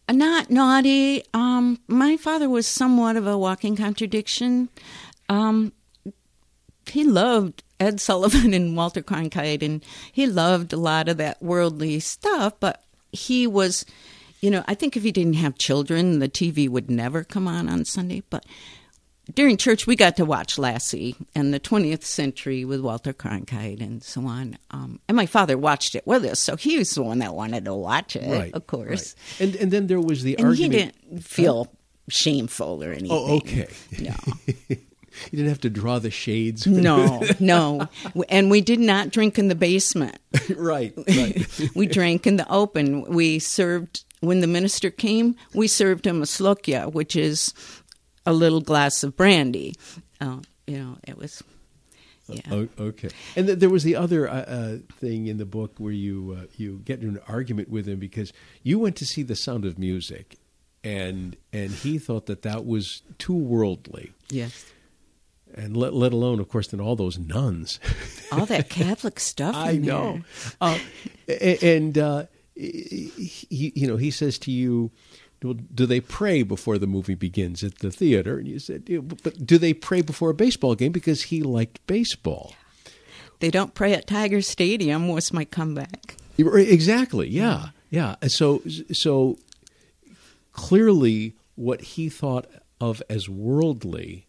Not 0.09 0.49
naughty. 0.49 1.23
Um, 1.33 1.79
my 1.89 2.15
father 2.15 2.47
was 2.49 2.65
somewhat 2.65 3.17
of 3.17 3.27
a 3.27 3.37
walking 3.37 3.75
contradiction. 3.75 4.69
Um, 5.27 5.73
he 6.89 7.03
loved 7.03 7.64
Ed 7.79 7.99
Sullivan 7.99 8.53
and 8.53 8.75
Walter 8.75 9.01
Cronkite, 9.01 9.63
and 9.63 9.83
he 10.11 10.27
loved 10.27 10.73
a 10.73 10.77
lot 10.77 11.09
of 11.09 11.17
that 11.17 11.41
worldly 11.41 11.99
stuff. 11.99 12.53
But 12.59 12.83
he 13.11 13.47
was, 13.47 13.85
you 14.41 14.49
know, 14.51 14.63
I 14.67 14.75
think 14.75 14.95
if 14.97 15.03
he 15.03 15.11
didn't 15.11 15.33
have 15.35 15.57
children, 15.57 16.19
the 16.19 16.29
TV 16.29 16.69
would 16.69 16.89
never 16.89 17.23
come 17.23 17.47
on 17.47 17.67
on 17.69 17.85
Sunday. 17.85 18.23
But 18.29 18.45
during 19.33 19.57
church, 19.57 19.87
we 19.87 19.95
got 19.95 20.17
to 20.17 20.25
watch 20.25 20.57
Lassie 20.59 21.15
and 21.33 21.51
the 21.53 21.59
20th 21.59 22.03
Century 22.03 22.63
with 22.63 22.79
Walter 22.81 23.11
Cronkite 23.11 23.81
and 23.81 24.03
so 24.03 24.25
on. 24.27 24.55
Um, 24.69 24.99
and 25.07 25.15
my 25.17 25.25
father 25.25 25.57
watched 25.57 25.95
it 25.95 26.05
with 26.05 26.23
us, 26.25 26.39
so 26.39 26.55
he 26.55 26.77
was 26.77 26.91
the 26.91 27.01
one 27.01 27.19
that 27.19 27.33
wanted 27.33 27.65
to 27.65 27.73
watch 27.73 28.15
it, 28.15 28.29
right. 28.31 28.53
of 28.53 28.67
course. 28.67 29.15
right. 29.39 29.47
And 29.47 29.55
and 29.55 29.71
then 29.71 29.87
there 29.87 29.99
was 29.99 30.21
the 30.23 30.37
And 30.37 30.45
argument. 30.47 30.73
he 30.73 30.79
didn't 31.09 31.23
feel 31.23 31.71
shameful 32.07 32.83
or 32.83 32.91
anything. 32.91 33.09
Oh, 33.11 33.37
okay. 33.37 33.67
No, 33.99 34.13
You 35.31 35.37
didn't 35.37 35.49
have 35.49 35.61
to 35.61 35.69
draw 35.69 35.99
the 35.99 36.11
shades. 36.11 36.65
no, 36.67 37.23
no. 37.39 37.87
And 38.29 38.49
we 38.51 38.61
did 38.61 38.79
not 38.79 39.09
drink 39.11 39.37
in 39.39 39.47
the 39.47 39.55
basement. 39.55 40.17
right. 40.55 40.93
Right. 41.07 41.45
We 41.75 41.87
drank 41.87 42.25
in 42.27 42.37
the 42.37 42.49
open. 42.51 43.03
We 43.03 43.39
served, 43.39 44.03
when 44.21 44.39
the 44.41 44.47
minister 44.47 44.89
came, 44.89 45.35
we 45.53 45.67
served 45.67 46.05
him 46.07 46.21
a 46.21 46.25
slokja, 46.25 46.91
which 46.93 47.15
is 47.15 47.53
a 48.25 48.33
little 48.33 48.61
glass 48.61 49.03
of 49.03 49.15
brandy. 49.15 49.75
Uh, 50.21 50.37
you 50.67 50.77
know, 50.79 50.97
it 51.07 51.17
was, 51.17 51.43
yeah. 52.27 52.41
Oh, 52.51 52.67
okay. 52.79 53.09
And 53.35 53.45
th- 53.47 53.59
there 53.59 53.69
was 53.69 53.83
the 53.83 53.95
other 53.95 54.27
uh, 54.29 54.33
uh, 54.33 54.77
thing 54.99 55.27
in 55.27 55.37
the 55.37 55.45
book 55.45 55.73
where 55.77 55.91
you 55.93 56.37
uh, 56.39 56.45
you 56.57 56.81
get 56.83 57.01
in 57.01 57.09
an 57.09 57.19
argument 57.27 57.69
with 57.69 57.87
him 57.87 57.99
because 57.99 58.33
you 58.63 58.79
went 58.79 58.95
to 58.97 59.05
see 59.05 59.21
The 59.21 59.35
Sound 59.35 59.63
of 59.65 59.77
Music, 59.77 60.37
and 60.83 61.35
and 61.53 61.69
he 61.71 61.99
thought 61.99 62.25
that 62.25 62.41
that 62.41 62.65
was 62.65 63.03
too 63.19 63.35
worldly, 63.35 64.11
Yes. 64.29 64.65
And 65.55 65.75
let 65.75 65.93
let 65.93 66.13
alone, 66.13 66.39
of 66.39 66.49
course, 66.49 66.67
then 66.67 66.79
all 66.79 66.95
those 66.95 67.17
nuns. 67.17 67.79
All 68.31 68.45
that 68.47 68.69
Catholic 68.69 69.19
stuff. 69.19 69.55
I 69.55 69.77
know. 69.77 70.21
Uh, 70.59 70.77
and 71.61 71.97
uh, 71.97 72.25
he, 72.55 73.71
you 73.75 73.87
know, 73.87 73.97
he 73.97 74.11
says 74.11 74.37
to 74.39 74.51
you. 74.51 74.91
Do 75.41 75.85
they 75.85 75.99
pray 75.99 76.41
before 76.41 76.79
the 76.79 76.87
movie 76.87 77.13
begins 77.13 77.63
at 77.63 77.77
the 77.77 77.91
theater? 77.91 78.39
And 78.39 78.47
you 78.47 78.57
said, 78.57 78.89
but 79.23 79.45
do 79.45 79.59
they 79.59 79.75
pray 79.75 80.01
before 80.01 80.31
a 80.31 80.33
baseball 80.33 80.73
game? 80.73 80.91
Because 80.91 81.23
he 81.23 81.43
liked 81.43 81.85
baseball. 81.85 82.55
They 83.41 83.51
don't 83.51 83.75
pray 83.75 83.93
at 83.93 84.07
Tiger 84.07 84.41
Stadium, 84.41 85.07
was 85.07 85.31
my 85.31 85.45
comeback. 85.45 86.15
Exactly. 86.37 87.27
Yeah. 87.29 87.69
Yeah. 87.91 88.15
So 88.27 88.63
so 88.91 89.37
clearly 90.51 91.35
what 91.55 91.81
he 91.81 92.09
thought 92.09 92.47
of 92.81 93.03
as 93.09 93.29
worldly 93.29 94.24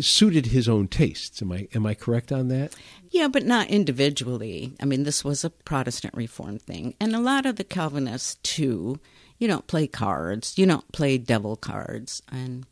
suited 0.00 0.46
his 0.46 0.68
own 0.68 0.88
tastes. 0.88 1.42
Am 1.42 1.52
I 1.52 1.68
am 1.74 1.86
I 1.86 1.94
correct 1.94 2.32
on 2.32 2.48
that? 2.48 2.74
Yeah, 3.10 3.28
but 3.28 3.44
not 3.44 3.68
individually. 3.68 4.74
I 4.80 4.84
mean, 4.84 5.04
this 5.04 5.24
was 5.24 5.44
a 5.44 5.50
Protestant 5.50 6.14
reform 6.14 6.58
thing. 6.58 6.94
And 7.00 7.14
a 7.14 7.20
lot 7.20 7.46
of 7.46 7.56
the 7.56 7.64
Calvinists, 7.64 8.36
too, 8.42 8.98
you 9.38 9.46
don't 9.46 9.66
play 9.66 9.86
cards, 9.86 10.58
you 10.58 10.66
don't 10.66 10.90
play 10.92 11.18
devil 11.18 11.56
cards. 11.56 12.22
And 12.30 12.66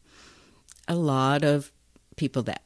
a 0.89 0.97
lot 0.97 1.45
of 1.45 1.71
people 2.17 2.43
that, 2.45 2.63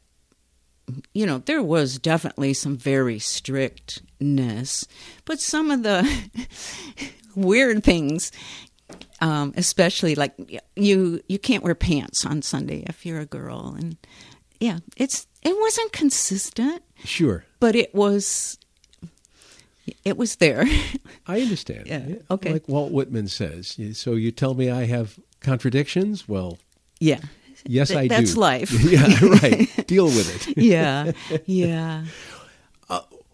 you 1.13 1.27
know, 1.27 1.39
there 1.39 1.63
was 1.63 1.99
definitely 1.99 2.55
some 2.55 2.77
very 2.77 3.19
strictness, 3.19 4.87
but 5.25 5.41
some 5.41 5.71
of 5.71 5.83
the 5.83 6.09
weird 7.35 7.85
things. 7.85 8.33
Um, 9.21 9.55
especially 9.57 10.15
like 10.15 10.35
you, 10.77 11.21
you 11.27 11.39
can't 11.39 11.65
wear 11.65 11.75
pants 11.75 12.27
on 12.27 12.43
Sunday 12.43 12.85
if 12.87 13.07
you're 13.07 13.21
a 13.21 13.25
girl, 13.27 13.75
and 13.79 13.97
yeah, 14.61 14.81
it's 14.97 15.27
it 15.43 15.57
wasn't 15.59 15.93
consistent 15.93 16.83
Sure. 17.05 17.45
but 17.61 17.75
it 17.75 17.95
was 17.95 18.59
it 20.05 20.17
was 20.19 20.37
there 20.37 20.65
I 21.27 21.41
understand. 21.41 21.87
Yeah, 21.87 22.17
okay. 22.31 22.53
Like 22.53 22.69
Walt 22.69 22.93
Whitman 22.93 23.29
says. 23.29 23.79
So 23.95 24.13
you 24.13 24.31
tell 24.33 24.55
me 24.55 24.71
I 24.71 24.85
have 24.85 25.19
contradictions? 25.41 26.29
Well, 26.29 26.59
yeah 27.01 27.21
yes 27.65 27.89
Th- 27.89 27.99
I 27.99 28.03
do. 28.03 28.09
that's 28.09 28.37
life 28.37 28.71
yeah, 28.85 29.07
right. 29.43 29.69
Deal 29.87 30.05
with 30.07 30.49
it. 30.49 30.59
yeah 30.63 31.13
yeah 31.47 32.05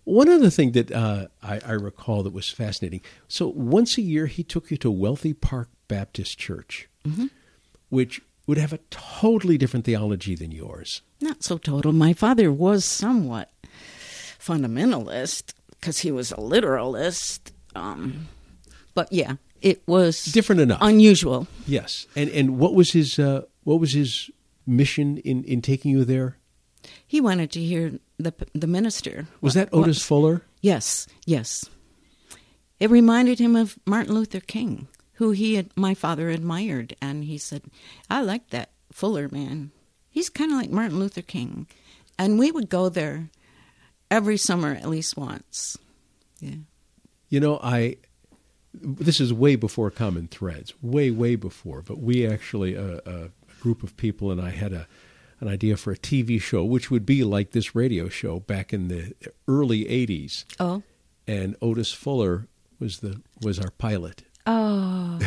One 0.05 0.29
other 0.29 0.51
thing 0.51 0.73
that 0.73 0.91
uh, 0.91 1.27
I, 1.43 1.61
I 1.65 1.73
recall 1.73 2.23
that 2.25 2.33
was 2.33 2.49
fascinating. 2.51 3.03
So 3.29 3.49
once 3.49 3.97
a 3.99 4.03
year, 4.03 4.27
he 4.27 4.43
took 4.43 4.71
you 4.71 4.77
to 4.79 4.91
Wealthy 4.91 5.33
Park 5.33 5.69
Baptist 5.89 6.39
Church, 6.39 6.89
Mm-hmm. 7.07 7.27
which 7.89 8.21
would 8.47 8.59
have 8.59 8.73
a 8.73 8.79
totally 8.91 9.57
different 9.59 9.85
theology 9.85 10.35
than 10.35 10.51
yours. 10.51 11.03
Not 11.21 11.43
so 11.45 11.59
total. 11.59 11.93
My 11.93 12.13
father 12.13 12.51
was 12.53 12.85
somewhat 12.85 13.51
fundamentalist 14.39 15.55
because 15.71 15.99
he 16.01 16.11
was 16.11 16.33
a 16.33 16.41
literalist. 16.41 17.53
Um, 17.75 18.29
but 18.95 19.13
yeah, 19.13 19.35
it 19.61 19.83
was 19.87 20.25
Different 20.25 20.61
enough. 20.61 20.79
unusual. 20.83 21.47
yes. 21.67 22.07
And 22.17 22.29
and 22.31 22.59
what 22.59 22.75
was 22.75 22.93
his 22.93 23.19
uh, 23.19 23.43
what 23.65 23.81
was 23.81 23.93
his 23.93 24.31
mission 24.67 25.19
in, 25.19 25.45
in 25.45 25.63
taking 25.63 25.91
you 25.93 26.05
there? 26.05 26.37
He 27.07 27.21
wanted 27.21 27.51
to 27.53 27.61
hear 27.61 27.99
the 28.19 28.33
the 28.55 28.67
minister. 28.67 29.27
Was 29.41 29.55
that 29.55 29.69
Otis 29.73 29.99
what- 29.99 30.07
Fuller? 30.07 30.43
Yes, 30.61 31.07
yes. 31.27 31.65
It 32.79 32.91
reminded 32.91 33.39
him 33.39 33.55
of 33.57 33.79
Martin 33.87 34.15
Luther 34.15 34.41
King, 34.41 34.89
who 35.15 35.31
he 35.31 35.55
had, 35.55 35.71
my 35.77 35.95
father 35.95 36.31
admired, 36.31 36.97
and 37.01 37.25
he 37.25 37.39
said, 37.39 37.63
"I 38.11 38.23
like 38.23 38.51
that 38.51 38.71
Fuller 38.93 39.29
man. 39.29 39.71
He's 40.11 40.29
kind 40.29 40.51
of 40.53 40.59
like 40.59 40.71
Martin 40.71 40.99
Luther 40.99 41.23
King." 41.23 41.67
And 42.19 42.39
we 42.39 42.51
would 42.53 42.69
go 42.69 42.89
there 42.89 43.31
every 44.11 44.37
summer 44.37 44.73
at 44.75 44.89
least 44.89 45.17
once. 45.17 45.79
Yeah. 46.41 46.57
You 47.29 47.41
know, 47.41 47.59
I 47.63 47.97
this 48.75 49.21
is 49.21 49.33
way 49.33 49.55
before 49.57 49.91
Common 49.91 50.29
Threads, 50.29 50.75
way 50.83 51.11
way 51.11 51.37
before. 51.37 51.83
But 51.83 51.99
we 51.99 52.27
actually 52.27 52.75
a, 52.75 53.01
a 53.07 53.31
group 53.61 53.83
of 53.83 53.97
people 53.97 54.31
and 54.31 54.41
I 54.41 54.51
had 54.51 54.73
a 54.73 54.87
an 55.43 55.49
idea 55.49 55.77
for 55.77 55.93
a 55.93 55.97
TV 55.99 56.41
show, 56.41 56.65
which 56.65 56.91
would 56.91 57.05
be 57.05 57.23
like 57.25 57.51
this 57.51 57.75
radio 57.75 58.09
show 58.09 58.41
back 58.41 58.73
in 58.73 58.89
the 58.89 59.13
early 59.47 59.85
'80s. 59.85 60.45
Oh. 60.59 60.83
And 61.27 61.57
Otis 61.61 61.93
Fuller 61.93 62.47
was 62.81 63.01
the 63.01 63.21
was 63.43 63.59
our 63.59 63.71
pilot. 63.73 64.23
Oh. 64.47 65.19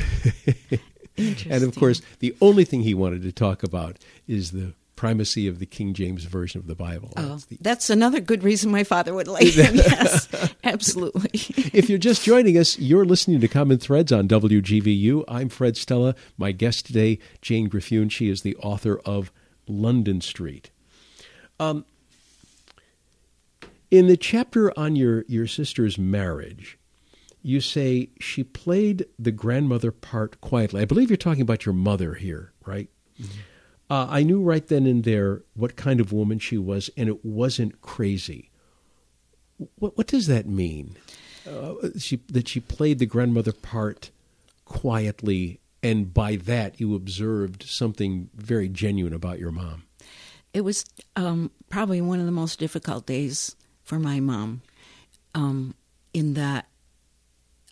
interesting. 1.15 1.51
And 1.51 1.63
of 1.63 1.73
course, 1.77 2.01
the 2.19 2.35
only 2.41 2.65
thing 2.65 2.81
he 2.81 2.93
wanted 2.93 3.21
to 3.21 3.31
talk 3.31 3.63
about 3.63 3.97
is 4.27 4.51
the 4.51 4.73
primacy 4.97 5.47
of 5.47 5.59
the 5.59 5.65
King 5.65 5.93
James 5.93 6.25
version 6.25 6.59
of 6.59 6.67
the 6.67 6.75
Bible. 6.75 7.13
Oh, 7.15 7.29
That's 7.29 7.45
the- 7.45 7.57
that's 7.61 7.89
another 7.89 8.19
good 8.19 8.43
reason 8.43 8.69
my 8.71 8.83
father 8.83 9.13
would 9.13 9.27
like 9.29 9.47
him. 9.53 9.75
yes, 9.75 10.27
absolutely. 10.65 11.29
if 11.73 11.87
you're 11.89 11.97
just 11.97 12.23
joining 12.23 12.57
us, 12.57 12.77
you're 12.79 13.05
listening 13.05 13.39
to 13.39 13.47
Common 13.47 13.77
Threads 13.77 14.11
on 14.11 14.27
WGVU. 14.27 15.23
I'm 15.29 15.47
Fred 15.47 15.77
Stella. 15.77 16.15
My 16.37 16.51
guest 16.51 16.85
today, 16.85 17.19
Jane 17.41 17.69
Griffioen. 17.69 18.11
She 18.11 18.27
is 18.29 18.41
the 18.41 18.55
author 18.57 18.99
of 19.05 19.31
London 19.67 20.21
Street. 20.21 20.71
Um, 21.59 21.85
in 23.91 24.07
the 24.07 24.17
chapter 24.17 24.77
on 24.77 24.95
your, 24.95 25.23
your 25.27 25.47
sister's 25.47 25.97
marriage, 25.97 26.77
you 27.41 27.61
say 27.61 28.09
she 28.19 28.43
played 28.43 29.05
the 29.19 29.31
grandmother 29.31 29.91
part 29.91 30.41
quietly. 30.41 30.81
I 30.81 30.85
believe 30.85 31.09
you're 31.09 31.17
talking 31.17 31.43
about 31.43 31.65
your 31.65 31.73
mother 31.73 32.15
here, 32.15 32.53
right? 32.65 32.89
Uh, 33.89 34.07
I 34.09 34.23
knew 34.23 34.41
right 34.41 34.65
then 34.67 34.87
and 34.87 35.03
there 35.03 35.43
what 35.53 35.75
kind 35.75 35.99
of 35.99 36.11
woman 36.11 36.39
she 36.39 36.57
was, 36.57 36.89
and 36.97 37.07
it 37.07 37.23
wasn't 37.23 37.81
crazy. 37.81 38.49
What, 39.77 39.95
what 39.95 40.07
does 40.07 40.25
that 40.27 40.47
mean? 40.47 40.97
Uh, 41.47 41.75
she 41.99 42.19
that 42.29 42.47
she 42.47 42.59
played 42.59 42.97
the 42.97 43.05
grandmother 43.05 43.51
part 43.51 44.09
quietly, 44.65 45.59
and 45.85 46.11
by 46.11 46.35
that 46.35 46.81
you 46.81 46.95
observed 46.95 47.63
something 47.67 48.27
very 48.33 48.67
genuine 48.67 49.13
about 49.13 49.37
your 49.37 49.51
mom. 49.51 49.83
It 50.51 50.61
was 50.61 50.83
um, 51.15 51.51
probably 51.69 52.01
one 52.01 52.19
of 52.19 52.25
the 52.25 52.31
most 52.31 52.57
difficult 52.57 53.05
days 53.05 53.55
for 53.83 53.99
my 53.99 54.19
mom, 54.19 54.63
um, 55.35 55.75
in 56.11 56.33
that 56.33 56.67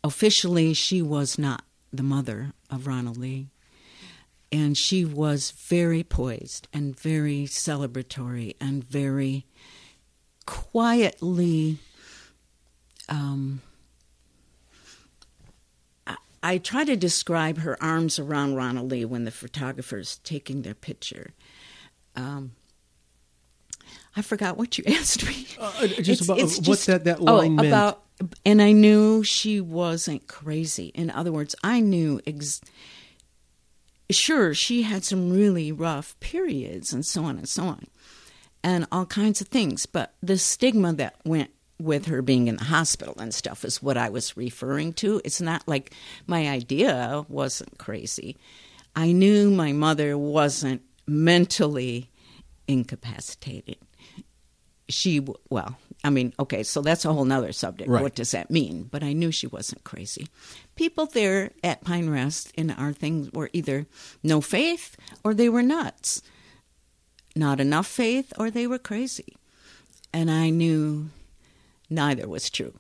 officially 0.04 0.76
she 0.76 1.02
was 1.02 1.40
not 1.40 1.64
the 1.92 2.04
mother 2.04 2.54
of 2.70 2.86
Ronald 2.86 3.18
Lee. 3.18 3.50
And 4.52 4.78
she 4.78 5.04
was 5.04 5.50
very 5.50 6.04
poised 6.04 6.68
and 6.72 6.96
very 7.00 7.46
celebratory 7.46 8.56
and 8.62 8.84
very 8.84 9.48
quietly. 10.46 11.80
Um, 13.10 13.64
I, 16.44 16.58
try 16.58 16.84
to 16.84 16.96
describe 16.96 17.60
her 17.60 17.82
arms 17.82 18.20
around 18.20 18.56
Ronald 18.56 18.92
Lee 18.92 19.06
when 19.06 19.24
the 19.24 19.32
photographer's 19.32 20.18
taking 20.20 20.62
their 20.62 20.74
picture. 20.74 21.32
Um, 22.16 22.52
I 24.16 24.22
forgot 24.22 24.58
what 24.58 24.78
you 24.78 24.84
asked 24.88 25.26
me. 25.26 25.48
Uh, 25.60 25.88
just 25.88 26.22
about 26.22 26.40
what 26.40 26.80
that- 26.82 27.06
that 27.06 27.20
oh, 27.20 27.24
line 27.24 27.56
meant. 27.56 27.68
about, 27.70 28.04
and 28.46 28.62
I 28.62 28.72
knew 28.74 29.24
she 29.24 29.60
wasn't 29.62 30.28
crazy. 30.28 30.88
In 30.88 31.10
other 31.10 31.32
words, 31.32 31.56
I 31.64 31.80
knew. 31.80 32.22
Ex- 32.28 32.62
sure, 34.12 34.54
she 34.54 34.84
had 34.84 35.04
some 35.04 35.32
really 35.32 35.72
rough 35.72 36.20
periods 36.20 36.94
and 36.94 37.06
so 37.06 37.24
on 37.24 37.38
and 37.38 37.50
so 37.50 37.64
on, 37.64 37.88
and 38.64 38.86
all 38.92 39.06
kinds 39.06 39.42
of 39.42 39.48
things. 39.48 39.86
But 39.88 40.14
the 40.22 40.38
stigma 40.38 40.94
that 40.94 41.16
went 41.26 41.50
with 41.80 42.06
her 42.06 42.22
being 42.22 42.48
in 42.48 42.58
the 42.58 42.66
hospital 42.66 43.16
and 43.18 43.34
stuff 43.34 43.66
is 43.66 43.82
what 43.82 43.98
I 43.98 44.10
was 44.10 44.38
referring 44.38 44.94
to. 44.94 45.22
It's 45.26 45.42
not 45.42 45.68
like 45.68 45.94
my 46.28 46.48
idea 46.48 47.26
wasn't 47.28 47.78
crazy. 47.78 48.38
I 48.96 49.12
knew 49.12 49.50
my 49.50 49.72
mother 49.72 50.18
wasn't 50.18 50.82
mentally 51.08 52.10
incapacitated. 52.68 53.78
She, 54.88 55.26
well, 55.50 55.78
I 56.04 56.10
mean, 56.10 56.34
okay, 56.40 56.64
so 56.64 56.82
that's 56.82 57.06
a 57.06 57.14
whole 57.14 57.26
nother 57.26 57.54
subject. 57.54 57.90
Right. 57.90 58.02
What 58.02 58.16
does 58.16 58.32
that 58.32 58.52
mean? 58.52 58.90
But 58.92 59.04
I 59.04 59.14
knew 59.14 59.32
she 59.32 59.48
wasn't 59.48 59.84
crazy. 59.84 60.28
People 60.76 61.06
there 61.06 61.52
at 61.64 61.84
Pine 61.84 62.10
Rest 62.10 62.52
in 62.56 62.70
our 62.72 62.94
things 62.94 63.32
were 63.32 63.50
either 63.54 63.88
no 64.22 64.42
faith 64.42 64.96
or 65.24 65.34
they 65.34 65.50
were 65.50 65.64
nuts. 65.64 66.22
Not 67.36 67.60
enough 67.60 67.88
faith 67.88 68.32
or 68.38 68.52
they 68.52 68.68
were 68.68 68.80
crazy. 68.80 69.38
And 70.14 70.30
I 70.30 70.50
knew 70.52 71.10
neither 71.90 72.28
was 72.28 72.50
true 72.50 72.74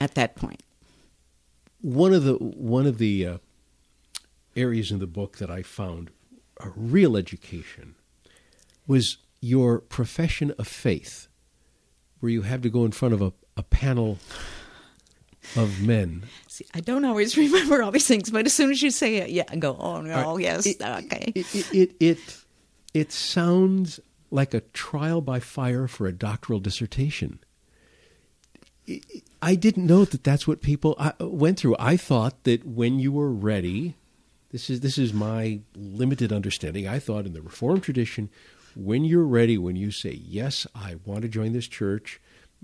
at 0.00 0.14
that 0.14 0.34
point. 0.36 0.62
One 1.80 2.12
of 2.14 2.24
the 2.24 2.34
one 2.34 2.86
of 2.86 2.98
the 2.98 3.26
uh, 3.26 3.38
areas 4.56 4.90
in 4.90 4.98
the 5.00 5.06
book 5.06 5.38
that 5.38 5.50
I 5.50 5.62
found 5.62 6.10
a 6.60 6.70
real 6.74 7.16
education 7.16 7.94
was 8.86 9.18
your 9.40 9.78
profession 9.80 10.52
of 10.58 10.66
faith, 10.66 11.28
where 12.20 12.30
you 12.30 12.42
have 12.42 12.62
to 12.62 12.70
go 12.70 12.84
in 12.84 12.92
front 12.92 13.12
of 13.14 13.20
a, 13.20 13.32
a 13.56 13.62
panel 13.62 14.18
of 15.56 15.82
men. 15.82 16.24
See, 16.48 16.64
I 16.74 16.80
don't 16.80 17.04
always 17.04 17.36
remember 17.44 17.82
all 17.82 17.90
these 17.90 18.06
things, 18.06 18.30
but 18.30 18.46
as 18.46 18.52
soon 18.54 18.70
as 18.70 18.82
you 18.82 18.90
say 18.90 19.16
it, 19.16 19.30
yeah, 19.30 19.44
I 19.50 19.56
go, 19.56 19.76
oh 19.78 20.00
no, 20.00 20.32
right. 20.34 20.40
yes, 20.42 20.66
It- 20.66 20.80
okay. 20.80 21.32
It, 21.34 21.54
it, 21.54 21.74
it, 21.74 21.96
it, 22.00 22.36
it 22.94 23.12
sounds 23.12 24.00
like 24.30 24.54
a 24.54 24.60
trial 24.60 25.20
by 25.20 25.38
fire 25.40 25.86
for 25.86 26.06
a 26.06 26.12
doctoral 26.12 26.60
dissertation. 26.60 27.40
I- 29.42 29.54
didn't 29.54 29.86
know 29.86 30.04
that 30.04 30.24
that's 30.24 30.46
what 30.46 30.60
people 30.60 30.94
uh, 30.98 31.12
went 31.20 31.58
through. 31.58 31.76
I 31.78 31.96
thought 31.96 32.44
that 32.44 32.66
when 32.66 32.98
you 32.98 33.12
were 33.12 33.30
ready, 33.32 33.94
this 34.52 34.68
is 34.70 34.80
this 34.80 34.98
is 34.98 35.12
my 35.12 35.60
limited 35.74 36.32
understanding. 36.32 36.86
I 36.86 36.98
thought 36.98 37.26
in 37.26 37.32
the 37.32 37.42
Reformed 37.42 37.82
tradition, 37.82 38.30
when 38.76 39.04
you're 39.04 39.24
ready, 39.26 39.56
when 39.58 39.76
you 39.76 39.90
say 39.90 40.12
yes, 40.12 40.66
I 40.74 40.96
want 41.04 41.22
to 41.22 41.28
join 41.28 41.52
this 41.52 41.68
church, 41.68 42.20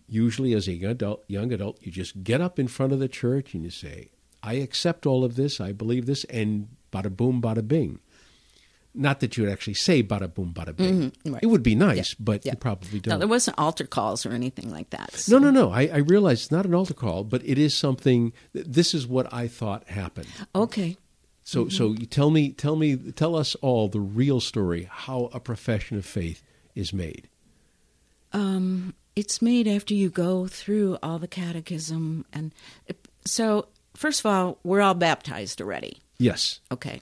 usually 0.08 0.52
as 0.54 0.68
a 0.68 0.72
young 0.72 0.90
adult, 0.92 1.24
young 1.26 1.52
adult, 1.52 1.78
you 1.80 1.90
just 1.90 2.22
get 2.22 2.40
up 2.40 2.58
in 2.58 2.68
front 2.68 2.92
of 2.92 2.98
the 2.98 3.08
church 3.08 3.54
and 3.54 3.64
you 3.64 3.70
say, 3.70 4.10
"I 4.42 4.54
accept 4.54 5.06
all 5.06 5.24
of 5.24 5.36
this. 5.36 5.60
I 5.60 5.72
believe 5.72 6.06
this," 6.06 6.24
and 6.24 6.68
bada 6.92 7.14
boom, 7.14 7.40
bada 7.40 7.66
bing. 7.66 8.00
Not 8.92 9.20
that 9.20 9.36
you 9.36 9.44
would 9.44 9.52
actually 9.52 9.74
say 9.74 10.02
bada 10.02 10.32
boom, 10.34 10.52
bada 10.52 10.74
bing. 10.74 11.12
Mhm, 11.12 11.32
right. 11.34 11.42
It 11.42 11.46
would 11.46 11.62
be 11.62 11.74
nice, 11.76 11.96
Yeah, 12.10 12.14
but 12.18 12.44
yeah. 12.44 12.52
you 12.52 12.56
probably 12.58 12.94
No, 12.94 12.98
don't. 13.00 13.12
No, 13.14 13.18
there 13.18 13.28
wasn't 13.28 13.56
altar 13.58 13.86
calls 13.86 14.26
or 14.26 14.32
anything 14.32 14.70
like 14.70 14.90
that. 14.90 15.12
No, 15.12 15.18
so- 15.18 15.38
no, 15.38 15.50
no. 15.50 15.70
I, 15.70 15.82
I 15.86 15.96
realize 15.98 16.42
it's 16.42 16.50
not 16.50 16.66
an 16.66 16.74
altar 16.74 16.94
call, 16.94 17.22
but 17.22 17.40
it 17.44 17.56
is 17.58 17.74
something. 17.74 18.32
This 18.52 18.92
is 18.92 19.06
what 19.06 19.32
I 19.32 19.46
thought 19.46 19.88
happened. 19.88 20.28
Okay. 20.54 20.96
So, 21.44 21.68
so 21.68 21.92
you 21.92 22.06
tell 22.06 22.30
me, 22.30 22.50
tell 22.50 22.76
me, 22.76 22.96
tell 22.96 23.34
us 23.36 23.54
all 23.56 23.88
the 23.88 24.00
real 24.00 24.40
story 24.40 24.88
how 24.90 25.30
a 25.32 25.40
profession 25.40 25.96
of 25.96 26.04
faith 26.04 26.42
is 26.74 26.92
made. 26.92 27.28
Um, 28.32 28.94
it's 29.16 29.42
made 29.42 29.66
after 29.66 29.94
you 29.94 30.08
go 30.10 30.46
through 30.46 30.98
all 31.02 31.18
the 31.18 31.26
catechism, 31.28 32.24
and 32.32 32.52
so 33.24 33.66
first 33.94 34.20
of 34.20 34.26
all, 34.26 34.58
we're 34.62 34.80
all 34.80 34.94
baptized 34.94 35.60
already. 35.60 35.98
Yes, 36.18 36.60
Okay, 36.70 37.00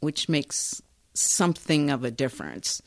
which 0.00 0.28
makes 0.28 0.82
something 1.20 1.90
of 1.90 2.04
a 2.04 2.10
difference 2.10 2.82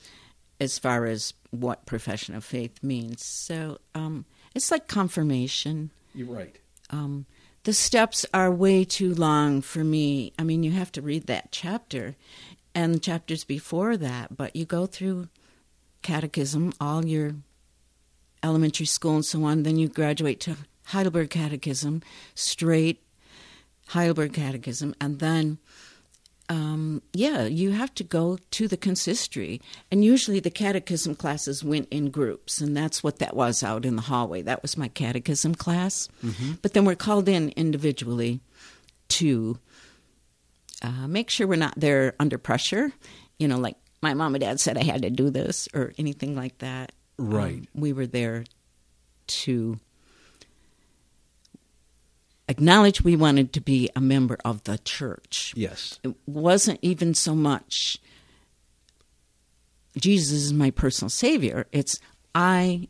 as 0.59 0.79
far 0.79 1.05
as 1.05 1.34
what 1.51 1.86
profession 1.86 2.36
of 2.36 2.43
faith 2.43 2.81
means. 2.84 3.25
So 3.25 3.79
um, 3.93 4.25
it's 4.55 4.71
like 4.71 4.88
confirmation. 4.88 5.91
you're 6.13 6.27
right. 6.27 6.57
um, 6.89 7.25
the 7.63 7.73
steps 7.73 8.25
are 8.34 8.51
way 8.51 8.84
too 8.84 9.13
long 9.13 9.61
for 9.61 9.84
me. 9.84 10.34
I 10.38 10.43
mean, 10.43 10.63
you 10.63 10.71
have 10.71 10.91
to 10.93 11.01
read 11.01 11.27
that 11.27 11.51
chapter 11.51 12.15
and 12.75 13.01
chapters 13.01 13.43
before 13.45 13.95
that, 13.97 14.36
but 14.36 14.55
you 14.55 14.65
go 14.65 14.86
through 14.86 15.29
catechism, 16.01 16.73
all 16.81 17.05
your 17.05 17.36
elementary 18.43 18.86
school 18.86 19.15
and 19.15 19.25
so 19.25 19.43
on, 19.45 19.63
then 19.63 19.77
you 19.77 19.88
graduate 19.88 20.41
to 20.41 20.57
Heidelberg 20.88 21.29
Catechism, 21.29 22.01
straight 22.36 23.01
Heidelberg 23.88 24.34
Catechism, 24.34 24.93
and 24.99 25.19
then 25.19 25.57
um, 26.53 27.01
yeah, 27.13 27.45
you 27.45 27.71
have 27.71 27.93
to 27.95 28.03
go 28.03 28.37
to 28.51 28.67
the 28.67 28.77
consistory. 28.77 29.59
And 29.91 30.05
usually 30.05 30.39
the 30.39 30.51
catechism 30.51 31.15
classes 31.15 31.63
went 31.63 31.87
in 31.89 32.11
groups, 32.11 32.61
and 32.61 32.77
that's 32.77 33.03
what 33.03 33.17
that 33.19 33.35
was 33.35 33.63
out 33.63 33.85
in 33.85 33.95
the 33.95 34.03
hallway. 34.03 34.43
That 34.43 34.61
was 34.61 34.77
my 34.77 34.87
catechism 34.87 35.55
class. 35.55 36.07
But 36.61 36.73
then 36.73 36.85
we're 36.85 36.95
called 36.95 37.27
in 37.27 37.49
individually 37.55 38.39
to 39.09 39.57
uh, 40.83 41.07
make 41.07 41.31
sure 41.31 41.47
we're 41.47 41.55
not 41.55 41.73
there 41.75 42.13
under 42.19 42.37
pressure. 42.37 42.91
You 43.39 43.47
know, 43.47 43.57
like 43.57 43.77
my 44.01 44.13
mom 44.13 44.35
and 44.35 44.41
dad 44.41 44.59
said 44.59 44.77
I 44.77 44.83
had 44.83 45.01
to 45.01 45.09
do 45.09 45.31
this 45.31 45.67
or 45.73 45.93
anything 45.97 46.35
like 46.35 46.59
that. 46.59 46.91
Right. 47.17 47.55
Um, 47.55 47.67
we 47.73 47.93
were 47.93 48.07
there 48.07 48.43
to 49.25 49.79
acknowledge 52.47 53.01
we 53.01 53.15
wanted 53.15 53.53
to 53.53 53.61
be 53.61 53.89
a 53.95 54.01
member 54.01 54.37
of 54.43 54.63
the 54.63 54.77
church. 54.79 55.53
Yes. 55.55 55.99
It 56.03 56.15
wasn't 56.25 56.79
even 56.81 57.13
so 57.13 57.35
much 57.35 57.99
Jesus 59.97 60.31
is 60.31 60.53
my 60.53 60.71
personal 60.71 61.09
savior. 61.09 61.67
It's 61.71 61.99
I 62.33 62.87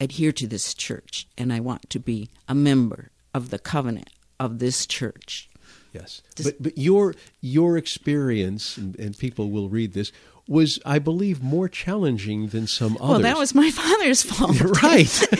adhere 0.00 0.32
to 0.32 0.46
this 0.46 0.74
church 0.74 1.26
and 1.36 1.52
I 1.52 1.60
want 1.60 1.88
to 1.90 1.98
be 2.00 2.30
a 2.48 2.54
member 2.54 3.10
of 3.32 3.50
the 3.50 3.58
covenant 3.58 4.10
of 4.38 4.58
this 4.58 4.86
church. 4.86 5.48
Yes, 5.92 6.22
Does- 6.34 6.46
but 6.46 6.62
but 6.62 6.78
your 6.78 7.14
your 7.40 7.76
experience, 7.76 8.76
and, 8.76 8.98
and 8.98 9.16
people 9.16 9.50
will 9.50 9.68
read 9.68 9.92
this, 9.92 10.10
was 10.46 10.78
I 10.84 10.98
believe 10.98 11.42
more 11.42 11.68
challenging 11.68 12.48
than 12.48 12.66
some 12.66 12.96
others. 13.00 13.08
Well, 13.08 13.18
that 13.20 13.38
was 13.38 13.54
my 13.54 13.70
father's 13.82 14.22
fault. 14.22 14.60
right. 14.82 15.08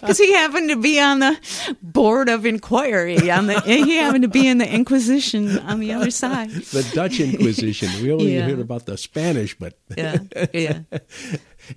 because 0.00 0.18
he 0.18 0.32
happened 0.32 0.70
to 0.70 0.76
be 0.76 0.98
on 1.00 1.18
the 1.20 1.38
board 1.82 2.28
of 2.28 2.44
inquiry 2.46 3.30
on 3.30 3.46
the 3.46 3.60
he 3.60 3.96
happened 3.96 4.22
to 4.22 4.28
be 4.28 4.46
in 4.46 4.58
the 4.58 4.68
inquisition 4.72 5.58
on 5.60 5.80
the 5.80 5.92
other 5.92 6.10
side 6.10 6.50
the 6.50 6.88
Dutch 6.94 7.20
Inquisition. 7.20 7.88
We 8.02 8.12
only 8.12 8.34
Yeah. 8.34 8.42
heard 8.48 8.58
about 8.60 8.86
the 8.86 8.96
Spanish, 8.96 9.56
but 9.58 9.78
yeah 9.96 10.18
yeah 10.52 10.80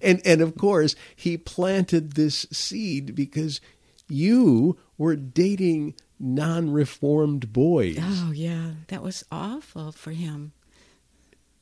and 0.01 0.22
and 0.26 0.41
of 0.41 0.55
course 0.57 0.95
he 1.16 1.38
planted 1.38 2.14
this 2.14 2.45
seed 2.51 3.14
because 3.16 3.62
you 4.07 4.78
were 4.97 5.16
dating 5.16 5.93
non-reformed 6.20 7.53
boys, 7.53 7.97
oh 8.01 8.32
yeah 8.34 8.72
that 8.88 9.01
was 9.03 9.24
awful 9.32 9.91
for 9.91 10.12
him 10.12 10.51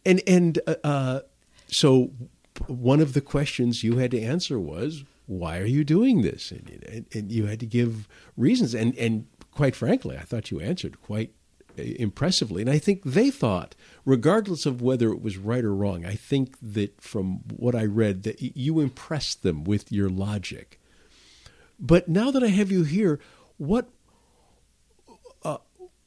and 0.08 0.22
and 0.26 0.60
uh, 0.66 0.76
uh, 0.84 1.20
so 1.68 2.12
one 2.66 3.02
of 3.02 3.14
the 3.14 3.22
questions 3.22 3.84
you 3.84 3.98
had 3.98 4.12
to 4.12 4.22
answer 4.22 4.60
was 4.60 5.04
why 5.28 5.60
are 5.60 5.66
you 5.66 5.84
doing 5.84 6.22
this? 6.22 6.52
And, 6.52 6.86
and, 6.90 7.06
and 7.14 7.32
you 7.32 7.46
had 7.46 7.60
to 7.60 7.66
give 7.66 8.08
reasons. 8.36 8.74
And 8.74 8.98
and 8.98 9.28
quite 9.52 9.76
frankly 9.76 10.16
i 10.16 10.22
thought 10.22 10.52
you 10.52 10.60
answered 10.60 11.02
quite 11.02 11.34
uh, 11.80 11.82
impressively. 11.82 12.62
And 12.62 12.70
i 12.70 12.78
think 12.78 13.04
they 13.04 13.30
thought 13.30 13.76
regardless 14.06 14.66
of 14.66 14.82
whether 14.82 15.10
it 15.10 15.22
was 15.22 15.38
right 15.38 15.66
or 15.66 15.74
wrong 15.74 16.06
i 16.06 16.14
think 16.14 16.56
that 16.62 17.02
from 17.02 17.42
what 17.56 17.76
i 17.76 17.84
read 17.84 18.24
that 18.24 18.40
you 18.40 18.80
impressed 18.80 19.44
them 19.44 19.64
with 19.64 19.92
your 19.92 20.10
logic. 20.10 20.80
But 21.80 22.08
now 22.08 22.32
that 22.32 22.44
i 22.44 22.48
have 22.48 22.72
you 22.72 22.84
here 22.84 23.20
what 23.58 23.90
uh, 25.44 25.58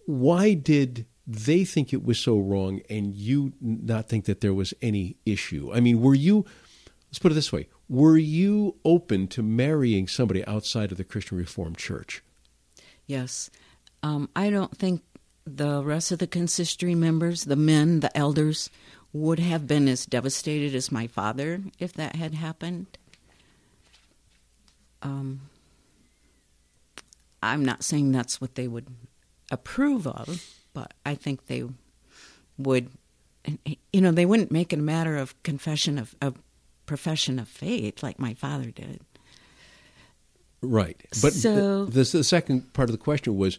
why 0.06 0.54
did 0.54 1.06
they 1.26 1.64
think 1.64 1.92
it 1.92 2.04
was 2.04 2.18
so 2.18 2.38
wrong 2.38 2.80
and 2.90 3.14
you 3.14 3.52
not 3.60 4.08
think 4.08 4.24
that 4.24 4.40
there 4.40 4.54
was 4.54 4.74
any 4.82 5.16
issue? 5.24 5.70
I 5.72 5.80
mean, 5.80 6.00
were 6.00 6.14
you, 6.14 6.44
let's 7.08 7.18
put 7.18 7.32
it 7.32 7.34
this 7.36 7.52
way, 7.52 7.68
were 7.88 8.16
you 8.16 8.76
open 8.84 9.28
to 9.28 9.42
marrying 9.42 10.08
somebody 10.08 10.44
outside 10.46 10.92
of 10.92 10.98
the 10.98 11.04
Christian 11.04 11.38
Reformed 11.38 11.78
Church? 11.78 12.22
yes 13.10 13.50
um, 14.04 14.28
i 14.36 14.48
don't 14.48 14.76
think 14.76 15.02
the 15.44 15.82
rest 15.82 16.12
of 16.12 16.20
the 16.20 16.28
consistory 16.28 16.94
members 16.94 17.44
the 17.44 17.56
men 17.56 17.98
the 17.98 18.16
elders 18.16 18.70
would 19.12 19.40
have 19.40 19.66
been 19.66 19.88
as 19.88 20.06
devastated 20.06 20.76
as 20.76 20.92
my 20.92 21.08
father 21.08 21.60
if 21.80 21.92
that 21.92 22.14
had 22.14 22.34
happened 22.34 22.86
um, 25.02 25.40
i'm 27.42 27.64
not 27.64 27.82
saying 27.82 28.12
that's 28.12 28.40
what 28.40 28.54
they 28.54 28.68
would 28.68 28.86
approve 29.50 30.06
of 30.06 30.59
i 31.06 31.14
think 31.14 31.46
they 31.46 31.64
would 32.58 32.90
you 33.92 34.00
know 34.00 34.10
they 34.12 34.26
wouldn't 34.26 34.50
make 34.52 34.72
it 34.72 34.78
a 34.78 34.82
matter 34.82 35.16
of 35.16 35.40
confession 35.42 35.98
of, 35.98 36.14
of 36.20 36.34
profession 36.86 37.38
of 37.38 37.48
faith 37.48 38.02
like 38.02 38.18
my 38.18 38.34
father 38.34 38.70
did 38.70 39.00
Right. 40.62 41.00
But 41.22 41.32
So- 41.32 41.86
the, 41.86 41.90
the, 42.04 42.18
the 42.18 42.24
second 42.24 42.72
part 42.72 42.88
of 42.88 42.92
the 42.92 42.98
question 43.02 43.36
was 43.36 43.58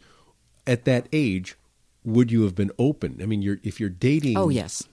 at 0.68 0.86
that 0.86 1.08
age, 1.12 1.56
would 2.04 2.32
you 2.32 2.44
have 2.44 2.56
been 2.56 2.72
open? 2.78 3.20
I 3.22 3.26
mean, 3.26 3.42
you're, 3.42 3.58
if 3.64 3.80
you're 3.80 3.90
dating. 3.90 4.38
Oh 4.38 4.50
yes, 4.50 4.84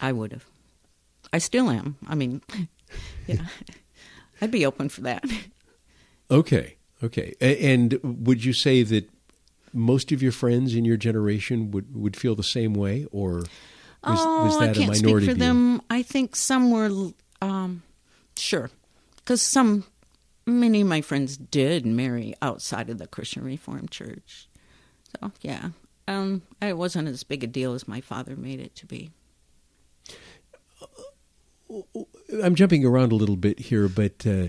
I 0.00 0.12
would 0.12 0.32
have. 0.32 0.44
I 1.32 1.38
still 1.38 1.70
am. 1.70 1.96
I 2.08 2.14
mean, 2.14 2.42
yeah, 3.28 3.46
I'd 4.40 4.50
be 4.50 4.66
open 4.66 4.88
for 4.88 5.02
that. 5.02 5.24
Okay. 6.30 6.76
Okay. 7.02 7.34
And 7.40 7.98
would 8.02 8.44
you 8.44 8.52
say 8.52 8.82
that 8.82 9.08
most 9.74 10.12
of 10.12 10.22
your 10.22 10.32
friends 10.32 10.74
in 10.74 10.84
your 10.84 10.96
generation 10.96 11.70
would, 11.72 11.94
would 11.94 12.16
feel 12.16 12.34
the 12.34 12.42
same 12.42 12.74
way, 12.74 13.06
or 13.10 13.38
was, 13.38 13.48
oh, 14.04 14.44
was 14.44 14.58
that 14.58 14.70
I 14.70 14.72
can't 14.74 14.90
a 14.90 14.94
speak 14.94 15.04
minority 15.04 15.26
for 15.26 15.34
view? 15.34 15.44
them. 15.44 15.82
I 15.90 16.02
think 16.02 16.36
some 16.36 16.70
were, 16.70 17.10
um, 17.42 17.82
sure, 18.36 18.70
because 19.16 19.42
some, 19.42 19.84
many 20.46 20.82
of 20.82 20.86
my 20.86 21.00
friends 21.00 21.36
did 21.36 21.84
marry 21.84 22.34
outside 22.40 22.90
of 22.90 22.98
the 22.98 23.06
Christian 23.06 23.44
Reformed 23.44 23.90
Church. 23.90 24.48
So 25.20 25.32
yeah, 25.40 25.70
um, 26.06 26.42
it 26.60 26.76
wasn't 26.76 27.08
as 27.08 27.24
big 27.24 27.42
a 27.44 27.46
deal 27.46 27.74
as 27.74 27.88
my 27.88 28.00
father 28.00 28.36
made 28.36 28.60
it 28.60 28.74
to 28.76 28.86
be. 28.86 29.10
I'm 32.42 32.54
jumping 32.54 32.84
around 32.84 33.10
a 33.10 33.16
little 33.16 33.36
bit 33.36 33.58
here, 33.58 33.88
but 33.88 34.26
uh, 34.26 34.48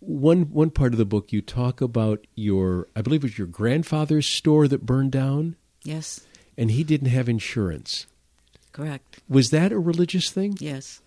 one 0.00 0.42
one 0.50 0.70
part 0.70 0.92
of 0.92 0.98
the 0.98 1.04
book 1.04 1.32
you 1.32 1.42
talk 1.42 1.80
about 1.80 2.26
your, 2.34 2.86
I 2.94 3.02
believe 3.02 3.20
it 3.24 3.26
was 3.30 3.38
your 3.38 3.46
grandfather's 3.48 4.26
store 4.26 4.68
that 4.68 4.86
burned 4.86 5.12
down, 5.12 5.56
Yes, 5.82 6.20
and 6.56 6.70
he 6.70 6.84
didn't 6.84 7.08
have 7.08 7.28
insurance. 7.28 8.06
correct. 8.72 9.18
Was 9.28 9.50
that 9.50 9.72
a 9.72 9.78
religious 9.78 10.30
thing? 10.30 10.56
Yes. 10.60 11.00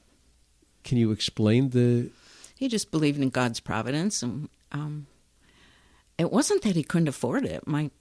Can 0.83 0.97
you 0.97 1.11
explain 1.11 1.69
the? 1.69 2.09
He 2.55 2.67
just 2.67 2.91
believed 2.91 3.19
in 3.21 3.29
God's 3.29 3.59
providence, 3.59 4.21
and 4.23 4.49
um, 4.71 5.07
it 6.17 6.31
wasn't 6.31 6.63
that 6.63 6.75
he 6.75 6.83
couldn't 6.83 7.07
afford 7.07 7.45
it. 7.45 7.65
My 7.67 7.91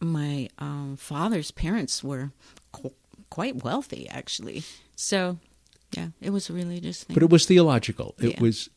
my 0.00 0.48
um, 0.58 0.96
father's 0.96 1.50
parents 1.50 2.02
were 2.04 2.30
qu- 2.72 2.94
quite 3.30 3.64
wealthy, 3.64 4.08
actually. 4.08 4.62
So, 4.96 5.38
yeah, 5.96 6.08
it 6.20 6.30
was 6.30 6.48
a 6.50 6.52
religious 6.52 7.02
thing. 7.04 7.14
But 7.14 7.22
it 7.22 7.30
was 7.30 7.46
theological. 7.46 8.14
It 8.18 8.32
Yeah. 8.34 8.40
was. 8.40 8.68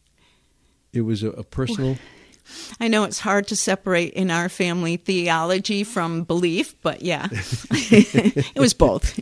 It 0.96 1.02
was 1.02 1.24
a, 1.24 1.30
a 1.32 1.43
personal. 1.43 1.98
I 2.80 2.88
know 2.88 3.04
it's 3.06 3.20
hard 3.20 3.48
to 3.48 3.56
separate 3.56 4.14
in 4.14 4.30
our 4.30 4.50
family 4.50 4.98
theology 4.98 5.84
from 5.84 6.24
belief, 6.24 6.80
but 6.82 7.02
yeah, 7.02 7.28
it 7.32 8.60
was 8.60 8.74
both. 8.74 9.20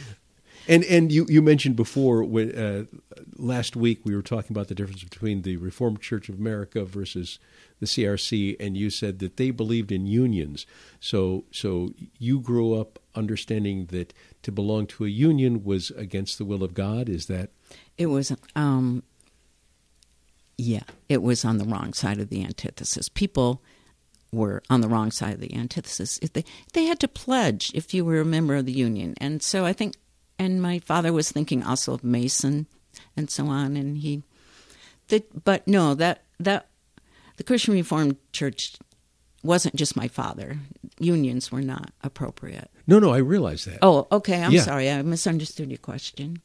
And 0.68 0.82
and 0.84 1.12
you, 1.12 1.26
you 1.28 1.42
mentioned 1.42 1.76
before 1.76 2.24
when, 2.24 2.50
uh, 2.52 2.84
last 3.36 3.76
week 3.76 4.00
we 4.04 4.16
were 4.16 4.22
talking 4.22 4.52
about 4.52 4.68
the 4.68 4.74
difference 4.74 5.04
between 5.04 5.42
the 5.42 5.56
Reformed 5.58 6.00
Church 6.00 6.28
of 6.28 6.38
America 6.38 6.84
versus 6.84 7.38
the 7.78 7.86
CRC, 7.86 8.56
and 8.58 8.76
you 8.76 8.90
said 8.90 9.18
that 9.20 9.36
they 9.36 9.50
believed 9.50 9.92
in 9.92 10.06
unions. 10.06 10.66
So 10.98 11.44
so 11.52 11.90
you 12.18 12.40
grew 12.40 12.74
up 12.74 12.98
understanding 13.14 13.86
that 13.86 14.12
to 14.42 14.50
belong 14.50 14.86
to 14.88 15.04
a 15.04 15.08
union 15.08 15.62
was 15.62 15.90
against 15.92 16.38
the 16.38 16.44
will 16.44 16.64
of 16.64 16.74
God. 16.74 17.08
Is 17.08 17.26
that 17.26 17.50
It 17.96 18.06
was, 18.06 18.34
um, 18.56 19.04
yeah, 20.58 20.82
it 21.08 21.22
was 21.22 21.44
on 21.44 21.58
the 21.58 21.64
wrong 21.64 21.92
side 21.92 22.18
of 22.18 22.28
the 22.30 22.42
antithesis. 22.44 23.08
People 23.08 23.62
were 24.32 24.62
on 24.70 24.80
the 24.80 24.88
wrong 24.88 25.10
side 25.10 25.34
of 25.34 25.40
the 25.40 25.54
antithesis. 25.54 26.18
If 26.22 26.32
they 26.32 26.44
they 26.72 26.84
had 26.84 27.00
to 27.00 27.08
pledge 27.08 27.70
if 27.74 27.92
you 27.94 28.04
were 28.04 28.20
a 28.20 28.24
member 28.24 28.54
of 28.56 28.66
the 28.66 28.72
union, 28.72 29.14
and 29.20 29.42
so 29.42 29.64
I 29.64 29.72
think, 29.72 29.94
and 30.38 30.60
my 30.60 30.78
father 30.80 31.12
was 31.12 31.30
thinking 31.30 31.62
also 31.62 31.94
of 31.94 32.02
Mason 32.04 32.66
and 33.16 33.30
so 33.30 33.46
on, 33.46 33.76
and 33.76 33.98
he, 33.98 34.22
that, 35.08 35.44
but 35.44 35.66
no, 35.68 35.94
that 35.94 36.24
that 36.40 36.68
the 37.36 37.44
Christian 37.44 37.74
Reformed 37.74 38.16
Church 38.32 38.76
wasn't 39.42 39.76
just 39.76 39.94
my 39.96 40.08
father. 40.08 40.58
Unions 40.98 41.52
were 41.52 41.60
not 41.62 41.90
appropriate. 42.02 42.68
no 42.86 42.98
no? 42.98 43.12
I 43.12 43.18
realize 43.18 43.64
that. 43.66 43.78
Oh, 43.82 44.06
okay. 44.10 44.42
I'm 44.42 44.52
Yeah. 44.52 44.62
sorry. 44.62 44.90
I 44.90 45.02
misunderstood 45.02 45.70
your 45.70 45.78
question. 45.78 46.40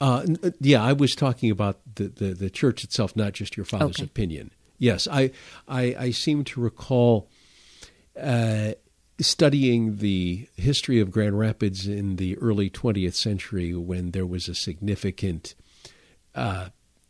Uh, 0.00 0.24
uh, 0.42 0.50
yeah, 0.60 0.82
I 0.82 0.92
was 0.94 1.14
talking 1.14 1.50
about 1.50 1.78
the, 1.96 2.04
the, 2.08 2.34
the 2.34 2.50
church 2.50 2.84
itself, 2.84 3.14
not 3.14 3.32
just 3.34 3.56
your 3.56 3.66
father's 3.66 3.96
Okay. 3.98 4.04
opinion. 4.04 4.50
Yes, 4.78 5.06
I, 5.10 5.30
I, 5.68 5.94
I 5.98 6.10
seem 6.10 6.42
to 6.44 6.60
recall 6.60 7.28
uh, 8.18 8.72
studying 9.20 9.98
the 9.98 10.48
history 10.56 11.00
of 11.00 11.10
Grand 11.10 11.38
Rapids 11.38 11.86
in 11.86 12.16
the 12.16 12.38
early 12.38 12.70
20th 12.70 13.14
century 13.14 13.74
when 13.74 14.12
there 14.12 14.24
was 14.26 14.48
a 14.48 14.54
significant 14.54 15.54
uh, 16.34 16.68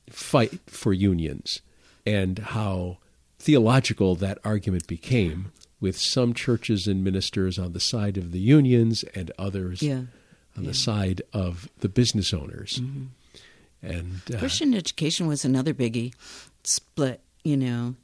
fight 0.08 0.58
for 0.66 0.92
unions 0.92 1.60
and 2.04 2.38
how 2.40 2.98
theological 3.38 4.16
that 4.16 4.38
argument 4.44 4.86
became 4.88 5.52
with 5.80 5.96
some 5.96 6.34
churches 6.34 6.86
and 6.88 7.04
ministers 7.04 7.58
on 7.58 7.72
the 7.72 7.80
side 7.80 8.16
of 8.18 8.32
the 8.32 8.40
unions 8.40 9.04
and 9.14 9.30
others 9.38 9.80
Yeah. 9.80 10.02
On 10.56 10.64
the 10.64 10.74
side 10.74 11.22
of 11.32 11.68
the 11.78 11.88
business 11.88 12.34
owners. 12.34 12.80
Mm-hmm. 12.80 13.04
And 13.82 14.20
uh, 14.34 14.38
Christian 14.38 14.74
education 14.74 15.26
was 15.26 15.44
another 15.44 15.72
biggie 15.72 16.14
split, 16.64 17.22
you 17.44 17.56
know, 17.56 17.94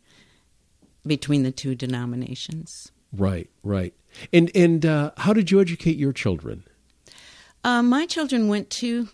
between 1.06 1.42
the 1.42 1.52
two 1.52 1.74
denominations. 1.74 2.90
right, 3.12 3.48
right. 3.62 3.94
And 4.32 4.50
and 4.54 4.86
uh, 4.86 5.10
how 5.18 5.32
did 5.32 5.50
you 5.50 5.60
educate 5.60 5.96
your 5.98 6.12
children? 6.12 6.64
Uh, 7.62 7.82
my 7.82 8.06
children 8.06 8.48
went 8.48 8.70
to 8.70 9.08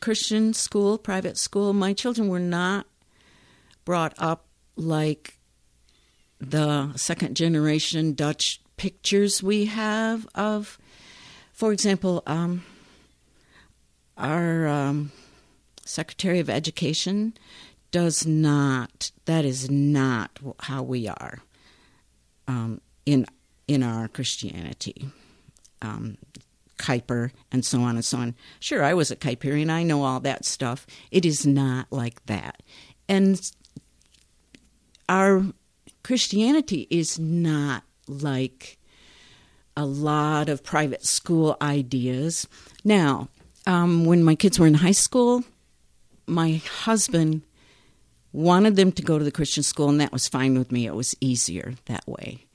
Christian 0.00 0.54
school, 0.54 0.98
private 0.98 1.36
school. 1.36 1.72
My 1.72 1.92
children 1.92 2.28
were 2.28 2.40
not 2.40 2.86
brought 3.84 4.14
up 4.18 4.46
like 4.76 5.38
the 6.40 6.96
second 6.96 7.36
generation 7.36 8.14
Dutch 8.14 8.60
pictures 8.76 9.42
we 9.42 9.66
have 9.66 10.26
of, 10.34 10.78
for 11.60 11.72
example, 11.74 12.22
um, 12.26 12.64
our 14.16 14.66
um, 14.66 15.12
Secretary 15.84 16.40
of 16.40 16.48
Education 16.48 17.34
does 17.90 18.26
not, 18.26 19.10
that 19.26 19.44
is 19.44 19.70
not 19.70 20.38
how 20.60 20.82
we 20.82 21.06
are 21.06 21.40
um, 22.48 22.80
in, 23.04 23.26
in 23.68 23.82
our 23.82 24.08
Christianity. 24.08 25.10
Um, 25.82 26.16
Kuyper 26.78 27.30
and 27.52 27.62
so 27.62 27.82
on 27.82 27.96
and 27.96 28.04
so 28.06 28.16
on. 28.16 28.34
Sure, 28.58 28.82
I 28.82 28.94
was 28.94 29.10
a 29.10 29.16
Kuyperian. 29.16 29.68
I 29.68 29.82
know 29.82 30.02
all 30.02 30.20
that 30.20 30.46
stuff. 30.46 30.86
It 31.10 31.26
is 31.26 31.46
not 31.46 31.88
like 31.90 32.24
that. 32.24 32.62
And 33.06 33.38
our 35.10 35.44
Christianity 36.02 36.86
is 36.88 37.18
not 37.18 37.82
like 38.08 38.78
a 39.80 39.84
lot 39.86 40.48
of 40.48 40.62
private 40.62 41.04
school 41.06 41.56
ideas. 41.62 42.46
Now, 42.84 43.28
um, 43.66 44.04
when 44.04 44.22
my 44.22 44.34
kids 44.34 44.58
were 44.58 44.66
in 44.66 44.74
high 44.74 44.98
school, 45.06 45.42
my 46.26 46.60
husband 46.84 47.42
wanted 48.32 48.76
them 48.76 48.92
to 48.92 49.02
go 49.02 49.18
to 49.18 49.24
the 49.24 49.32
Christian 49.38 49.62
school, 49.62 49.88
and 49.88 50.00
that 50.00 50.12
was 50.12 50.28
fine 50.28 50.56
with 50.58 50.70
me. 50.70 50.86
It 50.86 50.94
was 50.94 51.14
easier 51.20 51.74
that 51.86 52.06
way. 52.06 52.46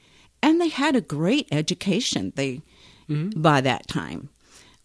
And 0.41 0.61
they 0.61 0.69
had 0.69 0.95
a 0.95 1.01
great 1.01 1.47
education. 1.51 2.31
They 2.35 2.61
by 3.07 3.61
that 3.61 3.87
time. 3.87 4.29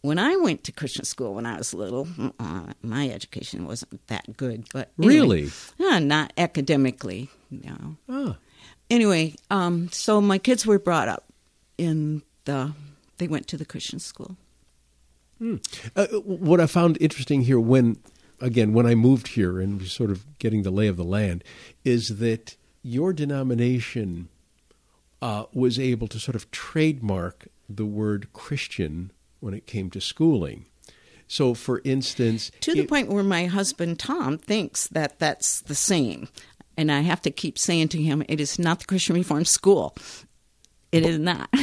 When 0.03 0.19
I 0.19 0.37
went 0.37 0.65
to 0.65 0.73
Christian 0.73 1.05
school 1.05 1.35
when 1.35 1.45
I 1.47 1.59
was 1.59 1.75
little, 1.75 2.09
uh, 2.39 2.73
my 2.83 3.09
education 3.11 3.67
wasn't 3.67 4.07
that 4.09 4.37
good. 4.37 4.65
But 4.73 4.91
anyway, 4.99 5.15
Really? 5.15 5.51
uh, 5.79 5.99
not 6.01 6.33
academically. 6.39 7.29
No. 7.51 7.97
Ah, 8.09 8.37
Anyway, 8.91 9.35
um, 9.51 9.89
so 9.93 10.21
my 10.21 10.39
kids 10.39 10.67
were 10.67 10.79
brought 10.79 11.09
up 11.09 11.25
in 11.79 12.23
the. 12.45 12.73
They 13.19 13.29
went 13.29 13.47
to 13.49 13.57
the 13.57 13.67
Christian 13.67 13.99
school. 13.99 14.37
Uh, 15.97 16.07
what 16.25 16.61
I 16.61 16.67
found 16.67 16.99
interesting 17.01 17.43
here 17.43 17.59
when, 17.61 17.97
again, 18.41 18.73
when 18.75 18.87
I 18.87 18.95
moved 18.95 19.29
here 19.29 19.59
and 19.61 19.81
was 19.81 19.93
sort 19.93 20.11
of 20.11 20.27
getting 20.39 20.63
the 20.63 20.71
lay 20.71 20.87
of 20.87 20.97
the 20.99 21.05
land, 21.05 21.43
is 21.85 22.19
that 22.19 22.57
your 22.83 23.13
denomination 23.13 24.29
uh, 25.23 25.45
was 25.53 25.79
able 25.79 26.09
to 26.09 26.19
sort 26.21 26.35
of 26.35 26.51
trademark 26.51 27.49
the 27.69 27.87
word 27.87 28.33
Christian 28.33 29.13
when 29.41 29.55
it 29.55 29.67
came 29.67 29.91
to 29.91 30.01
schooling. 30.01 30.67
So, 31.27 31.55
for 31.55 31.81
instance, 31.85 32.51
To 32.61 32.75
the 32.75 32.81
it- 32.81 32.89
point 32.89 33.09
where 33.09 33.23
my 33.23 33.47
husband 33.47 33.99
Tom 33.99 34.37
thinks 34.39 34.89
that 34.89 35.19
that's 35.19 35.61
the 35.63 35.75
same, 35.75 36.29
and 36.77 36.91
I 36.91 37.01
have 37.01 37.23
to 37.23 37.31
keep 37.31 37.59
saying 37.59 37.89
to 37.89 38.03
him, 38.03 38.23
"It 38.29 38.41
is 38.41 38.59
not 38.59 38.81
the 38.81 38.87
Christian 38.87 39.15
Reformed 39.15 39.47
School. 39.49 39.95
It 40.93 41.05
is 41.05 41.19
not." 41.19 41.53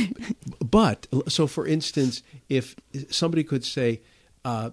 But 0.69 1.07
so, 1.29 1.47
for 1.47 1.65
instance, 1.65 2.23
if 2.49 2.75
somebody 3.09 3.43
could 3.43 3.63
say, 3.63 4.01
uh, 4.43 4.71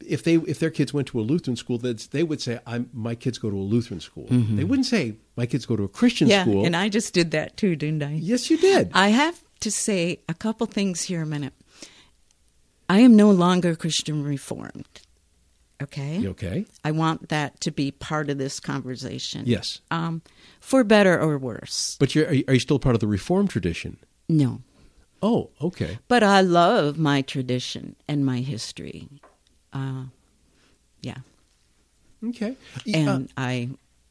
if 0.00 0.22
they 0.24 0.36
if 0.36 0.58
their 0.58 0.70
kids 0.70 0.94
went 0.94 1.08
to 1.08 1.20
a 1.20 1.22
Lutheran 1.22 1.56
school, 1.56 1.78
that 1.78 2.08
they 2.12 2.22
would 2.22 2.40
say, 2.40 2.60
"I'm 2.66 2.88
my 2.92 3.14
kids 3.14 3.38
go 3.38 3.50
to 3.50 3.56
a 3.56 3.58
Lutheran 3.58 4.00
school." 4.00 4.26
They 4.30 4.64
wouldn't 4.64 4.86
say, 4.86 5.16
"My 5.36 5.46
kids 5.46 5.66
go 5.66 5.76
to 5.76 5.84
a 5.84 5.88
Christian 5.88 6.28
yeah, 6.28 6.42
school." 6.42 6.64
and 6.64 6.74
I 6.74 6.88
just 6.88 7.12
did 7.12 7.30
that 7.32 7.56
too, 7.56 7.76
didn't 7.76 8.02
I? 8.02 8.12
yes, 8.14 8.50
you 8.50 8.58
did. 8.58 8.90
I 8.94 9.08
have 9.08 9.42
to 9.60 9.70
say 9.70 10.20
a 10.28 10.34
couple 10.34 10.66
things 10.66 11.02
here 11.02 11.22
a 11.22 11.26
minute. 11.26 11.52
I 12.88 13.00
am 13.00 13.16
no 13.16 13.30
longer 13.30 13.74
Christian 13.74 14.22
Reformed. 14.22 15.00
Okay? 15.82 16.18
You 16.18 16.30
okay? 16.30 16.64
I 16.84 16.90
want 16.92 17.28
that 17.28 17.60
to 17.60 17.70
be 17.70 17.90
part 17.90 18.30
of 18.30 18.38
this 18.38 18.60
conversation. 18.60 19.42
Yes, 19.46 19.80
Um, 19.90 20.22
for 20.60 20.84
better 20.84 21.20
or 21.20 21.38
worse. 21.38 21.96
but 21.98 22.14
you're, 22.14 22.26
are 22.28 22.34
you 22.34 22.44
are 22.48 22.54
you 22.54 22.60
still 22.60 22.78
part 22.78 22.94
of 22.94 23.00
the 23.00 23.06
Reformed 23.06 23.50
tradition? 23.50 23.96
No. 24.28 24.60
Oh, 25.22 25.50
okay. 25.60 25.98
But 26.08 26.22
I 26.22 26.40
love 26.40 26.98
my 26.98 27.22
tradition 27.22 27.94
and 28.08 28.24
my 28.26 28.40
history. 28.40 29.08
Uh, 29.72 30.04
yeah. 31.00 31.18
Okay. 32.24 32.56
And 32.92 33.08
Uh, 33.08 33.40
I, 33.40 33.68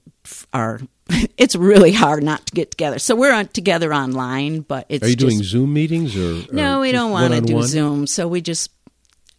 our. 0.54 0.80
It's 1.38 1.56
really 1.56 1.92
hard 1.94 2.22
not 2.22 2.46
to 2.48 2.54
get 2.54 2.70
together. 2.70 3.00
So 3.00 3.16
we're 3.16 3.34
on, 3.34 3.48
together 3.48 3.94
online, 3.94 4.60
but 4.60 4.86
it's 4.90 5.04
Are 5.04 5.10
you 5.10 5.16
doing 5.16 5.42
Zoom 5.42 5.74
meetings 5.74 6.16
or, 6.16 6.42
or 6.42 6.54
no, 6.54 6.82
we 6.82 6.92
don't 6.92 7.12
want 7.12 7.34
to 7.34 7.42
do? 7.42 7.64
Zoom. 7.64 8.06
So 8.06 8.28
we 8.28 8.42
just 8.42 8.70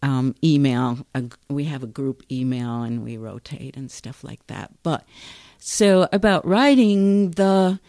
um, 0.01 0.35
email. 0.43 0.97
A, 1.15 1.23
we 1.49 1.65
have 1.65 1.83
a 1.83 1.87
group 1.87 2.23
email 2.29 2.81
and 2.81 3.03
we 3.03 3.17
rotate 3.17 3.77
and 3.77 3.89
stuff 3.89 4.23
like 4.23 4.45
that. 4.47 4.71
But 4.83 5.05
so 5.63 6.09
about 6.11 6.45
writing, 6.45 7.31
the 7.31 7.79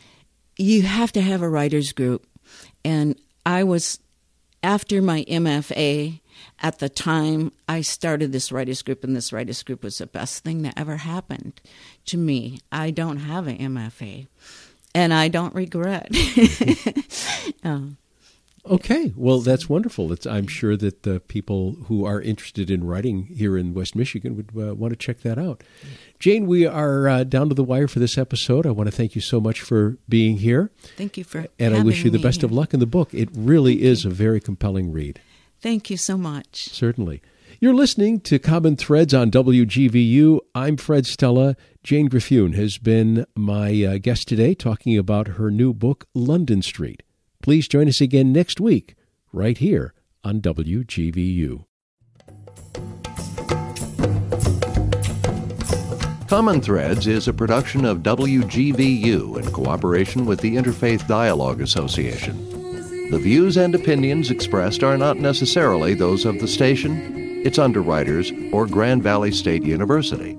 you 0.58 0.82
have 0.82 1.10
to 1.12 1.22
have 1.22 1.40
a 1.40 1.48
writers 1.48 1.92
group, 1.92 2.26
and 2.84 3.18
I 3.46 3.64
was 3.64 3.98
after 4.62 5.00
my 5.00 5.24
MFA. 5.24 6.20
At 6.60 6.78
the 6.78 6.88
time, 6.88 7.50
I 7.68 7.80
started 7.80 8.30
this 8.30 8.52
writers 8.52 8.82
group, 8.82 9.02
and 9.04 9.16
this 9.16 9.32
writers 9.32 9.62
group 9.62 9.82
was 9.82 9.98
the 9.98 10.06
best 10.06 10.44
thing 10.44 10.62
that 10.62 10.74
ever 10.76 10.98
happened 10.98 11.60
to 12.06 12.18
me. 12.18 12.60
I 12.70 12.90
don't 12.90 13.16
have 13.16 13.46
an 13.46 13.56
MFA, 13.56 14.26
and 14.94 15.14
I 15.14 15.28
don't 15.28 15.54
regret. 15.54 16.10
Um, 17.64 17.96
Okay, 18.64 19.12
well, 19.16 19.40
that's 19.40 19.68
wonderful. 19.68 20.12
It's, 20.12 20.24
I'm 20.24 20.46
sure 20.46 20.76
that 20.76 21.02
the 21.02 21.18
people 21.18 21.72
who 21.86 22.04
are 22.04 22.20
interested 22.20 22.70
in 22.70 22.84
writing 22.84 23.24
here 23.24 23.58
in 23.58 23.74
West 23.74 23.96
Michigan 23.96 24.36
would 24.36 24.50
uh, 24.56 24.74
want 24.76 24.92
to 24.92 24.96
check 24.96 25.20
that 25.22 25.36
out. 25.36 25.64
Jane, 26.20 26.46
we 26.46 26.64
are 26.64 27.08
uh, 27.08 27.24
down 27.24 27.48
to 27.48 27.56
the 27.56 27.64
wire 27.64 27.88
for 27.88 27.98
this 27.98 28.16
episode. 28.16 28.64
I 28.64 28.70
want 28.70 28.88
to 28.88 28.96
thank 28.96 29.16
you 29.16 29.20
so 29.20 29.40
much 29.40 29.60
for 29.60 29.98
being 30.08 30.36
here, 30.36 30.70
Thank 30.96 31.16
you 31.16 31.24
for 31.24 31.46
and 31.58 31.74
I 31.74 31.82
wish 31.82 32.04
you 32.04 32.10
the 32.10 32.20
best 32.20 32.44
of 32.44 32.52
luck 32.52 32.72
in 32.72 32.78
the 32.78 32.86
book. 32.86 33.12
It 33.12 33.30
really 33.34 33.82
is 33.82 34.04
a 34.04 34.10
very 34.10 34.40
compelling 34.40 34.92
read. 34.92 35.20
Thank 35.60 35.90
you 35.90 35.96
so 35.96 36.16
much. 36.16 36.68
Certainly. 36.70 37.20
You're 37.58 37.74
listening 37.74 38.20
to 38.22 38.38
Common 38.38 38.76
Threads 38.76 39.12
on 39.12 39.30
WGVU. 39.30 40.38
I'm 40.54 40.76
Fred 40.76 41.06
Stella. 41.06 41.56
Jane 41.82 42.08
Griffioen 42.08 42.54
has 42.54 42.78
been 42.78 43.26
my 43.34 43.84
uh, 43.84 43.98
guest 43.98 44.28
today 44.28 44.54
talking 44.54 44.96
about 44.96 45.28
her 45.28 45.50
new 45.50 45.72
book, 45.72 46.06
London 46.14 46.62
Street. 46.62 47.02
Please 47.42 47.66
join 47.66 47.88
us 47.88 48.00
again 48.00 48.32
next 48.32 48.60
week, 48.60 48.94
right 49.32 49.58
here 49.58 49.94
on 50.22 50.40
WGVU. 50.40 51.64
Common 56.28 56.60
Threads 56.60 57.08
is 57.08 57.26
a 57.26 57.32
production 57.32 57.84
of 57.84 57.98
WGVU 57.98 59.38
in 59.38 59.50
cooperation 59.50 60.24
with 60.24 60.40
the 60.40 60.54
Interfaith 60.54 61.06
Dialogue 61.08 61.60
Association. 61.60 62.48
The 63.10 63.18
views 63.18 63.56
and 63.56 63.74
opinions 63.74 64.30
expressed 64.30 64.84
are 64.84 64.96
not 64.96 65.18
necessarily 65.18 65.94
those 65.94 66.24
of 66.24 66.38
the 66.38 66.46
station, 66.46 67.44
its 67.44 67.58
underwriters, 67.58 68.32
or 68.52 68.68
Grand 68.68 69.02
Valley 69.02 69.32
State 69.32 69.64
University. 69.64 70.38